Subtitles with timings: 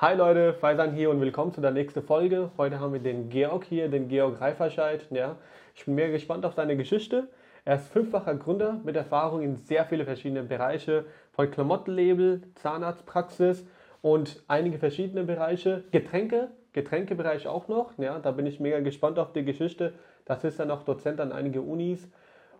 [0.00, 2.52] Hi Leute, Faisan hier und willkommen zu der nächsten Folge.
[2.56, 5.04] Heute haben wir den Georg hier, den Georg Reiferscheid.
[5.10, 5.34] Ja,
[5.74, 7.26] ich bin mega gespannt auf seine Geschichte.
[7.64, 13.66] Er ist fünffacher Gründer mit Erfahrung in sehr viele verschiedene Bereiche, von Klamottenlabel, Zahnarztpraxis
[14.00, 15.82] und einige verschiedene Bereiche.
[15.90, 17.98] Getränke, Getränkebereich auch noch.
[17.98, 19.94] Ja, da bin ich mega gespannt auf die Geschichte.
[20.26, 22.08] Das ist dann auch Dozent an einige Unis.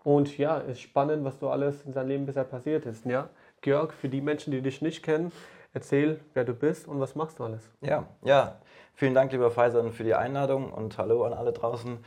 [0.03, 3.07] Und ja, ist spannend, was so alles in seinem Leben bisher passiert ist.
[3.07, 3.31] Ja,
[3.61, 5.31] Georg, für die Menschen, die dich nicht kennen,
[5.73, 7.71] erzähl, wer du bist und was machst du alles.
[7.81, 8.61] Ja, ja.
[8.95, 11.99] Vielen Dank, lieber Faisal, für die Einladung und hallo an alle draußen.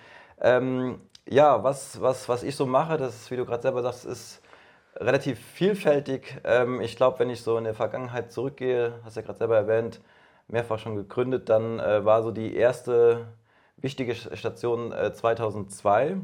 [0.41, 4.41] Ähm, ja, was, was, was ich so mache, das, wie du gerade selber sagst, ist
[4.97, 6.41] relativ vielfältig.
[6.43, 9.55] Ähm, ich glaube, wenn ich so in der Vergangenheit zurückgehe, hast du ja gerade selber
[9.55, 10.01] erwähnt,
[10.47, 13.27] mehrfach schon gegründet, dann äh, war so die erste
[13.77, 16.17] wichtige Station äh, 2002.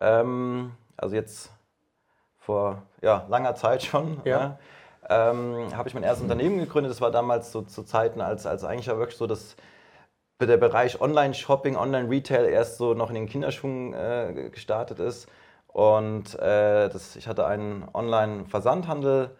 [0.00, 1.52] Ähm, also jetzt
[2.38, 4.20] vor ja, langer Zeit schon.
[4.24, 4.38] Ja.
[4.38, 4.58] ja
[5.08, 6.90] ähm, habe ich mein erstes Unternehmen gegründet.
[6.90, 9.56] Das war damals so zu Zeiten, als, als eigentlich ja wirklich so das
[10.46, 15.28] der Bereich Online-Shopping, Online-Retail erst so noch in den Kinderschuhen äh, gestartet ist.
[15.66, 19.30] Und äh, das, ich hatte einen Online-Versandhandel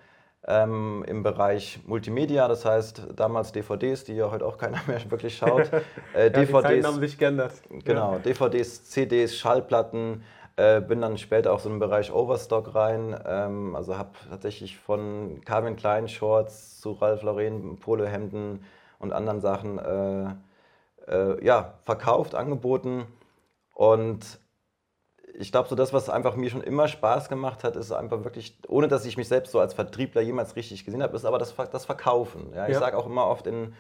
[0.47, 5.37] ähm, im Bereich Multimedia, das heißt damals DVDs, die ja heute auch keiner mehr wirklich
[5.37, 5.71] schaut.
[6.15, 7.53] Äh, ja, DVDs, die haben sich geändert.
[7.85, 8.19] Genau, ja.
[8.19, 10.23] DVDs, CDs, Schallplatten.
[10.57, 13.19] Äh, bin dann später auch so im Bereich Overstock rein.
[13.25, 18.65] Ähm, also habe tatsächlich von Calvin Klein Shorts zu Ralph Lauren Polohemden
[18.99, 20.35] und anderen Sachen äh,
[21.11, 23.07] äh, ja, verkauft, angeboten.
[23.75, 24.39] Und
[25.35, 28.59] ich glaube, so das, was einfach mir schon immer Spaß gemacht hat, ist einfach wirklich,
[28.69, 31.55] ohne dass ich mich selbst so als Vertriebler jemals richtig gesehen habe, ist aber das,
[31.73, 32.53] das Verkaufen.
[32.55, 32.81] Ja, ich ja.
[32.81, 33.75] sage auch immer oft in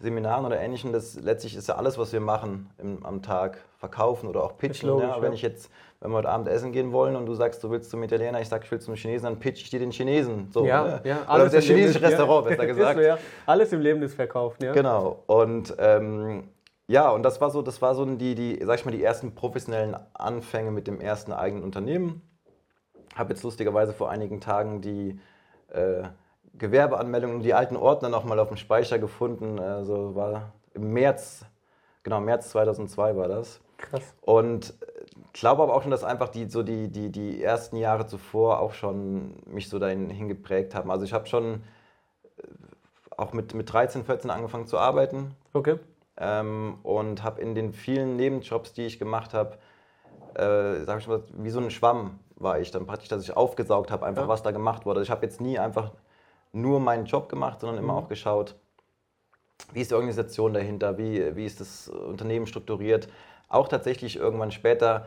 [0.00, 4.28] Seminaren oder Ähnlichem, das letztlich ist ja alles, was wir machen im, am Tag, verkaufen
[4.28, 4.88] oder auch pitchen.
[4.88, 5.22] Logisch, ja.
[5.22, 5.70] Wenn ich jetzt,
[6.00, 8.48] wenn wir heute Abend essen gehen wollen und du sagst, du willst zum Italiener, ich
[8.48, 10.48] sage, ich will zum Chinesen, dann pitch ich dir den Chinesen.
[10.52, 11.00] So, ja, ne?
[11.04, 13.00] ja, alles oder das chinesische Leben, Restaurant, besser gesagt.
[13.00, 13.18] Ja.
[13.46, 14.72] Alles im Leben ist verkauft, ja.
[14.72, 15.22] Genau.
[15.26, 16.44] Und ähm,
[16.86, 19.34] ja, und das war so, das war so die, die, sag ich mal, die ersten
[19.34, 22.22] professionellen Anfänge mit dem ersten eigenen Unternehmen.
[23.14, 25.18] Habe jetzt lustigerweise vor einigen Tagen die
[25.68, 26.02] äh,
[26.58, 29.58] Gewerbeanmeldungen und die alten Ordner nochmal auf dem Speicher gefunden.
[29.58, 31.44] Also war im März,
[32.02, 33.60] genau, März 2002 war das.
[33.76, 34.14] Krass.
[34.20, 34.74] Und
[35.32, 38.72] glaube aber auch schon, dass einfach die, so die, die, die ersten Jahre zuvor auch
[38.72, 40.90] schon mich so dahin geprägt haben.
[40.90, 41.62] Also ich habe schon
[42.36, 42.42] äh,
[43.16, 45.34] auch mit, mit 13, 14 angefangen zu arbeiten.
[45.52, 45.78] Okay
[46.16, 49.58] ähm, und habe in den vielen Nebenjobs, die ich gemacht habe,
[50.34, 53.90] äh, sag ich mal, wie so ein Schwamm war ich dann praktisch, dass ich aufgesaugt
[53.90, 54.28] habe, einfach ja.
[54.28, 55.02] was da gemacht wurde.
[55.02, 55.92] Ich habe jetzt nie einfach
[56.54, 57.98] nur meinen Job gemacht, sondern immer mhm.
[57.98, 58.56] auch geschaut,
[59.72, 63.08] wie ist die Organisation dahinter, wie, wie ist das Unternehmen strukturiert.
[63.48, 65.06] Auch tatsächlich irgendwann später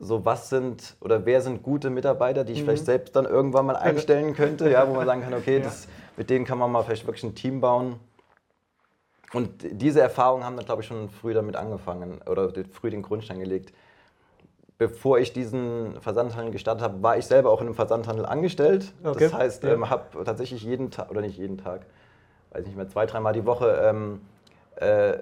[0.00, 2.66] so was sind oder wer sind gute Mitarbeiter, die ich mhm.
[2.66, 5.64] vielleicht selbst dann irgendwann mal einstellen könnte, ja, wo man sagen kann, okay, ja.
[5.64, 7.98] das, mit denen kann man mal vielleicht wirklich ein Team bauen.
[9.32, 13.40] Und diese Erfahrungen haben dann, glaube ich, schon früh damit angefangen oder früh den Grundstein
[13.40, 13.74] gelegt.
[14.78, 18.92] Bevor ich diesen Versandhandel gestartet habe, war ich selber auch in einem Versandhandel angestellt.
[19.02, 19.24] Okay.
[19.24, 19.72] Das heißt, ja.
[19.72, 21.86] ähm, habe tatsächlich jeden Tag, oder nicht jeden Tag,
[22.52, 24.20] weiß nicht mehr, zwei, dreimal die Woche, ähm,
[24.76, 25.18] äh,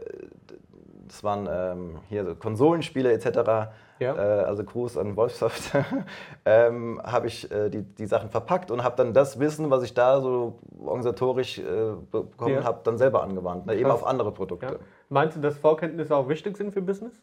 [1.09, 4.15] das waren ähm, hier so Konsolenspiele etc., ja.
[4.15, 5.73] Äh, also Gruß an Wolfsoft,
[6.45, 9.95] ähm, habe ich äh, die, die Sachen verpackt und habe dann das Wissen, was ich
[9.95, 11.63] da so organisatorisch äh,
[12.11, 12.65] bekommen ja.
[12.65, 14.81] habe, dann selber angewandt, ne, eben auf andere Produkte.
[15.09, 17.23] Meinst du, dass Vorkenntnisse auch wichtig sind für Business?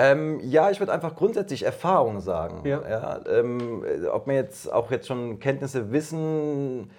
[0.00, 2.66] Ähm, ja, ich würde einfach grundsätzlich Erfahrung sagen.
[2.66, 2.80] Ja.
[2.88, 6.90] ja ähm, ob man jetzt auch jetzt schon Kenntnisse, Wissen,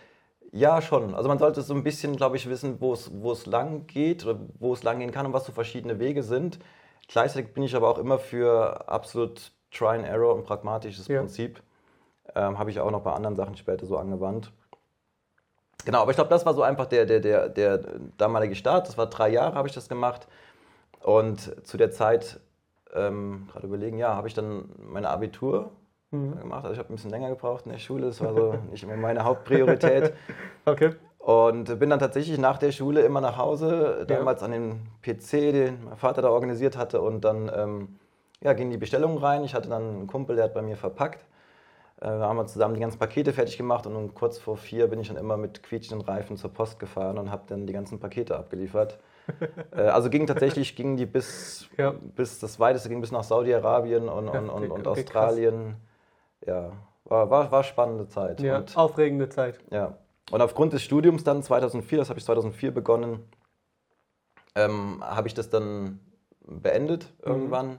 [0.51, 1.15] ja schon.
[1.15, 4.73] Also man sollte so ein bisschen, glaube ich, wissen, wo es lang geht oder wo
[4.73, 6.59] es lang gehen kann und was so verschiedene Wege sind.
[7.07, 11.19] Gleichzeitig bin ich aber auch immer für absolut Try and Error und pragmatisches ja.
[11.19, 11.61] Prinzip.
[12.35, 14.51] Ähm, Habe ich auch noch bei anderen Sachen später so angewandt.
[15.85, 17.79] Genau, aber ich glaube, das war so einfach der, der, der, der
[18.17, 18.87] damalige Start.
[18.87, 20.27] Das war drei Jahre, habe ich das gemacht.
[21.01, 22.39] Und zu der Zeit,
[22.93, 25.71] ähm, gerade überlegen, ja, habe ich dann meine Abitur
[26.11, 26.37] mhm.
[26.37, 26.63] gemacht.
[26.63, 28.07] Also ich habe ein bisschen länger gebraucht in der Schule.
[28.07, 30.13] Das war so nicht immer meine Hauptpriorität.
[30.65, 30.91] okay.
[31.19, 34.45] Und bin dann tatsächlich nach der Schule immer nach Hause, damals ja.
[34.45, 37.01] an den PC, den mein Vater da organisiert hatte.
[37.01, 37.99] Und dann ähm,
[38.41, 39.43] ja, gingen die Bestellungen rein.
[39.43, 41.23] Ich hatte dann einen Kumpel, der hat bei mir verpackt.
[42.01, 44.87] Äh, da haben wir zusammen die ganzen Pakete fertig gemacht und um kurz vor vier
[44.87, 47.99] bin ich dann immer mit quietschenden Reifen zur Post gefahren und habe dann die ganzen
[47.99, 48.97] Pakete abgeliefert.
[49.71, 51.91] äh, also ging tatsächlich, gingen die bis, ja.
[51.91, 55.75] bis das weiteste ging bis nach Saudi-Arabien und, und, und, und Australien.
[56.45, 56.71] Ja,
[57.05, 58.41] war, war, war spannende Zeit.
[58.41, 59.59] Ja, und, aufregende Zeit.
[59.69, 59.97] Ja,
[60.31, 63.27] und aufgrund des Studiums dann 2004, das habe ich 2004 begonnen,
[64.55, 65.99] ähm, habe ich das dann
[66.41, 67.31] beendet mhm.
[67.31, 67.77] irgendwann mhm.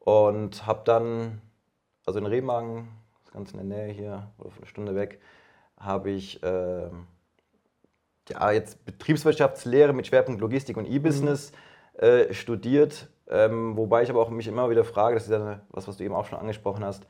[0.00, 1.42] und habe dann,
[2.06, 2.88] also in Remagen,
[3.24, 5.20] das ganz in der Nähe hier, oder eine Stunde weg,
[5.78, 6.88] habe ich äh,
[8.28, 11.52] ja, jetzt Betriebswirtschaftslehre mit Schwerpunkt Logistik und E-Business
[11.96, 12.04] mhm.
[12.04, 13.08] äh, studiert.
[13.28, 16.04] Ähm, wobei ich aber auch mich immer wieder frage, das ist ja was, was du
[16.04, 17.06] eben auch schon angesprochen hast,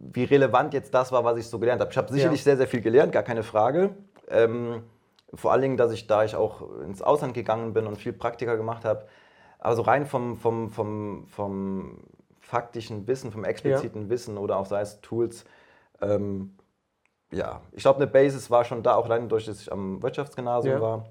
[0.00, 1.90] wie relevant jetzt das war, was ich so gelernt habe.
[1.90, 2.44] Ich habe sicherlich ja.
[2.44, 3.90] sehr, sehr viel gelernt, gar keine Frage.
[4.28, 4.82] Ähm,
[5.34, 8.56] vor allen Dingen, dass ich, da ich auch ins Ausland gegangen bin und viel Praktika
[8.56, 9.06] gemacht habe,
[9.58, 11.98] aber so rein vom, vom, vom, vom
[12.40, 14.08] faktischen Wissen, vom expliziten ja.
[14.08, 15.44] Wissen oder auch sei es Tools,
[16.00, 16.54] ähm,
[17.30, 20.76] ja, ich glaube, eine Basis war schon da, auch allein durch, dass ich am Wirtschaftsgymnasium
[20.76, 20.80] ja.
[20.80, 21.04] war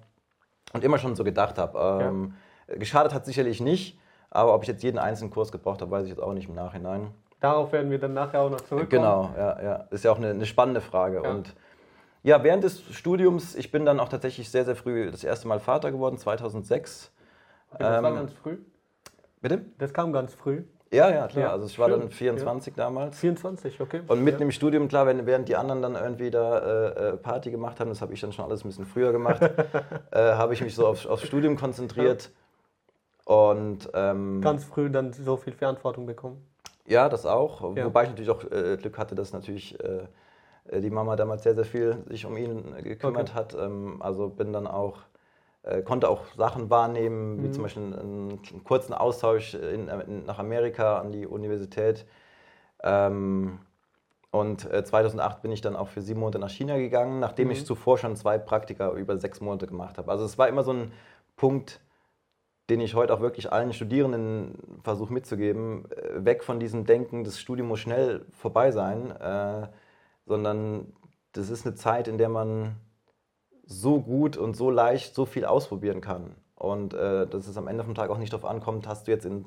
[0.73, 2.03] und immer schon so gedacht habe.
[2.03, 2.33] Ähm,
[2.67, 2.75] ja.
[2.75, 3.99] Geschadet hat sicherlich nicht,
[4.29, 6.55] aber ob ich jetzt jeden einzelnen Kurs gebraucht habe, weiß ich jetzt auch nicht im
[6.55, 7.11] Nachhinein.
[7.39, 8.89] Darauf werden wir dann nachher auch noch zurückkommen.
[8.89, 9.75] Genau, ja, ja.
[9.91, 11.21] Ist ja auch eine, eine spannende Frage.
[11.23, 11.29] Ja.
[11.29, 11.53] Und
[12.23, 15.59] ja, während des Studiums, ich bin dann auch tatsächlich sehr, sehr früh das erste Mal
[15.59, 17.11] Vater geworden, 2006.
[17.69, 18.57] Okay, das ähm, war ganz früh.
[19.39, 19.65] Bitte?
[19.77, 20.63] Das kam ganz früh.
[20.91, 21.45] Ja, ja, klar.
[21.45, 21.99] Ja, also ich war schön.
[21.99, 22.83] dann 24 ja.
[22.83, 23.19] damals.
[23.19, 24.01] 24, okay.
[24.07, 24.45] Und mitten ja.
[24.45, 28.01] im Studium, klar, während die anderen dann irgendwie da äh, äh, Party gemacht haben, das
[28.01, 29.41] habe ich dann schon alles ein bisschen früher gemacht,
[30.11, 32.31] äh, habe ich mich so auf, aufs Studium konzentriert.
[33.25, 36.47] Und ähm, ganz früh dann so viel Verantwortung bekommen.
[36.85, 37.61] Ja, das auch.
[37.61, 41.65] Wobei ich natürlich auch äh, Glück hatte, dass natürlich äh, die Mama damals sehr, sehr
[41.65, 43.33] viel sich um ihn gekümmert okay.
[43.33, 43.53] hat.
[43.59, 45.16] Ähm, also bin dann auch äh,
[45.83, 47.53] konnte auch Sachen wahrnehmen, wie mhm.
[47.53, 52.05] zum Beispiel einen, einen kurzen Austausch in, in, nach Amerika an die Universität.
[52.83, 53.59] Ähm,
[54.31, 57.53] und äh, 2008 bin ich dann auch für sieben Monate nach China gegangen, nachdem mhm.
[57.53, 60.11] ich zuvor schon zwei Praktika über sechs Monate gemacht habe.
[60.11, 60.91] Also es war immer so ein
[61.35, 61.81] Punkt,
[62.69, 67.39] den ich heute auch wirklich allen Studierenden versuche mitzugeben, äh, weg von diesem Denken, das
[67.39, 69.67] Studium muss schnell vorbei sein, äh,
[70.25, 70.93] sondern
[71.31, 72.75] das ist eine Zeit, in der man
[73.67, 76.35] so gut und so leicht so viel ausprobieren kann.
[76.55, 79.25] Und äh, dass es am Ende vom Tag auch nicht darauf ankommt, hast du jetzt
[79.25, 79.45] in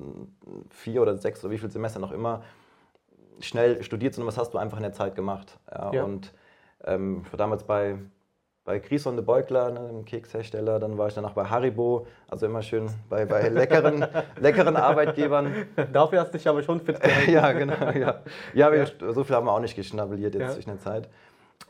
[0.68, 2.42] vier oder sechs oder wie viel Semester noch immer
[3.40, 5.58] schnell studiert, sondern was hast du einfach in der Zeit gemacht.
[5.72, 6.04] Ja, ja.
[6.04, 6.32] Und
[6.84, 7.96] ähm, ich war damals bei,
[8.64, 12.62] bei Grison de Beugler, ne, dem Kekshersteller, dann war ich danach bei Haribo, also immer
[12.62, 14.06] schön bei, bei leckeren,
[14.38, 15.66] leckeren Arbeitgebern.
[15.92, 17.32] Dafür hast du dich aber schon fit gehalten.
[17.32, 17.90] ja, genau.
[17.98, 18.20] Ja,
[18.54, 20.50] ja, wir, so viel haben wir auch nicht geschnabuliert jetzt ja.
[20.50, 21.08] zwischen der Zeit.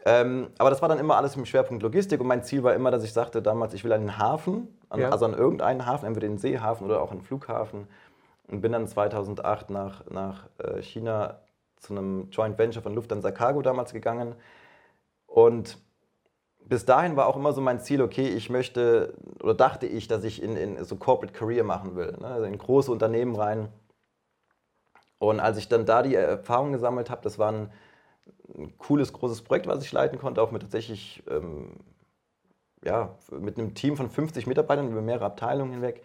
[0.05, 2.91] Ähm, aber das war dann immer alles im Schwerpunkt Logistik und mein Ziel war immer,
[2.91, 5.11] dass ich sagte damals, ich will an den Hafen, an, ja.
[5.11, 7.87] also an irgendeinen Hafen, entweder den Seehafen oder auch einen Flughafen.
[8.49, 11.41] Und bin dann 2008 nach, nach äh, China
[11.77, 14.35] zu einem Joint Venture von Lufthansa Cargo damals gegangen.
[15.27, 15.79] Und
[16.65, 20.25] bis dahin war auch immer so mein Ziel, okay, ich möchte oder dachte ich, dass
[20.25, 22.27] ich in, in so Corporate Career machen will, ne?
[22.27, 23.69] also in große Unternehmen rein.
[25.19, 27.71] Und als ich dann da die Erfahrung gesammelt habe, das waren
[28.57, 31.77] ein cooles, großes Projekt, was ich leiten konnte, auch mit tatsächlich ähm,
[32.85, 36.03] ja, mit einem Team von 50 Mitarbeitern über mehrere Abteilungen hinweg.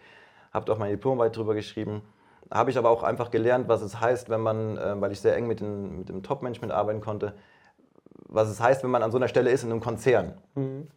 [0.52, 2.02] Habe auch meine Diplomarbeit darüber geschrieben.
[2.50, 5.36] Habe ich aber auch einfach gelernt, was es heißt, wenn man, äh, weil ich sehr
[5.36, 7.34] eng mit, den, mit dem Top-Management arbeiten konnte,
[8.28, 10.34] was es heißt, wenn man an so einer Stelle ist in einem Konzern.
[10.54, 10.88] Mhm.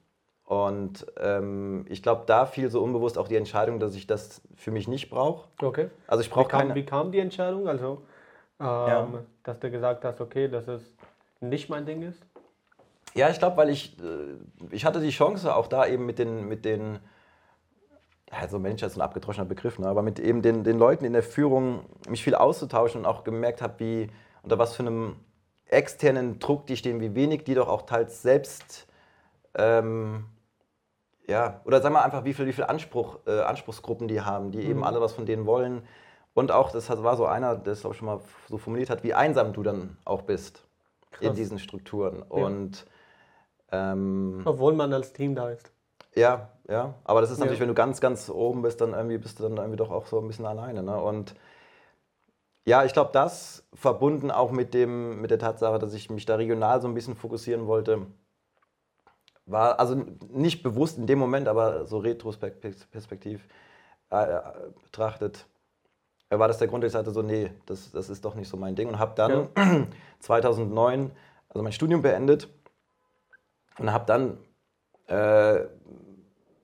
[0.43, 4.71] Und ähm, ich glaube, da fiel so unbewusst auch die Entscheidung, dass ich das für
[4.71, 5.47] mich nicht brauche.
[5.61, 5.89] Okay.
[6.07, 6.73] Also ich brauche keine.
[6.73, 7.67] Wie kam die Entscheidung?
[7.67, 8.01] Also,
[8.59, 9.07] ähm, ja.
[9.43, 10.98] dass du gesagt hast, okay, das ist
[11.41, 12.21] nicht mein Ding ist?
[13.15, 14.37] Ja, ich glaube, weil ich, äh,
[14.71, 16.99] ich hatte die Chance auch da eben mit den, mit den
[18.31, 19.87] ja, so Mensch ist ein abgedroschener Begriff, ne?
[19.87, 23.61] aber mit eben den, den Leuten in der Führung mich viel auszutauschen und auch gemerkt
[23.61, 24.07] habe, wie
[24.43, 25.15] unter was für einem
[25.65, 28.87] externen Druck die stehen, wie wenig die doch auch teils selbst,
[29.55, 30.25] ähm,
[31.27, 34.59] ja, oder sagen wir einfach, wie viel, wie viel Anspruch, äh, Anspruchsgruppen die haben, die
[34.59, 34.69] mhm.
[34.69, 35.83] eben alle was von denen wollen.
[36.33, 39.13] Und auch, das war so einer, der es auch schon mal so formuliert hat, wie
[39.13, 40.63] einsam du dann auch bist.
[41.11, 41.27] Krass.
[41.27, 42.19] in diesen Strukturen.
[42.19, 42.25] Ja.
[42.25, 42.85] Und,
[43.71, 45.71] ähm, Obwohl man als Team da ist.
[46.15, 46.95] Ja, ja.
[47.03, 47.63] Aber das ist natürlich, ja.
[47.63, 50.19] wenn du ganz, ganz oben bist, dann irgendwie bist du dann irgendwie doch auch so
[50.19, 50.83] ein bisschen alleine.
[50.83, 50.99] Ne?
[50.99, 51.35] Und
[52.65, 56.35] ja, ich glaube, das verbunden auch mit, dem, mit der Tatsache, dass ich mich da
[56.35, 58.05] regional so ein bisschen fokussieren wollte,
[59.45, 59.95] war also
[60.29, 63.47] nicht bewusst in dem Moment, aber so retrospektiv
[64.11, 64.41] äh, äh
[64.83, 65.47] betrachtet,
[66.37, 68.57] war das der Grund, dass ich sagte so, nee, das, das ist doch nicht so
[68.57, 68.87] mein Ding.
[68.87, 69.87] Und habe dann ja.
[70.19, 71.11] 2009
[71.49, 72.47] also mein Studium beendet
[73.79, 74.37] und habe dann
[75.07, 75.65] äh,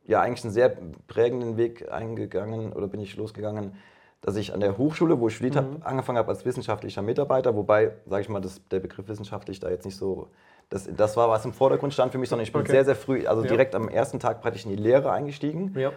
[0.05, 3.75] ja eigentlich einen sehr prägenden Weg eingegangen oder bin ich losgegangen,
[4.21, 5.59] dass ich an der Hochschule, wo ich studiert mhm.
[5.59, 9.69] habe, angefangen habe als wissenschaftlicher Mitarbeiter, wobei, sage ich mal, das, der Begriff wissenschaftlich da
[9.69, 10.29] jetzt nicht so,
[10.69, 12.71] das, das war, was im Vordergrund stand für mich, sondern ich bin okay.
[12.71, 13.47] sehr, sehr früh, also ja.
[13.47, 15.75] direkt am ersten Tag praktisch in die Lehre eingestiegen.
[15.77, 15.91] Ja.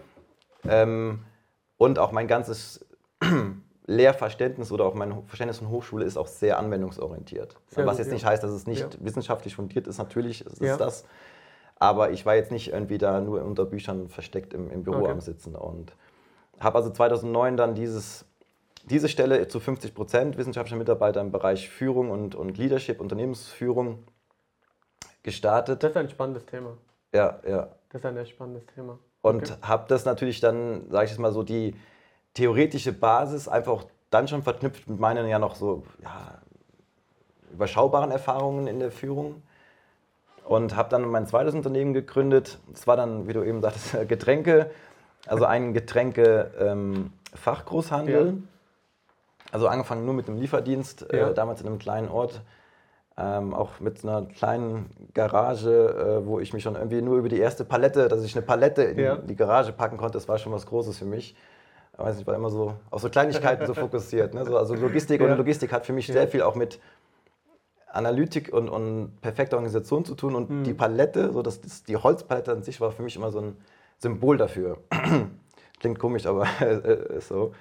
[0.66, 1.20] Ähm,
[1.76, 2.84] und auch mein ganzes
[3.86, 7.56] Lehrverständnis oder auch mein Verständnis von Hochschule ist auch sehr anwendungsorientiert.
[7.68, 8.88] Sehr Was gut, jetzt nicht heißt, dass es nicht ja.
[9.00, 11.04] wissenschaftlich fundiert ist, natürlich ist es das.
[11.76, 15.10] Aber ich war jetzt nicht irgendwie da nur unter Büchern versteckt im, im Büro okay.
[15.12, 15.54] am Sitzen.
[15.54, 15.94] Und
[16.60, 18.24] habe also 2009 dann dieses,
[18.84, 24.04] diese Stelle zu 50 Prozent wissenschaftlicher Mitarbeiter im Bereich Führung und, und Leadership, Unternehmensführung
[25.22, 25.82] gestartet.
[25.82, 26.76] Das ist ein spannendes Thema.
[27.14, 27.68] Ja, ja.
[27.90, 28.98] Das ist ein sehr spannendes Thema.
[29.22, 29.60] Und okay.
[29.62, 31.74] habe das natürlich dann, sage ich jetzt mal so, die
[32.38, 36.38] theoretische Basis einfach dann schon verknüpft mit meinen ja noch so ja,
[37.52, 39.42] überschaubaren Erfahrungen in der Führung.
[40.44, 42.58] Und habe dann mein zweites Unternehmen gegründet.
[42.72, 44.70] Das war dann, wie du eben sagtest, Getränke,
[45.26, 48.26] also ein Getränke-Fachgroßhandel.
[48.26, 48.34] Ähm, ja.
[49.50, 51.30] Also angefangen nur mit einem Lieferdienst, äh, ja.
[51.30, 52.40] äh, damals in einem kleinen Ort.
[53.16, 57.40] Ähm, auch mit einer kleinen Garage, äh, wo ich mich schon irgendwie nur über die
[57.40, 59.16] erste Palette, dass ich eine Palette in ja.
[59.16, 61.34] die Garage packen konnte, das war schon was Großes für mich.
[61.98, 64.32] Ich weiß nicht, ich war immer so auf so Kleinigkeiten so fokussiert.
[64.32, 64.44] Ne?
[64.44, 66.78] So, also Logistik und Logistik hat für mich sehr viel auch mit
[67.88, 70.64] Analytik und, und perfekter Organisation zu tun und mhm.
[70.64, 73.56] die Palette, so das, das, die Holzpalette an sich war für mich immer so ein
[73.98, 74.78] Symbol dafür.
[75.80, 76.46] Klingt komisch, aber
[77.16, 77.52] ist so.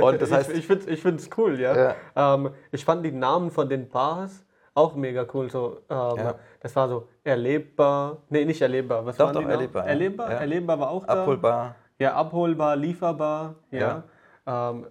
[0.00, 1.94] Und das heißt, ich, ich finde es cool, ja.
[2.16, 2.34] ja.
[2.34, 5.50] Ähm, ich fand die Namen von den Bars auch mega cool.
[5.50, 6.34] So, ähm, ja.
[6.60, 9.06] Das war so erlebbar, nee, nicht erlebbar.
[9.06, 9.86] Was doch, doch, erlebbar.
[9.86, 10.38] Erlebbar, ja.
[10.38, 11.12] erlebbar war auch da.
[11.12, 11.76] Abholbar.
[11.98, 14.02] Ja, abholbar, lieferbar, ja.
[14.46, 14.86] Ähm,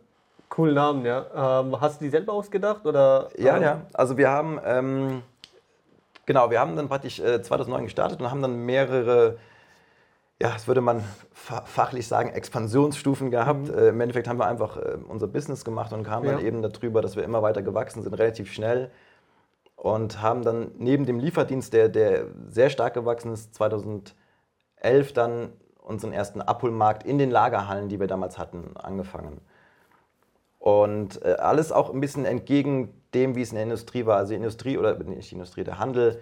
[0.55, 1.61] Cool Namen, ja.
[1.61, 3.29] Ähm, hast du die selber ausgedacht oder?
[3.37, 3.81] Ja, ja.
[3.93, 5.23] Also wir haben ähm,
[6.25, 9.37] genau, wir haben dann praktisch äh, 2009 gestartet und haben dann mehrere,
[10.39, 13.69] ja, das würde man fachlich sagen, Expansionsstufen gehabt.
[13.69, 13.77] Mhm.
[13.77, 16.33] Äh, Im Endeffekt haben wir einfach äh, unser Business gemacht und kamen ja.
[16.33, 18.91] dann eben darüber, dass wir immer weiter gewachsen sind, relativ schnell
[19.75, 24.13] und haben dann neben dem Lieferdienst, der, der sehr stark gewachsen ist, 2011
[25.13, 25.49] dann
[25.83, 29.41] unseren ersten Abholmarkt in den Lagerhallen, die wir damals hatten, angefangen.
[30.59, 34.17] Und äh, alles auch ein bisschen entgegen dem, wie es in der Industrie war.
[34.17, 36.21] Also die Industrie oder nicht die Industrie, der Handel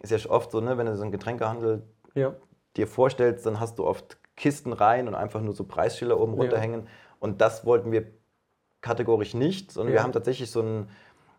[0.00, 1.82] ist ja oft so, ne, wenn du so einen Getränkehandel
[2.14, 2.34] ja.
[2.76, 6.82] dir vorstellst, dann hast du oft Kisten rein und einfach nur so Preisschilder oben runterhängen.
[6.82, 6.86] Ja.
[7.20, 8.06] Und das wollten wir
[8.82, 10.00] kategorisch nicht, sondern ja.
[10.00, 10.88] wir haben tatsächlich so ein,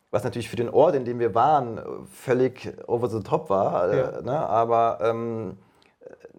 [0.10, 3.92] was natürlich für den Ort, in dem wir waren, völlig over the top war.
[3.92, 5.58] Äh, ne, aber ähm,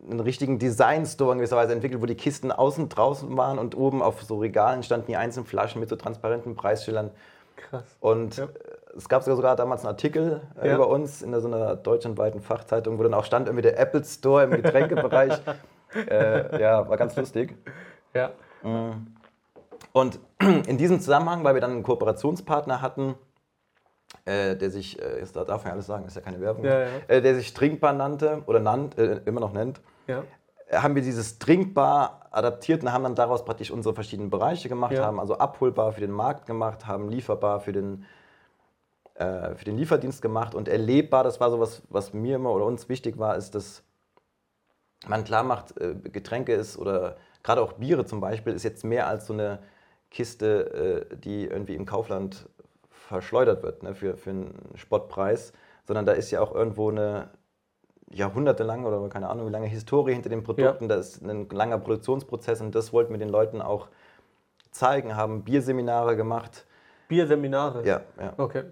[0.09, 4.03] einen richtigen Design-Store in gewisser Weise entwickelt, wo die Kisten außen draußen waren und oben
[4.03, 7.11] auf so Regalen standen die einzelnen Flaschen mit so transparenten Preisschildern.
[7.57, 7.85] Krass.
[8.01, 8.49] Und ja.
[8.97, 10.75] es gab sogar damals einen Artikel äh, ja.
[10.75, 14.45] über uns in so einer deutschlandweiten Fachzeitung, wo dann auch stand irgendwie der Apple Store
[14.45, 15.41] im Getränkebereich.
[16.09, 17.57] äh, ja, war ganz lustig.
[18.15, 18.31] Ja.
[18.63, 19.07] Mm.
[19.93, 20.21] Und
[20.67, 23.15] in diesem Zusammenhang, weil wir dann einen Kooperationspartner hatten,
[24.25, 26.81] äh, der sich, äh, da darf man ja alles sagen, ist ja keine Werbung, ja,
[26.81, 26.87] ja.
[27.09, 30.25] Äh, der sich Trinkbar nannte oder nannt, äh, immer noch nennt, ja.
[30.73, 35.21] haben wir dieses Trinkbar adaptiert und haben dann daraus praktisch unsere verschiedenen Bereiche gemacht, haben
[35.21, 38.05] also abholbar für den Markt gemacht, haben lieferbar für den,
[39.15, 42.65] äh, für den Lieferdienst gemacht und erlebbar, das war so was, was mir immer oder
[42.65, 43.83] uns wichtig war, ist, dass
[45.07, 49.07] man klar macht, äh, Getränke ist oder gerade auch Biere zum Beispiel ist jetzt mehr
[49.07, 49.61] als so eine
[50.11, 52.49] Kiste, die irgendwie im Kaufland
[53.09, 55.53] verschleudert wird ne, für, für einen Spottpreis,
[55.87, 57.31] sondern da ist ja auch irgendwo eine
[58.11, 60.89] jahrhundertelange oder keine Ahnung wie lange Historie hinter den Produkten, ja.
[60.89, 63.89] da ist ein langer Produktionsprozess und das wollten wir den Leuten auch
[64.71, 66.67] zeigen, haben Bierseminare gemacht.
[67.09, 67.87] Bierseminare?
[67.87, 68.33] Ja, ja.
[68.37, 68.65] Okay.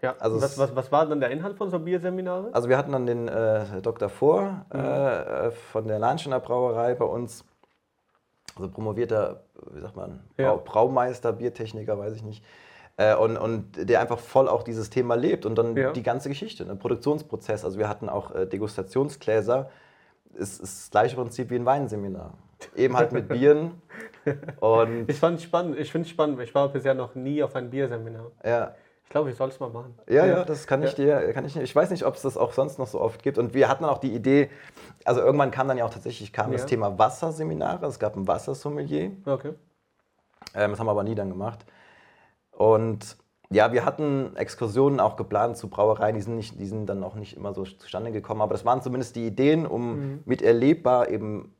[0.00, 2.52] Ja, also was, was, was war dann der Inhalt von so Bierseminaren?
[2.52, 4.08] Also wir hatten dann den äh, Dr.
[4.08, 4.80] Vor mhm.
[4.80, 7.44] äh, von der Lahnschener Brauerei bei uns,
[8.56, 10.56] also promovierter, wie sagt man, ja.
[10.56, 12.44] Braumeister, Biertechniker, weiß ich nicht.
[12.96, 15.92] Äh, und, und der einfach voll auch dieses Thema lebt und dann ja.
[15.92, 16.76] die ganze Geschichte, ne?
[16.76, 17.64] Produktionsprozess.
[17.64, 19.70] Also wir hatten auch äh, Degustationsgläser.
[20.34, 22.34] Es ist das gleiche Prinzip wie ein Weinseminar.
[22.76, 23.82] Eben halt mit Bieren.
[24.60, 25.78] Und ich fand es spannend.
[25.78, 26.40] Ich finde es spannend.
[26.40, 28.30] Ich war bisher noch nie auf ein Bierseminar.
[28.44, 28.74] Ja.
[29.04, 29.94] Ich glaube, ich soll es mal machen.
[30.08, 31.20] Ja, ja, das kann ich ja.
[31.20, 31.54] dir, kann ich.
[31.56, 33.36] Ich weiß nicht, ob es das auch sonst noch so oft gibt.
[33.36, 34.48] Und wir hatten auch die Idee,
[35.04, 36.56] also irgendwann kam dann ja auch tatsächlich kam ja.
[36.56, 37.84] das Thema Wasserseminare.
[37.86, 39.10] Es gab ein Wassersommelier.
[39.26, 39.52] Okay.
[40.54, 41.66] Ähm, das haben wir aber nie dann gemacht.
[42.52, 43.16] Und
[43.50, 47.14] ja, wir hatten Exkursionen auch geplant zu Brauereien, die sind, nicht, die sind dann auch
[47.14, 50.22] nicht immer so zustande gekommen, aber das waren zumindest die Ideen, um mhm.
[50.24, 51.54] mit erlebbar eben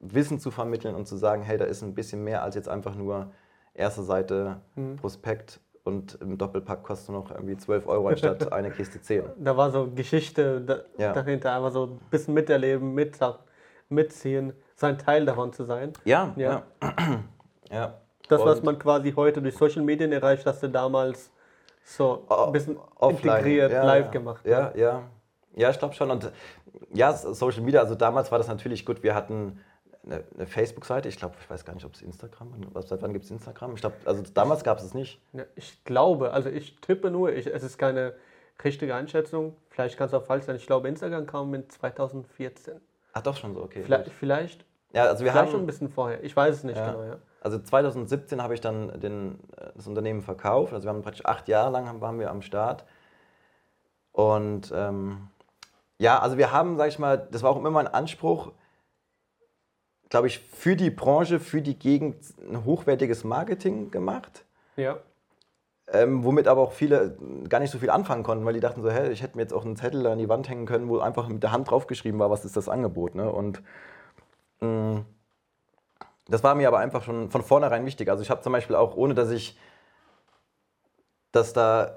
[0.00, 2.94] Wissen zu vermitteln und zu sagen, hey, da ist ein bisschen mehr als jetzt einfach
[2.94, 3.30] nur
[3.74, 4.96] erste Seite, mhm.
[4.96, 9.24] Prospekt und im Doppelpack kostet noch irgendwie 12 Euro anstatt eine Kiste 10.
[9.38, 11.12] Da war so Geschichte da, ja.
[11.12, 13.18] dahinter, einfach so ein bisschen miterleben, mit,
[13.88, 15.92] mitziehen, sein Teil davon zu sein.
[16.04, 16.62] Ja, ja.
[16.82, 17.22] ja.
[17.70, 17.94] ja.
[18.28, 21.30] Das, was man quasi heute durch Social Medien erreicht, hast du damals
[21.84, 23.36] so ein bisschen Offline.
[23.36, 24.44] integriert, ja, live gemacht.
[24.46, 25.02] Ja, ja.
[25.56, 26.10] Ja, ich glaube schon.
[26.10, 26.30] Und
[26.92, 29.02] ja, Social Media, also damals war das natürlich gut.
[29.02, 29.58] Wir hatten
[30.04, 31.08] eine, eine Facebook-Seite.
[31.08, 33.74] Ich glaube, ich weiß gar nicht, ob es Instagram was, Seit wann gibt es Instagram?
[33.74, 35.20] Ich glaube, also damals gab es es nicht.
[35.32, 38.14] Ja, ich glaube, also ich tippe nur, ich, es ist keine
[38.62, 39.56] richtige Einschätzung.
[39.70, 40.56] Vielleicht kann es auch falsch sein.
[40.56, 42.80] Ich glaube, Instagram kam in 2014.
[43.12, 43.82] Ach, doch schon so, okay.
[43.82, 46.22] Vielleicht, vielleicht, ja, also wir vielleicht haben, schon ein bisschen vorher.
[46.22, 46.92] Ich weiß es nicht ja.
[46.92, 47.16] genau, ja.
[47.40, 50.72] Also 2017 habe ich dann den, äh, das Unternehmen verkauft.
[50.72, 52.84] Also wir haben praktisch acht Jahre lang waren wir am Start.
[54.12, 55.28] Und ähm,
[55.98, 58.52] ja, also wir haben, sage ich mal, das war auch immer mein Anspruch,
[60.08, 64.44] glaube ich, für die Branche, für die Gegend ein hochwertiges Marketing gemacht.
[64.76, 64.98] Ja.
[65.90, 67.16] Ähm, womit aber auch viele
[67.48, 69.54] gar nicht so viel anfangen konnten, weil die dachten so, hä, ich hätte mir jetzt
[69.54, 72.30] auch einen Zettel an die Wand hängen können, wo einfach mit der Hand draufgeschrieben war,
[72.30, 73.14] was ist das Angebot.
[73.14, 73.30] Ne?
[73.30, 73.62] Und
[74.60, 75.04] mh, mm,
[76.28, 78.08] das war mir aber einfach schon von vornherein wichtig.
[78.10, 79.58] Also ich habe zum Beispiel auch, ohne dass ich,
[81.32, 81.96] dass da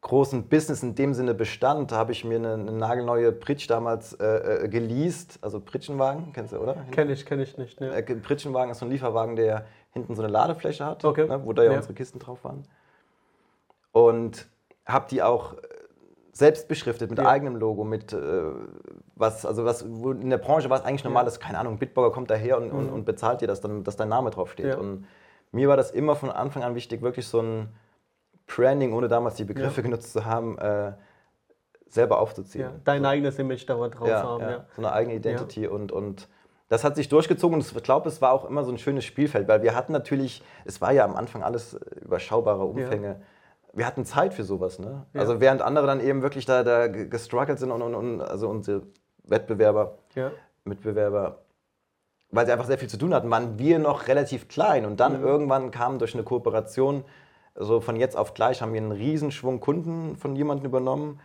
[0.00, 4.64] großen Business in dem Sinne bestand, habe ich mir eine, eine nagelneue Pritsch damals äh,
[4.64, 6.74] äh, geleast, also Pritschenwagen, kennst du, oder?
[6.90, 7.80] Kenn ich, kenn ich nicht.
[7.80, 7.94] Ne?
[7.94, 11.26] Äh, Pritschenwagen ist so ein Lieferwagen, der hinten so eine Ladefläche hat, okay.
[11.26, 12.66] ne, wo da ja, ja, unsere Kisten drauf waren.
[13.92, 14.48] Und
[14.86, 15.58] habe die auch äh,
[16.32, 17.26] selbst beschriftet mit ja.
[17.26, 18.42] eigenem Logo, mit äh,
[19.16, 22.30] was, also was in der Branche war es eigentlich normal, dass, keine Ahnung, Bitburger kommt
[22.30, 22.78] daher und, mhm.
[22.78, 24.66] und, und, bezahlt dir das, dann, dass dein Name draufsteht.
[24.66, 24.78] Ja.
[24.78, 25.06] Und
[25.52, 27.68] mir war das immer von Anfang an wichtig, wirklich so ein
[28.46, 30.92] Branding, ohne damals die Begriffe genutzt zu haben, äh,
[31.88, 32.70] selber aufzuziehen.
[32.84, 33.08] dein so.
[33.08, 34.42] eigenes Image da drauf haben.
[34.42, 34.64] Ja.
[34.76, 36.28] So eine eigene Identity und, und
[36.68, 39.48] das hat sich durchgezogen und ich glaube, es war auch immer so ein schönes Spielfeld,
[39.48, 43.20] weil wir hatten natürlich, es war ja am Anfang alles überschaubare Umfänge.
[43.72, 45.06] Wir hatten Zeit für sowas, ne?
[45.12, 45.20] Ja.
[45.20, 48.82] Also während andere dann eben wirklich da, da gestruggelt sind und, und, und also unsere
[49.24, 50.32] Wettbewerber, ja.
[50.64, 51.42] Mitbewerber,
[52.30, 55.20] weil sie einfach sehr viel zu tun hatten, waren wir noch relativ klein und dann
[55.20, 55.26] mhm.
[55.26, 57.04] irgendwann kam durch eine Kooperation,
[57.54, 61.20] so von jetzt auf gleich haben wir einen Riesenschwung Kunden von jemandem übernommen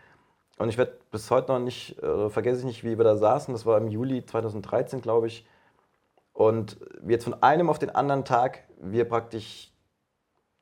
[0.58, 3.54] und ich werde bis heute noch nicht, äh, vergesse ich nicht, wie wir da saßen.
[3.54, 5.46] Das war im Juli 2013, glaube ich.
[6.34, 9.74] Und jetzt von einem auf den anderen Tag, wir praktisch,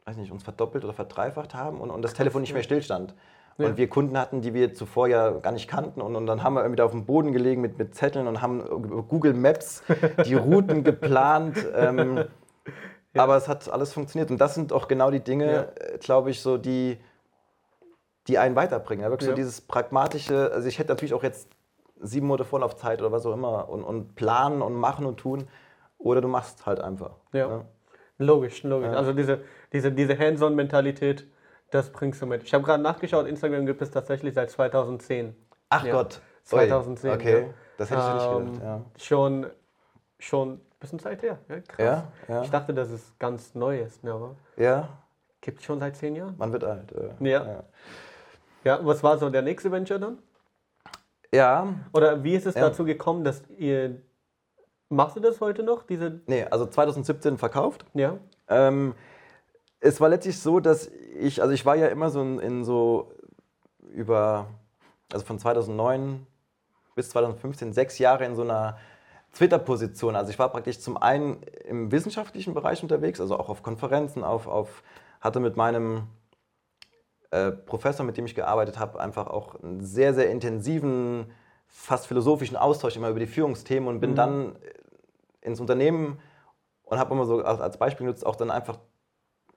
[0.05, 3.13] weiß nicht, uns verdoppelt oder verdreifacht haben und, und das Telefon nicht mehr stillstand.
[3.57, 3.67] Ja.
[3.67, 6.01] Und wir Kunden hatten, die wir zuvor ja gar nicht kannten.
[6.01, 8.41] Und, und dann haben wir irgendwie da auf dem Boden gelegen mit, mit Zetteln und
[8.41, 8.63] haben
[9.07, 9.83] Google Maps
[10.25, 11.57] die Routen geplant.
[11.75, 12.17] Ähm,
[13.13, 13.23] ja.
[13.23, 14.31] Aber es hat alles funktioniert.
[14.31, 15.61] Und das sind auch genau die Dinge, ja.
[15.61, 16.97] Äh, glaube ich, so die
[18.27, 19.03] die einen weiterbringen.
[19.03, 21.49] Ja, wirklich so dieses pragmatische, also ich hätte natürlich auch jetzt
[22.01, 25.47] sieben Monate Vorlaufzeit oder was auch immer und, und planen und machen und tun.
[25.97, 27.11] Oder du machst halt einfach.
[27.31, 27.65] Ja.
[28.23, 28.27] Ja.
[28.27, 28.91] Logisch, logisch.
[28.91, 28.97] Ja.
[28.97, 31.27] Also diese, diese, diese Hands-on-Mentalität,
[31.71, 32.43] das bringst du mit.
[32.43, 35.35] Ich habe gerade nachgeschaut, Instagram gibt es tatsächlich seit 2010.
[35.69, 36.21] Ach Gott.
[36.43, 37.09] 2010.
[37.09, 37.15] Oi.
[37.15, 38.63] Okay, das hätte ich ähm, nicht gedacht.
[38.63, 38.81] Ja.
[38.97, 39.47] Schon,
[40.19, 41.39] schon ein bisschen Zeit her.
[41.49, 42.03] Ja, krass.
[42.27, 44.03] Ja, Ich dachte, dass es ganz neu ist.
[44.03, 44.89] Ne, aber ja.
[45.41, 46.35] Gibt es schon seit zehn Jahren?
[46.37, 46.93] Man wird alt.
[47.19, 47.63] ja.
[48.63, 50.19] Ja, was war so der nächste Venture dann?
[51.33, 51.73] Ja.
[51.91, 52.61] Oder wie ist es ja.
[52.61, 54.01] dazu gekommen, dass ihr.
[54.95, 55.83] Machst du das heute noch?
[55.83, 57.85] Diese nee, also 2017 verkauft.
[57.93, 58.17] Ja.
[58.47, 58.93] Ähm,
[59.79, 63.11] es war letztlich so, dass ich, also ich war ja immer so in, in so
[63.93, 64.47] über,
[65.11, 66.25] also von 2009
[66.95, 68.77] bis 2015 sechs Jahre in so einer
[69.33, 70.15] Twitter-Position.
[70.15, 74.47] Also ich war praktisch zum einen im wissenschaftlichen Bereich unterwegs, also auch auf Konferenzen, auf,
[74.47, 74.83] auf
[75.19, 76.03] hatte mit meinem
[77.31, 81.31] äh, Professor, mit dem ich gearbeitet habe, einfach auch einen sehr, sehr intensiven,
[81.67, 84.15] fast philosophischen Austausch immer über die Führungsthemen und bin mhm.
[84.15, 84.55] dann
[85.43, 86.19] ins Unternehmen
[86.83, 88.79] und habe immer so als Beispiel genutzt, auch dann einfach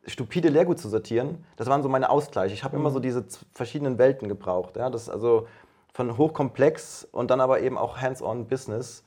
[0.06, 1.44] stupide Lehrgut zu sortieren.
[1.56, 2.54] Das waren so meine Ausgleiche.
[2.54, 2.82] Ich habe mhm.
[2.82, 4.76] immer so diese verschiedenen Welten gebraucht.
[4.76, 4.90] Ja?
[4.90, 5.48] Das also
[5.92, 9.02] von hochkomplex und dann aber eben auch hands-on Business.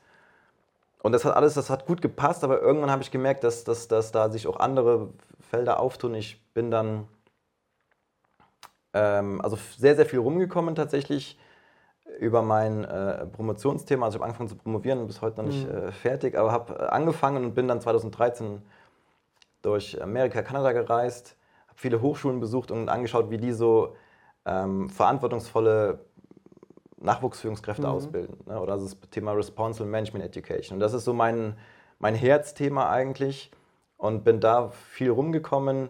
[1.02, 3.88] Und das hat alles, das hat gut gepasst, aber irgendwann habe ich gemerkt, dass, dass,
[3.88, 6.14] dass da sich auch andere Felder auftun.
[6.16, 7.08] Ich bin dann
[8.94, 11.38] ähm, also sehr, sehr viel rumgekommen tatsächlich
[12.20, 14.06] über mein äh, Promotionsthema.
[14.06, 15.76] Also ich habe angefangen zu promovieren und bis heute noch nicht mhm.
[15.76, 18.62] äh, fertig, aber habe äh, angefangen und bin dann 2013
[19.62, 21.36] durch Amerika, Kanada gereist,
[21.68, 23.96] habe viele Hochschulen besucht und angeschaut, wie die so
[24.46, 26.00] ähm, verantwortungsvolle
[26.98, 27.94] Nachwuchsführungskräfte mhm.
[27.94, 28.38] ausbilden.
[28.46, 28.60] Ne?
[28.60, 30.76] Oder das Thema Responsible Management Education.
[30.76, 31.58] Und das ist so mein,
[32.00, 33.52] mein Herzthema eigentlich
[33.98, 35.90] und bin da viel rumgekommen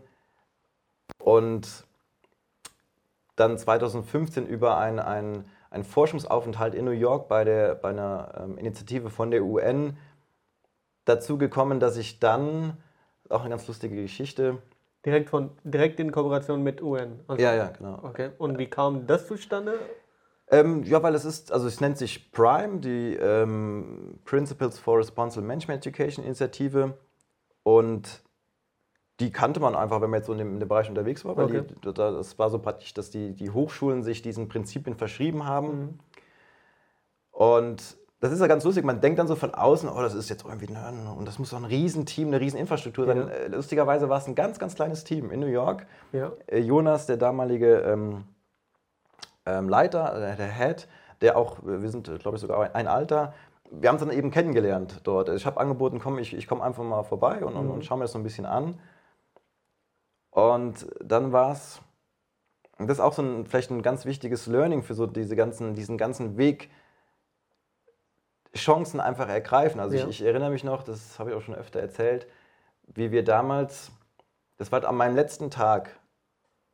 [1.20, 1.86] und
[3.36, 8.58] dann 2015 über einen, einen, einen Forschungsaufenthalt in New York bei, der, bei einer ähm,
[8.58, 9.98] Initiative von der UN
[11.06, 12.78] dazu gekommen, dass ich dann,
[13.30, 14.60] auch eine ganz lustige Geschichte,
[15.06, 17.22] Direkt, von, direkt in Kooperation mit UN.
[17.28, 18.00] Also, ja, ja, genau.
[18.04, 18.32] Okay.
[18.38, 19.80] Und wie kam das zustande?
[20.52, 25.48] Ähm, ja, weil es ist, also es nennt sich PRIME, die ähm, Principles for Responsible
[25.48, 26.98] Management Education Initiative.
[27.64, 28.22] Und
[29.20, 31.36] die kannte man einfach, wenn man jetzt so in dem, in dem Bereich unterwegs war,
[31.36, 31.64] weil okay.
[31.84, 35.68] die, das war so praktisch, dass die, die Hochschulen sich diesen Prinzipien verschrieben haben.
[35.68, 36.00] Mhm.
[37.32, 40.30] Und das ist ja ganz lustig, man denkt dann so von außen, oh, das ist
[40.30, 43.18] jetzt irgendwie, ne, und das muss doch ein Riesenteam, eine Rieseninfrastruktur sein.
[43.18, 43.28] Ja.
[43.28, 45.86] Äh, lustigerweise war es ein ganz, ganz kleines Team in New York.
[46.12, 46.32] Ja.
[46.48, 48.26] Äh, Jonas, der damalige ähm,
[49.46, 50.88] ähm, Leiter, äh, der Head,
[51.22, 53.34] der auch, wir sind, glaube ich, sogar ein Alter,
[53.72, 55.30] wir haben es dann eben kennengelernt dort.
[55.30, 57.60] Ich habe angeboten, komm, ich, ich komme einfach mal vorbei und, mhm.
[57.60, 58.80] und, und schaue mir das so ein bisschen an.
[60.32, 61.82] Und dann war es,
[62.78, 65.98] das ist auch so ein, vielleicht ein ganz wichtiges Learning für so diese ganzen, diesen
[65.98, 66.70] ganzen Weg
[68.56, 69.80] Chancen einfach ergreifen.
[69.80, 70.04] Also Ja.
[70.04, 72.28] ich, ich erinnere mich noch, das habe ich auch schon öfter erzählt,
[72.88, 73.92] wie wir damals,
[74.58, 76.00] das war an meinem letzten Tag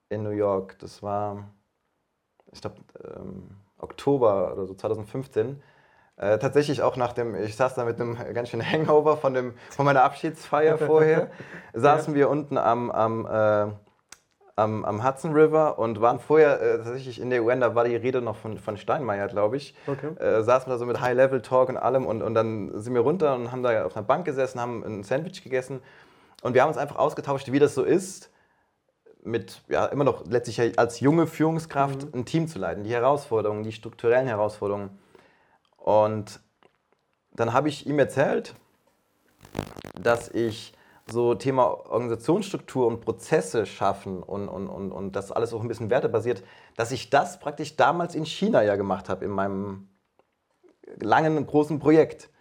[0.09, 1.49] in New York, das war,
[2.51, 5.61] ich glaube, ähm, Oktober oder so 2015.
[6.17, 9.53] Äh, tatsächlich auch nach dem, ich saß da mit einem ganz schönen Hangover von, dem,
[9.69, 11.29] von meiner Abschiedsfeier vorher,
[11.73, 13.73] saßen wir unten am, am, äh,
[14.55, 17.97] am, am Hudson River und waren vorher äh, tatsächlich in der UN, da war die
[17.97, 19.75] Rede noch von, von Steinmeier, glaube ich.
[19.87, 20.15] Okay.
[20.17, 23.51] Äh, saßen da so mit High-Level-Talk und allem und, und dann sind wir runter und
[23.51, 25.81] haben da auf einer Bank gesessen, haben ein Sandwich gegessen
[26.43, 28.31] und wir haben uns einfach ausgetauscht, wie das so ist,
[29.21, 33.63] mit ja, immer noch letztlich ja als junge Führungskraft ein Team zu leiten, die Herausforderungen,
[33.63, 34.91] die strukturellen Herausforderungen.
[35.85, 36.39] Und
[37.33, 38.55] dann habe ich ihm erzählt,
[39.93, 40.73] dass ich
[41.05, 45.91] so Thema Organisationsstruktur und Prozesse schaffen und, und, und, und das alles auch ein bisschen
[45.91, 46.41] wertebasiert,
[46.75, 49.87] dass ich das praktisch damals in China ja gemacht habe, in meinem
[50.99, 52.31] langen, großen Projekt.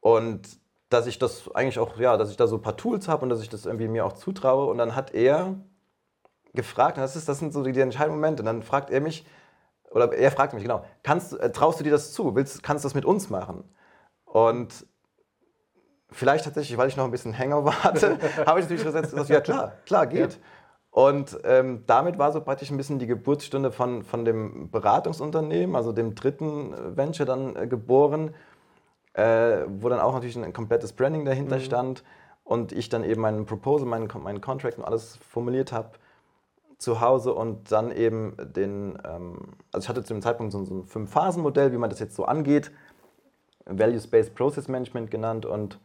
[0.00, 0.46] Und
[0.90, 3.30] dass ich das eigentlich auch, ja, dass ich da so ein paar Tools habe und
[3.30, 4.66] dass ich das irgendwie mir auch zutraue.
[4.66, 5.54] Und dann hat er
[6.52, 9.24] gefragt, das, ist, das sind so die, die entscheidenden Momente, und dann fragt er mich,
[9.90, 12.34] oder er fragt mich, genau, kannst, äh, traust du dir das zu?
[12.34, 13.64] Willst, kannst du das mit uns machen?
[14.24, 14.86] Und
[16.10, 19.72] vielleicht tatsächlich, weil ich noch ein bisschen Hangover hatte, habe ich natürlich gesagt, ja klar,
[19.86, 20.38] klar, geht.
[20.90, 25.92] Und ähm, damit war so praktisch ein bisschen die Geburtsstunde von, von dem Beratungsunternehmen, also
[25.92, 28.34] dem dritten äh, Venture dann äh, geboren,
[29.12, 32.02] äh, wo dann auch natürlich ein, komplettes Branding dahinter stand
[32.44, 35.90] und ich dann eben meinen Proposal, meinen, meinen Contract und alles formuliert habe
[36.78, 40.84] zu Hause und dann eben den, ähm, also ich hatte zu dem Zeitpunkt so, ein
[40.84, 42.70] Fünf-Phasen-Modell, wie man das jetzt so angeht,
[43.64, 45.78] Values-Based Process Management genannt und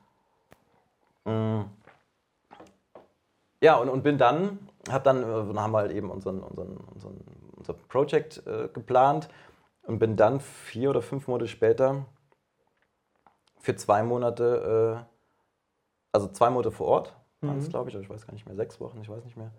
[1.25, 1.65] mh,
[3.61, 6.77] ja, und, und bin dann, hab dann, äh, dann haben wir halt eben unseren, unseren,
[6.77, 7.23] unseren,
[7.55, 9.29] unser Project äh, geplant
[9.83, 12.05] und bin dann vier oder fünf Monate später
[13.59, 15.15] für zwei Monate, äh,
[16.11, 18.55] also zwei Monate vor Ort, waren es glaube ich, oder ich weiß gar nicht mehr,
[18.55, 19.51] sechs Wochen, ich weiß nicht mehr.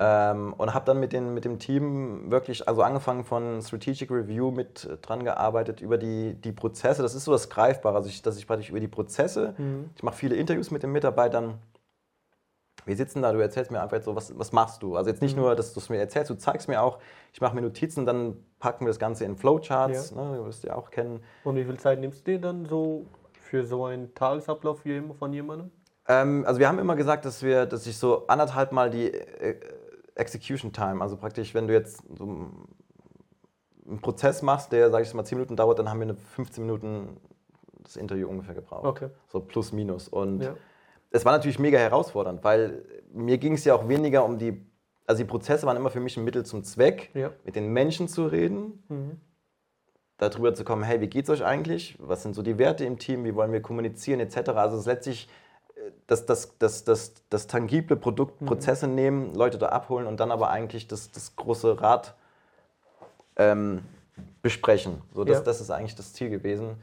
[0.00, 4.52] Ähm, und habe dann mit, den, mit dem Team wirklich, also angefangen von Strategic Review
[4.52, 7.02] mit äh, dran gearbeitet über die, die Prozesse.
[7.02, 9.54] Das ist so das Greifbare, also ich, dass ich praktisch über die Prozesse,
[9.96, 11.58] ich mache viele Interviews mit den Mitarbeitern.
[12.84, 14.96] Wir sitzen da, du erzählst mir einfach so, was, was machst du?
[14.96, 16.98] Also jetzt nicht nur, dass du es mir erzählst, du zeigst mir auch,
[17.32, 20.76] ich mache mir Notizen, dann packen wir das Ganze in Flowcharts, ne, du wirst ja
[20.76, 21.22] auch kennen.
[21.42, 23.04] Und wie viel Zeit nimmst du dir dann so
[23.40, 24.82] für so einen Tagesablauf
[25.18, 25.70] von jemandem?
[26.06, 29.60] Ähm, also wir haben immer gesagt, dass wir, dass ich so anderthalb Mal die äh,
[30.18, 35.24] Execution Time, also praktisch, wenn du jetzt so einen Prozess machst, der, sage ich mal,
[35.24, 37.16] 10 Minuten dauert, dann haben wir eine 15 Minuten
[37.82, 38.84] das Interview ungefähr gebraucht.
[38.84, 39.08] Okay.
[39.28, 40.08] So plus minus.
[40.08, 40.54] Und Ja.
[41.10, 44.60] es war natürlich mega herausfordernd, weil mir ging es ja auch weniger um die,
[45.06, 47.30] also die Prozesse waren immer für mich ein Mittel zum Zweck, Ja.
[47.44, 49.20] mit den Menschen zu reden, Mhm.
[50.18, 51.96] darüber zu kommen, hey, wie geht's euch eigentlich?
[52.00, 53.24] Was sind so die Werte im Team?
[53.24, 54.50] Wie wollen wir kommunizieren etc.
[54.58, 55.28] Also es ist letztlich
[56.06, 60.50] das, das, das, das, das tangible Produkt, Prozesse nehmen, Leute da abholen und dann aber
[60.50, 62.14] eigentlich das, das große Rad
[63.36, 63.82] ähm,
[64.42, 65.02] besprechen.
[65.14, 65.44] So, das, Ja.
[65.44, 66.76] das ist eigentlich das Ziel gewesen.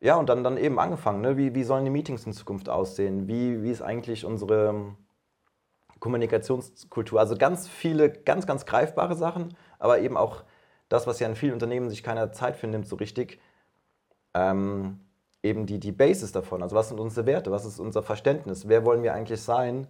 [0.00, 1.20] Ja, und dann, dann eben angefangen.
[1.20, 1.36] Ne?
[1.36, 3.28] Wie, wie sollen die Meetings in Zukunft aussehen?
[3.28, 4.96] Wie, wie ist eigentlich unsere
[6.00, 7.20] Kommunikationskultur?
[7.20, 10.42] Also ganz viele, ganz, ganz greifbare Sachen, aber eben auch
[10.88, 13.40] das, was ja in vielen Unternehmen sich keiner Zeit für nimmt, so richtig.
[14.34, 14.98] Ähm,
[15.42, 16.62] eben die, die Basis davon.
[16.62, 17.50] Also was sind unsere Werte?
[17.50, 18.68] Was ist unser Verständnis?
[18.68, 19.86] Wer wollen wir eigentlich sein?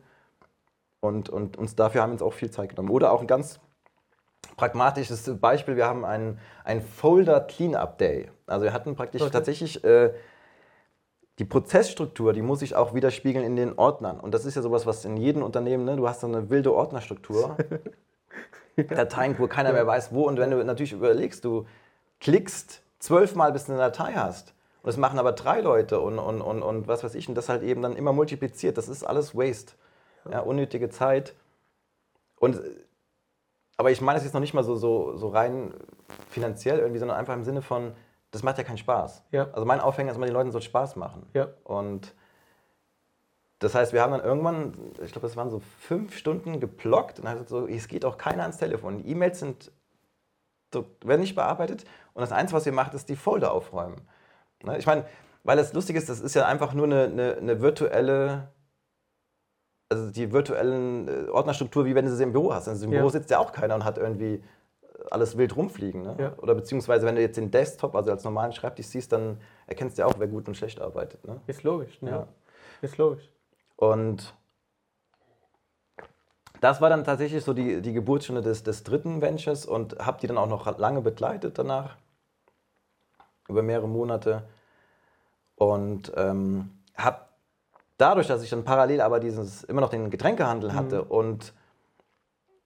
[1.00, 2.90] Und, und uns dafür haben wir uns auch viel Zeit genommen.
[2.90, 3.60] Oder auch ein ganz
[4.56, 8.30] pragmatisches Beispiel, wir haben einen, einen Folder Cleanup Day.
[8.46, 9.30] Also wir hatten praktisch Okay.
[9.30, 10.12] tatsächlich äh,
[11.38, 14.20] die Prozessstruktur, die muss sich auch widerspiegeln in den Ordnern.
[14.20, 16.72] Und das ist ja sowas, was in jedem Unternehmen, ne, du hast dann eine wilde
[16.72, 17.56] Ordnerstruktur,
[18.76, 20.26] Dateien, wo keiner mehr weiß, wo.
[20.26, 21.66] Und wenn du natürlich überlegst, du
[22.20, 24.54] klickst zwölfmal, bis du eine Datei hast.
[24.83, 27.29] Und das machen aber drei Leute und, und, und, und was weiß ich.
[27.29, 28.77] Und das halt eben dann immer multipliziert.
[28.77, 29.75] Das ist alles Waste.
[30.29, 31.35] Ja, unnötige Zeit.
[32.37, 32.61] Und,
[33.77, 35.73] aber ich meine es jetzt noch nicht mal so, so, so rein
[36.29, 37.92] finanziell irgendwie, sondern einfach im Sinne von,
[38.33, 39.23] das macht ja keinen Spaß.
[39.31, 39.49] Ja.
[39.53, 41.27] Also mein Aufhänger ist immer, den Leuten soll Spaß machen.
[41.33, 41.49] Ja.
[41.62, 42.14] Und
[43.61, 47.27] das heißt, wir haben dann irgendwann, ich glaube, das waren so fünf Stunden geblockt und
[47.27, 48.99] dann hat so, es geht auch keiner ans Telefon.
[48.99, 49.71] Die E-Mails sind,
[50.75, 54.01] so, werden nicht bearbeitet und das Einzige, was ihr macht, ist die Folder aufräumen.
[54.64, 54.79] Ne?
[54.79, 55.05] Ich meine,
[55.44, 58.48] weil das lustig ist, das ist ja einfach nur eine, eine, eine virtuelle,
[59.88, 62.68] also die virtuellen äh, Ordnerstruktur, wie wenn du sie im Büro hast.
[62.68, 62.98] Also im Ja.
[62.98, 64.42] Büro sitzt ja auch keiner und hat irgendwie
[65.11, 66.03] alles wild rumfliegen.
[66.03, 66.16] Ne?
[66.18, 66.33] Ja.
[66.38, 70.03] Oder beziehungsweise, wenn du jetzt den Desktop, also als normalen Schreibtisch siehst, dann erkennst du
[70.03, 71.27] ja auch, wer gut und schlecht arbeitet.
[71.27, 71.40] Ne?
[71.46, 72.11] Ist logisch, ne?
[72.11, 72.29] Ja.
[72.81, 73.31] Ist logisch.
[73.77, 74.35] Und
[76.61, 80.29] das war dann tatsächlich so die, die Geburtsstunde des, des dritten Ventures und habe die
[80.29, 81.96] dann auch noch lange begleitet danach.
[83.52, 84.42] Über mehrere Monate.
[85.56, 87.18] Und ähm, habe
[87.98, 91.10] dadurch, dass ich dann parallel aber dieses, immer noch den Getränkehandel hatte mhm.
[91.10, 91.52] und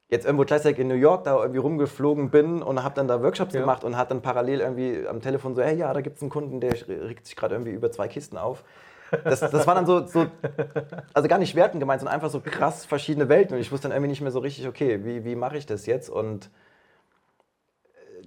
[0.08, 3.54] jetzt irgendwo gleichzeitig in New York da irgendwie rumgeflogen bin und habe dann da Workshops
[3.54, 3.60] ja.
[3.60, 6.30] gemacht und hat dann parallel irgendwie am Telefon so, hey, ja, da gibt es einen
[6.30, 8.64] Kunden, der regt sich gerade irgendwie über zwei Kisten auf.
[9.24, 10.26] Das, das war dann so, so,
[11.14, 13.96] also gar nicht werten gemeint, sondern einfach so krass verschiedene Welten und ich wusste dann
[13.96, 16.50] irgendwie nicht mehr so richtig, okay, wie, wie mache ich das jetzt und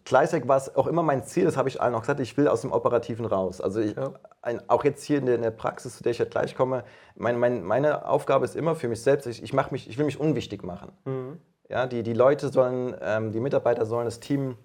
[0.06, 2.48] gleichzeitig war es auch immer mein Ziel, das habe ich allen auch gesagt, ich will
[2.48, 3.62] aus dem Operativen raus.
[3.62, 4.14] Also ich, ja.
[4.42, 6.84] ein, auch jetzt hier in der, in der, Praxis, zu der ich halt gleich komme,
[7.16, 10.20] mein, mein, meine Aufgabe ist immer für mich selbst, ich, ich, mich, ich will mich
[10.20, 10.92] unwichtig machen.
[11.06, 11.40] Mhm.
[11.70, 14.58] Ja, die, die Leute sollen, ähm, die Mitarbeiter sollen, das Team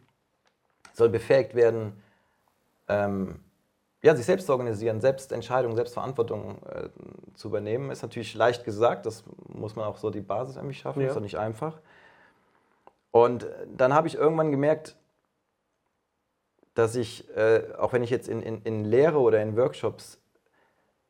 [0.93, 2.01] soll befähigt werden,
[2.89, 3.41] ähm,
[4.03, 6.89] ja, sich selbst zu organisieren, selbst Entscheidungen, selbst Verantwortung äh,
[7.35, 7.91] zu übernehmen.
[7.91, 11.09] Ist natürlich leicht gesagt, das muss man auch so die Basis irgendwie schaffen, ja.
[11.09, 11.81] ist doch nicht einfach.
[13.11, 14.97] Und dann habe ich irgendwann gemerkt,
[16.75, 20.21] dass ich, äh, auch wenn ich jetzt in, in, in Lehre oder in Workshops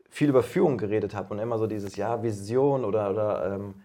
[0.08, 3.82] viel über Führung geredet habe und immer so dieses, ja, Vision oder, oder ähm,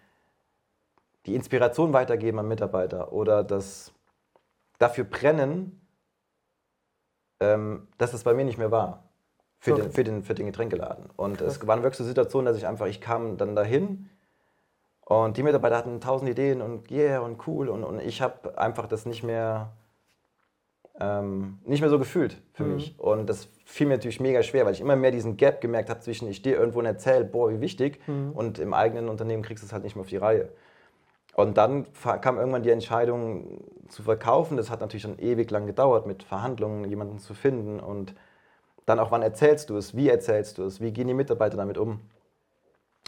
[1.26, 3.94] die Inspiration weitergeben an Mitarbeiter oder das
[4.78, 5.82] dafür brennen,
[7.39, 9.06] ähm, dass das bei mir nicht mehr war.
[9.62, 9.82] Für, okay.
[9.82, 11.10] den, für, den, für den Getränkeladen.
[11.18, 11.58] Und Krass.
[11.58, 14.10] es waren wirklich so Situationen, dass ich einfach, ich kam dann dahin
[15.02, 18.88] und die Mitarbeiter hatten tausend Ideen und yeah und cool und, und ich habe einfach
[18.88, 19.74] das nicht mehr,
[20.99, 22.75] ähm, nicht mehr so gefühlt für mhm.
[22.75, 22.95] mich.
[22.97, 25.99] Und das fiel mir natürlich mega schwer, weil ich immer mehr diesen Gap gemerkt habe
[26.01, 28.31] zwischen ich stehe irgendwo und erzähle, boah, wie wichtig mhm.
[28.33, 30.49] und im eigenen Unternehmen kriegst du es halt nicht mehr auf die Reihe.
[31.39, 31.85] Und dann
[32.21, 34.57] kam irgendwann die Entscheidung zu verkaufen.
[34.57, 37.79] Das hat natürlich dann ewig lang gedauert, mit Verhandlungen jemanden zu finden.
[37.79, 38.13] Und
[38.85, 41.77] dann auch, wann erzählst du es, wie erzählst du es, wie gehen die Mitarbeiter damit
[41.77, 42.01] um.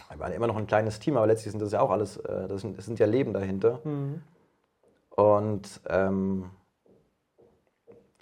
[0.10, 2.48] Wir waren immer noch ein kleines Team, aber letztlich sind das ja auch alles, äh,
[2.48, 3.82] das sind, das sind ja Leben dahinter.
[3.84, 4.22] Mhm.
[5.10, 6.52] Und ähm,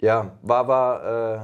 [0.00, 1.40] ja, war, war äh,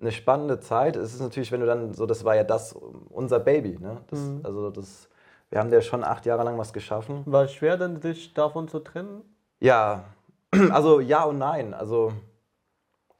[0.00, 0.96] eine spannende Zeit.
[0.96, 3.78] Es ist natürlich, wenn du dann so, das war ja das, unser Baby.
[3.78, 4.02] Ne?
[4.08, 4.40] Das, mhm.
[4.44, 5.08] Also das
[5.52, 7.24] wir haben ja schon acht Jahre lang was geschaffen.
[7.26, 9.22] War es schwer, dann sich davon zu trennen?
[9.60, 10.04] Ja,
[10.70, 11.74] also ja und nein.
[11.74, 12.14] Also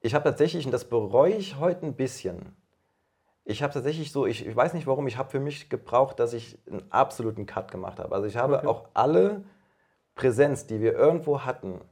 [0.01, 2.57] ich habe tatsächlich, und das bereue ich heute ein bisschen,
[3.45, 6.33] ich habe tatsächlich so, ich, ich, weiß nicht warum, ich habe für mich gebraucht, dass
[6.33, 8.15] ich einen absoluten Cut gemacht habe.
[8.15, 8.67] Also ich habe okay.
[8.67, 9.45] auch alle
[10.15, 11.83] Präsenz, die wir irgendwo hatten,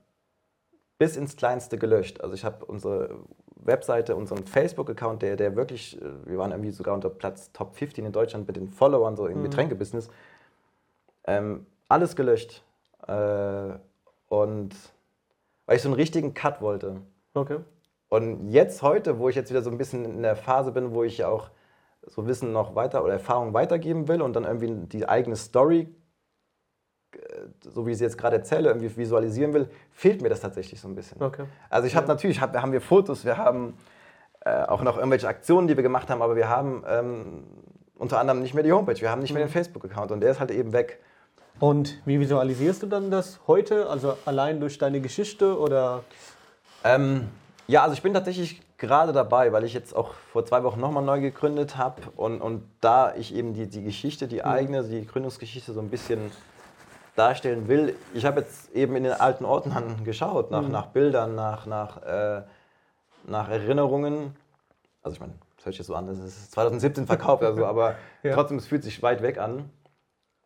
[1.01, 2.21] bis ins Kleinste gelöscht.
[2.21, 3.21] Also ich habe unsere
[3.57, 8.05] Webseite, unseren Facebook-Account, der, der wirklich, äh, wir waren irgendwie sogar unter Platz Top 15
[8.05, 9.45] in Deutschland mit den Followern so im mhm.
[9.45, 10.11] Getränkebusiness,
[11.25, 12.63] ähm, alles gelöscht.
[13.07, 13.79] Äh,
[14.29, 14.75] und
[15.65, 17.01] weil ich so einen richtigen Cut wollte.
[17.33, 17.61] Okay.
[18.11, 21.03] Und jetzt heute, wo ich jetzt wieder so ein bisschen in der Phase bin, wo
[21.03, 21.49] ich auch
[22.03, 25.89] so Wissen noch weiter oder Erfahrung weitergeben will und dann irgendwie die eigene Story,
[27.61, 30.89] so wie ich sie jetzt gerade erzähle, irgendwie visualisieren will, fehlt mir das tatsächlich so
[30.89, 31.23] ein bisschen.
[31.23, 31.45] Okay.
[31.69, 32.15] Also ich habe ja.
[32.15, 33.75] natürlich, hab, haben wir Fotos, wir haben
[34.45, 37.45] äh, auch noch irgendwelche Aktionen, die wir gemacht haben, aber wir haben ähm,
[37.97, 39.53] unter anderem nicht mehr die Homepage, wir haben nicht mehr den mhm.
[39.53, 41.01] Facebook-Account und der ist halt eben weg.
[41.59, 43.89] Und wie visualisierst du dann das heute?
[43.91, 46.05] Also allein durch deine Geschichte oder?
[46.85, 47.29] Ähm,
[47.67, 51.05] ja, also ich bin tatsächlich gerade dabei, weil ich jetzt auch vor zwei Wochen nochmal
[51.05, 54.47] neu gegründet habe und, und da ich eben die, die Geschichte, die mhm.
[54.47, 56.33] eigene, die Gründungsgeschichte so ein bisschen
[57.21, 57.95] darstellen will.
[58.15, 59.73] Ich habe jetzt eben in den alten Orten
[60.05, 60.71] geschaut, nach, mhm.
[60.71, 62.43] nach Bildern, nach, nach, äh,
[63.27, 64.35] nach Erinnerungen.
[65.03, 68.33] Also ich meine, das hört sich so an, das ist 2017 verkauft, also, aber ja.
[68.35, 69.71] trotzdem, es fühlt sich weit weg an.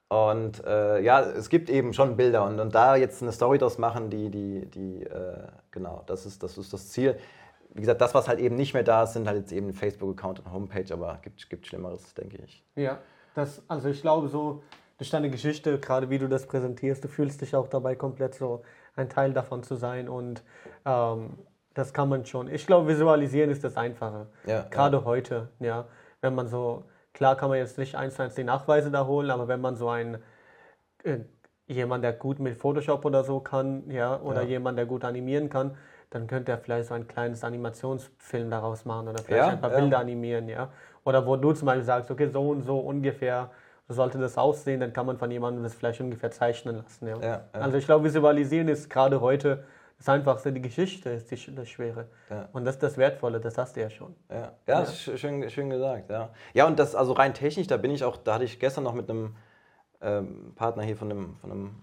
[0.08, 3.78] Und äh, ja, es gibt eben schon Bilder und, und da jetzt eine Story draus
[3.78, 7.18] machen, die, die, die äh, genau, das ist, das ist das Ziel.
[7.70, 10.40] Wie gesagt, das, was halt eben nicht mehr da ist, sind halt jetzt eben Facebook-Account
[10.40, 12.64] und Homepage, aber gibt, gibt Schlimmeres, denke ich.
[12.76, 12.98] Ja,
[13.34, 14.62] das, also ich glaube so,
[14.98, 18.62] durch deine Geschichte, gerade wie du das präsentierst, du fühlst dich auch dabei komplett so
[18.96, 20.42] ein Teil davon zu sein und
[20.84, 21.38] ähm,
[21.74, 22.48] das kann man schon.
[22.48, 24.28] Ich glaube, visualisieren ist das Einfache.
[24.46, 25.04] Ja, gerade ja.
[25.04, 25.86] heute, ja,
[26.20, 29.30] wenn man so Klar kann man jetzt nicht eins zu eins die Nachweise da holen,
[29.30, 30.18] aber wenn man so ein
[31.04, 31.20] äh,
[31.66, 34.48] jemand, der gut mit Photoshop oder so kann, ja, oder ja.
[34.48, 35.76] jemand, der gut animieren kann,
[36.10, 39.72] dann könnte er vielleicht so ein kleines Animationsfilm daraus machen oder vielleicht ja, ein paar
[39.72, 39.80] ja.
[39.80, 40.70] Bilder animieren, ja.
[41.04, 43.50] Oder wo du zum Beispiel sagst, okay, so und so ungefähr
[43.88, 47.44] sollte das aussehen, dann kann man von jemandem das vielleicht ungefähr zeichnen lassen, ja.
[47.52, 49.64] Also ich glaube, visualisieren ist gerade heute
[49.98, 52.08] das Einfachste, die Geschichte ist die, das Schwere.
[52.28, 52.48] Ja.
[52.52, 54.14] Und das ist das Wertvolle, das hast du ja schon.
[54.28, 54.86] Ja, ja, ja.
[54.86, 56.30] Schön, schön gesagt, ja.
[56.52, 58.94] Ja, und das, also rein technisch, da bin ich auch, da hatte ich gestern noch
[58.94, 59.36] mit einem
[60.00, 61.74] ähm, Partner hier von einem, von einem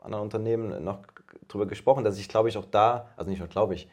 [0.00, 1.00] anderen Unternehmen noch
[1.48, 3.88] drüber gesprochen, dass ich glaube ich auch da, also nicht nur glaube ich,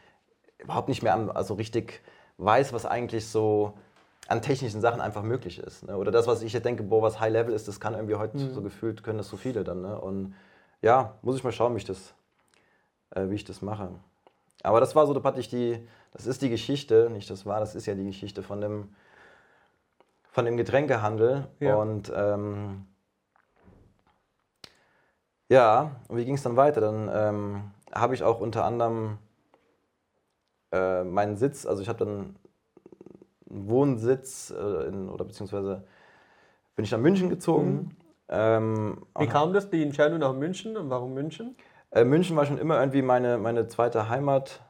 [0.58, 2.02] überhaupt nicht mehr also richtig
[2.38, 3.74] weiß, was eigentlich so
[4.28, 5.86] an technischen Sachen einfach möglich ist.
[5.88, 5.98] Ne?
[5.98, 8.38] Oder das, was ich jetzt denke, boah, was High Level ist, das kann irgendwie heute
[8.38, 8.54] mhm.
[8.54, 9.82] so gefühlt, können das so viele dann.
[9.82, 10.00] Ne?
[10.00, 10.36] Und
[10.82, 12.14] ja, muss ich mal schauen, wie ich das
[13.16, 13.90] äh, wie ich das mache.
[14.64, 17.60] Aber das war so, da hatte ich die, das ist die Geschichte, nicht das war,
[17.60, 18.96] das ist ja die Geschichte von dem,
[20.32, 21.48] von dem Getränkehandel.
[21.60, 21.76] Ja.
[21.76, 22.86] Und ähm,
[25.50, 26.82] ja, und wie ging es dann weiter?
[26.82, 29.18] Dann ähm, habe ich auch unter anderem
[30.72, 32.36] äh, meinen Sitz, also ich habe dann
[33.54, 35.84] Wohnsitz äh, in, oder beziehungsweise
[36.76, 37.96] bin ich nach München gezogen.
[38.30, 41.56] Ähm, Wie kam das, die Entscheidung nach München und warum München?
[41.92, 44.62] äh, München war schon immer irgendwie meine, meine zweite Heimat.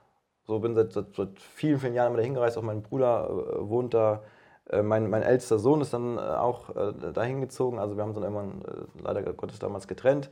[0.46, 2.58] So bin seit, seit, seit vielen, vielen Jahren immer dahin gereist.
[2.58, 4.24] Auch mein Bruder äh, wohnt da.
[4.70, 7.80] Äh, mein, mein ältester Sohn ist dann äh, auch äh, dahin gezogen.
[7.80, 10.30] Also wir haben uns dann irgendwann äh, leider Gottes damals getrennt.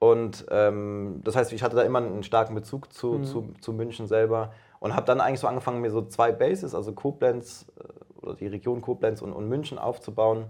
[0.00, 3.24] Und ähm, das heißt, ich hatte da immer einen starken Bezug zu, Mhm.
[3.24, 6.92] zu, zu München selber und habe dann eigentlich so angefangen, mir so zwei Bases, also
[6.92, 10.46] Koblenz äh, oder die Region Koblenz und, und München aufzubauen.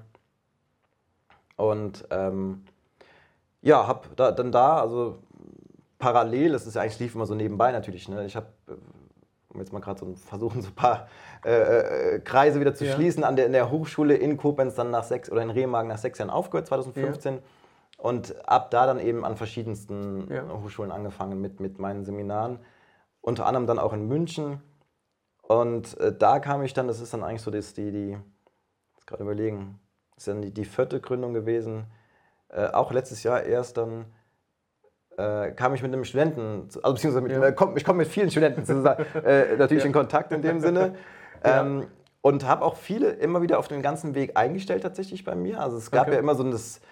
[1.57, 2.65] Und ähm,
[3.61, 5.19] ja, habe da, dann da, also
[5.99, 8.09] parallel, das ist ja eigentlich lief immer so nebenbei natürlich.
[8.09, 8.25] Ne?
[8.25, 8.47] Ich habe,
[9.53, 11.09] um jetzt mal gerade so ein- versuchen, so ein paar
[11.45, 12.95] äh, äh, Kreise wieder zu Ja.
[12.95, 15.99] schließen, an der, in der Hochschule in Koblenz dann nach sechs oder in Remagen nach
[15.99, 17.41] sechs Jahren aufgehört, 2015.
[17.99, 20.45] Und ab da dann eben an verschiedensten Ja.
[20.63, 22.59] Hochschulen angefangen mit, mit meinen Seminaren.
[23.21, 24.61] Unter anderem dann auch in München.
[25.43, 28.17] Und äh, da kam ich dann, das ist dann eigentlich so das, die, die,
[28.95, 29.79] jetzt gerade überlegen,
[30.15, 31.85] das ist dann die, die vierte Gründung gewesen.
[32.49, 34.07] Äh, auch letztes Jahr erst dann
[35.19, 37.45] äh, kam ich mit einem Studenten, also beziehungsweise mit, Ja.
[37.45, 39.89] äh, komm, ich komme mit vielen Studenten zusammen, äh, natürlich Ja.
[39.89, 40.95] in Kontakt in dem Sinne.
[41.43, 41.63] Ja.
[41.63, 41.87] Ähm,
[42.21, 45.59] und habe auch viele immer wieder auf den ganzen Weg eingestellt tatsächlich bei mir.
[45.59, 46.17] Also es gab Okay.
[46.17, 46.83] ja immer so ein, das,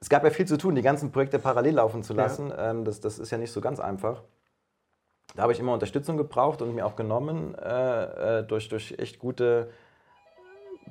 [0.00, 2.22] es gab ja viel zu tun, die ganzen Projekte parallel laufen zu Ja.
[2.22, 2.52] lassen.
[2.56, 4.22] Ähm, das, das ist ja nicht so ganz einfach.
[5.36, 9.18] Da habe ich immer Unterstützung gebraucht und mir auch genommen äh, äh, durch, durch echt
[9.18, 9.68] gute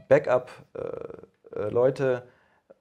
[0.07, 2.21] Backup-Leute,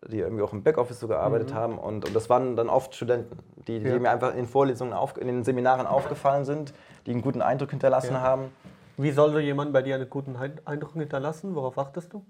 [0.07, 1.55] die irgendwie auch im Backoffice so gearbeitet Mhm.
[1.55, 1.79] haben.
[1.79, 3.98] Und, und das waren dann oft Studenten, die, die Ja.
[3.98, 6.74] mir einfach in Vorlesungen, auf, in den Seminaren aufgefallen sind,
[7.07, 8.20] die einen guten Eindruck hinterlassen Ja.
[8.20, 8.50] haben.
[8.98, 11.55] Wie soll so jemand bei dir einen guten Eindruck hinterlassen?
[11.55, 12.27] Worauf achtest du?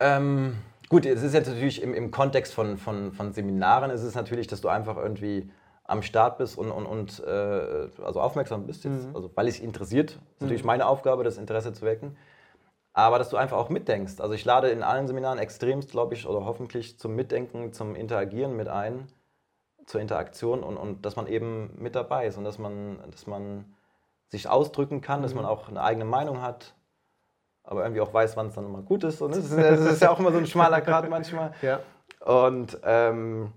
[0.00, 0.56] Ähm,
[0.88, 4.46] gut, es ist jetzt natürlich im, im Kontext von, von, von Seminaren ist es natürlich,
[4.46, 5.50] dass du einfach irgendwie
[5.88, 9.16] am Start bist und, und, und äh, also aufmerksam bist, jetzt, Mhm.
[9.16, 10.10] also weil es interessiert.
[10.10, 12.16] Das ist natürlich meine Aufgabe, das Interesse zu wecken.
[12.92, 14.20] Aber dass du einfach auch mitdenkst.
[14.20, 18.56] Also ich lade in allen Seminaren extremst, glaube ich, oder hoffentlich zum Mitdenken, zum Interagieren
[18.56, 19.08] mit ein,
[19.86, 23.74] zur Interaktion und, und dass man eben mit dabei ist und dass man, dass man
[24.28, 26.74] sich ausdrücken kann, dass man auch eine eigene Meinung hat,
[27.64, 29.22] aber irgendwie auch weiß, wann es dann mal gut ist.
[29.22, 31.54] Und das ist, das ist ja auch immer so ein schmaler Grad manchmal.
[31.62, 31.80] Ja.
[32.26, 33.52] Und ähm,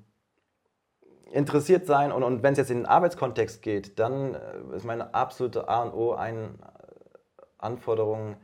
[1.32, 5.14] interessiert sein und, und wenn es jetzt in den Arbeitskontext geht, dann äh, ist meine
[5.14, 8.38] absolute A und O eine äh, Anforderung,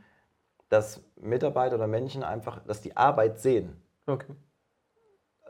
[0.68, 3.80] dass Mitarbeiter oder Menschen einfach, dass die Arbeit sehen.
[4.06, 4.34] Okay.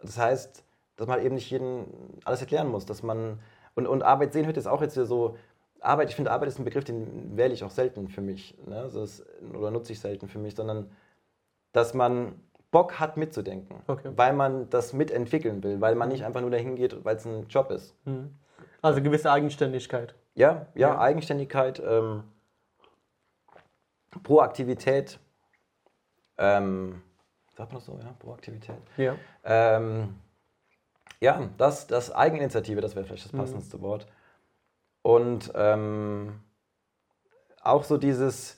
[0.03, 0.65] Das heißt,
[0.97, 3.41] dass man eben nicht jeden alles erklären muss, dass man
[3.75, 5.37] und, und Arbeit sehen wird jetzt auch jetzt wieder so
[5.81, 6.11] Arbeit.
[6.11, 8.81] Ich finde Arbeit ist ein Begriff, den wähle ich auch selten für mich, ne?
[8.81, 9.25] also das,
[9.55, 10.91] oder nutze ich selten für mich, sondern
[11.73, 14.11] dass man Bock hat mitzudenken, Okay.
[14.15, 17.49] weil man das mitentwickeln will, weil man nicht einfach nur dahin geht, weil es ein
[17.49, 17.95] Job ist.
[18.05, 18.35] Mhm.
[18.83, 20.15] Also gewisse Eigenständigkeit.
[20.35, 20.99] Ja, ja, Ja.
[21.01, 22.25] Eigenständigkeit, ähm,
[24.23, 25.19] Proaktivität,
[26.39, 27.03] ähm,
[27.57, 28.77] sagt man das so, ja, Proaktivität.
[28.97, 29.17] Ja.
[29.45, 30.15] Ähm,
[31.21, 33.39] ja, das, das Eigeninitiative, das wäre vielleicht das Mhm.
[33.39, 34.07] passendste Wort.
[35.03, 36.41] Und ähm,
[37.63, 38.58] auch so dieses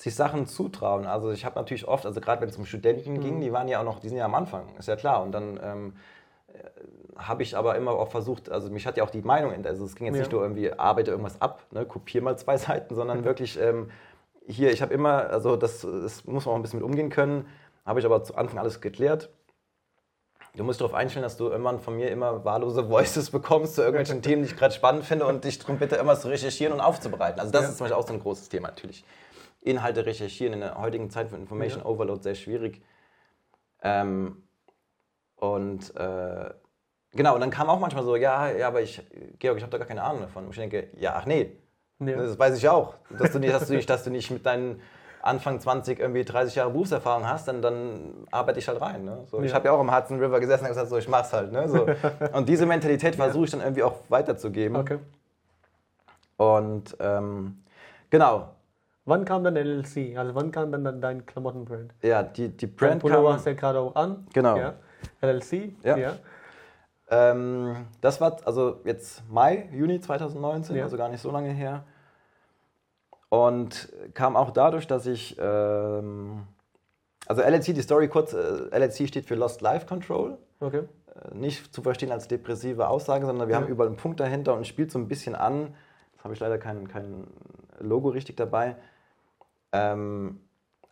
[0.00, 1.06] sich Sachen zutrauen.
[1.06, 3.20] Also ich habe natürlich oft, also gerade wenn es um Studenten Mhm.
[3.20, 5.22] ging, die waren ja auch noch, die sind ja am Anfang, ist ja klar.
[5.22, 5.96] Und dann ähm,
[7.16, 9.94] habe ich aber immer auch versucht, also mich hat ja auch die Meinung, also es
[9.94, 10.22] ging jetzt Ja.
[10.22, 13.90] nicht nur irgendwie, arbeite irgendwas ab, ne, kopiere mal zwei Seiten, sondern wirklich ähm,
[14.46, 17.46] hier, ich habe immer, also das, das muss man auch ein bisschen mit umgehen können,
[17.84, 19.28] habe ich aber zu Anfang alles geklärt.
[20.56, 24.20] Du musst darauf einstellen, dass du irgendwann von mir immer wahllose Voices bekommst zu irgendwelchen
[24.22, 27.38] Themen, die ich gerade spannend finde und dich darum bitte immer zu recherchieren und aufzubereiten.
[27.38, 27.68] Also das Ja.
[27.68, 29.04] ist zum Beispiel auch so ein großes Thema natürlich.
[29.62, 31.86] Inhalte recherchieren in der heutigen Zeit für Information Ja.
[31.86, 32.82] Overload sehr schwierig.
[33.82, 34.42] Ähm,
[35.36, 36.50] und äh,
[37.12, 39.02] genau, und dann kam auch manchmal so, ja, ja, aber ich,
[39.38, 40.44] Georg, ich habe da gar keine Ahnung davon.
[40.44, 41.56] Und ich denke, ja, ach nee,
[41.98, 42.16] Ja.
[42.16, 42.94] das weiß ich auch.
[43.10, 44.80] Dass du nicht, dass du nicht, dass du nicht mit deinen
[45.22, 49.04] Anfang 20 irgendwie 30 Jahre Berufserfahrung hast, dann, dann arbeite ich halt rein.
[49.04, 49.24] Ne?
[49.26, 49.56] So, Ich Ja.
[49.56, 51.52] habe ja auch im Hudson River gesessen und gesagt, so, ich mach's halt.
[51.52, 51.68] Ne?
[51.68, 51.86] So.
[52.32, 54.76] Und diese Mentalität versuche ich dann irgendwie auch weiterzugeben.
[54.76, 54.98] Okay.
[56.38, 57.62] Und ähm,
[58.08, 58.48] genau,
[59.06, 60.16] Wann kam dann LLC?
[60.16, 61.94] Also wann kam dann, dein Klamottenbrand?
[62.02, 64.26] ja, die, die Dein Brand Pullover kam, hast du ja gerade auch an.
[64.32, 64.56] Genau.
[64.56, 64.74] Ja.
[65.22, 65.72] LLC?
[65.82, 65.96] Ja.
[65.96, 66.12] ja.
[67.08, 70.84] Ähm, das war also jetzt Mai, Juni 2019, Ja.
[70.84, 71.84] also gar nicht so lange her.
[73.28, 76.42] Und kam auch dadurch, dass ich, ähm,
[77.26, 80.36] also LLC, die Story kurz, äh, LLC steht für Lost Life Control.
[80.60, 80.82] Okay.
[81.14, 83.60] Äh, Nicht zu verstehen als depressive Aussage, sondern wir Ja.
[83.62, 85.74] haben überall einen Punkt dahinter und spielt so ein bisschen an,
[86.12, 87.26] Jetzt habe ich leider kein, kein
[87.80, 88.76] Logo richtig dabei.
[89.72, 90.40] Ähm,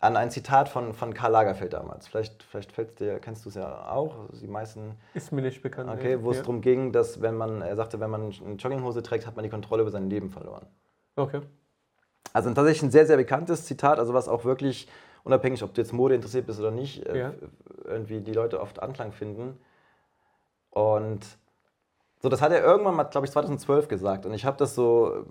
[0.00, 2.06] an ein Zitat von, von Karl Lagerfeld damals.
[2.06, 4.28] Vielleicht, vielleicht fällt dir, kennst du es ja auch.
[4.30, 4.94] Also die meisten.
[5.14, 5.90] Ist mir nicht bekannt.
[5.90, 6.42] Okay, wo es ja.
[6.42, 9.50] darum ging, dass wenn man, er sagte, wenn man eine Jogginghose trägt, hat man die
[9.50, 10.66] Kontrolle über sein Leben verloren.
[11.16, 11.40] Okay.
[12.32, 14.86] Also tatsächlich ein sehr, sehr bekanntes Zitat, also was auch wirklich,
[15.24, 17.34] unabhängig, ob du jetzt Mode interessiert bist oder nicht, äh, ja.
[17.84, 19.58] irgendwie die Leute oft Anklang finden.
[20.70, 21.26] Und
[22.20, 24.26] so, das hat er irgendwann mal, glaube ich, 2012 gesagt.
[24.26, 25.24] Und ich habe das so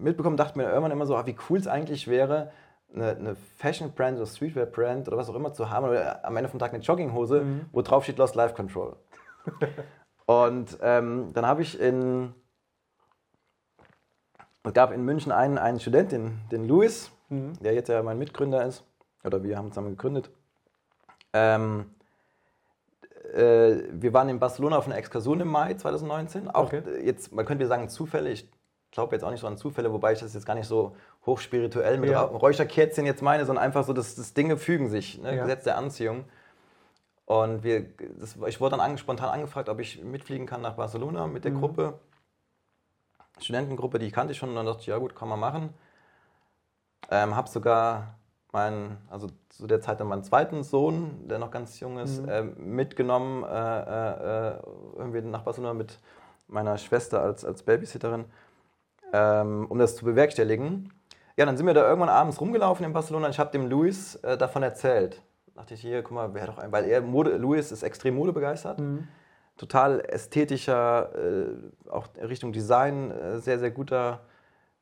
[0.00, 2.50] mitbekommen, dachte mir irgendwann immer so, ah, wie cool es eigentlich wäre,
[2.94, 6.58] eine, eine Fashion-Brand oder Streetwear-Brand oder was auch immer zu haben, oder am Ende vom
[6.58, 7.66] Tag eine Jogginghose, mhm.
[7.72, 8.96] wo drauf steht Lost Life Control.
[10.26, 12.34] und ähm, dann habe ich in,
[14.64, 17.52] es gab in München einen, einen Studenten, den, den Louis, mhm.
[17.60, 18.84] der jetzt ja mein Mitgründer ist,
[19.24, 20.30] oder wir haben zusammen gegründet.
[21.32, 21.94] Ähm,
[23.32, 26.50] äh, wir waren in Barcelona auf einer Exkursion im Mai 2019.
[26.50, 26.82] Auch okay.
[27.04, 28.50] jetzt, man könnte sagen, zufällig
[28.90, 31.98] glaube jetzt auch nicht so an Zufälle, wobei ich das jetzt gar nicht so hochspirituell
[31.98, 32.22] mit ja.
[32.22, 35.36] Räucherkerzchen jetzt meine, sondern einfach so, dass, dass Dinge fügen sich, ne?
[35.36, 35.42] ja.
[35.42, 36.24] Gesetz der Anziehung.
[37.26, 37.86] Und wir,
[38.18, 41.52] das, ich wurde dann an, spontan angefragt, ob ich mitfliegen kann nach Barcelona mit der
[41.52, 41.60] mhm.
[41.60, 41.98] Gruppe.
[43.38, 45.72] Studentengruppe, die kannte ich schon und dann dachte ich, ja gut, kann man machen.
[47.10, 48.18] Ähm, habe sogar
[48.52, 52.28] meinen, also zu der Zeit dann meinen zweiten Sohn, der noch ganz jung ist, mhm.
[52.28, 54.60] äh, mitgenommen, äh, äh,
[54.96, 55.98] irgendwie nach Barcelona mit
[56.48, 58.24] meiner Schwester als, als Babysitterin
[59.12, 60.92] ähm, um das zu bewerkstelligen.
[61.36, 64.16] Ja, dann sind wir da irgendwann abends rumgelaufen in Barcelona und ich habe dem Luis
[64.16, 65.22] äh, davon erzählt.
[65.46, 68.16] Da dachte ich, hier, guck mal, wer doch ein, weil er, Mode, Luis ist extrem
[68.16, 68.78] modebegeistert.
[68.78, 69.08] Mhm.
[69.56, 74.20] Total ästhetischer, äh, auch Richtung Design, äh, sehr, sehr guter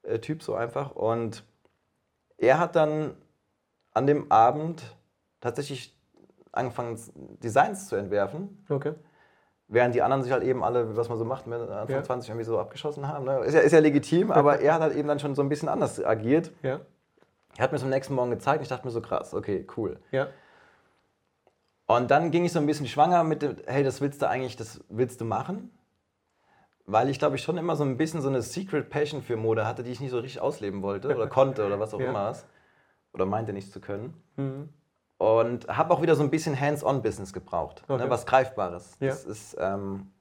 [0.02, 0.92] äh, Typ so einfach.
[0.92, 1.44] Und
[2.36, 3.14] er hat dann
[3.92, 4.82] an dem Abend
[5.40, 5.96] tatsächlich
[6.52, 6.98] angefangen,
[7.42, 8.64] Designs zu entwerfen.
[8.68, 8.94] Okay.
[9.70, 12.02] Während die anderen sich halt eben alle, was man so macht, mit Anfang ja.
[12.02, 13.26] 20 irgendwie so abgeschossen haben.
[13.26, 13.40] Ne?
[13.40, 15.68] Ist, ja, ist ja legitim, aber er hat halt eben dann schon so ein bisschen
[15.68, 16.50] anders agiert.
[16.62, 16.80] Ja.
[17.56, 19.66] Er hat mir es am nächsten Morgen gezeigt und ich dachte mir so, krass, okay,
[19.76, 19.98] cool.
[20.10, 20.28] Ja.
[21.86, 24.56] Und dann ging ich so ein bisschen schwanger mit dem, hey, das willst du eigentlich,
[24.56, 25.70] das willst du machen?
[26.86, 29.66] Weil ich glaube ich schon immer so ein bisschen so eine Secret Passion für Mode
[29.66, 32.08] hatte, die ich nicht so richtig ausleben wollte oder konnte oder was auch ja.
[32.08, 32.34] immer.
[33.12, 34.14] Oder meinte nicht zu können.
[34.36, 34.68] Mhm.
[35.18, 38.04] Und habe auch wieder so ein bisschen Hands-on-Business gebraucht, ne, okay.
[38.04, 38.96] ne, was Greifbares.
[39.00, 39.08] Ja.
[39.08, 40.12] Das ist, ähm,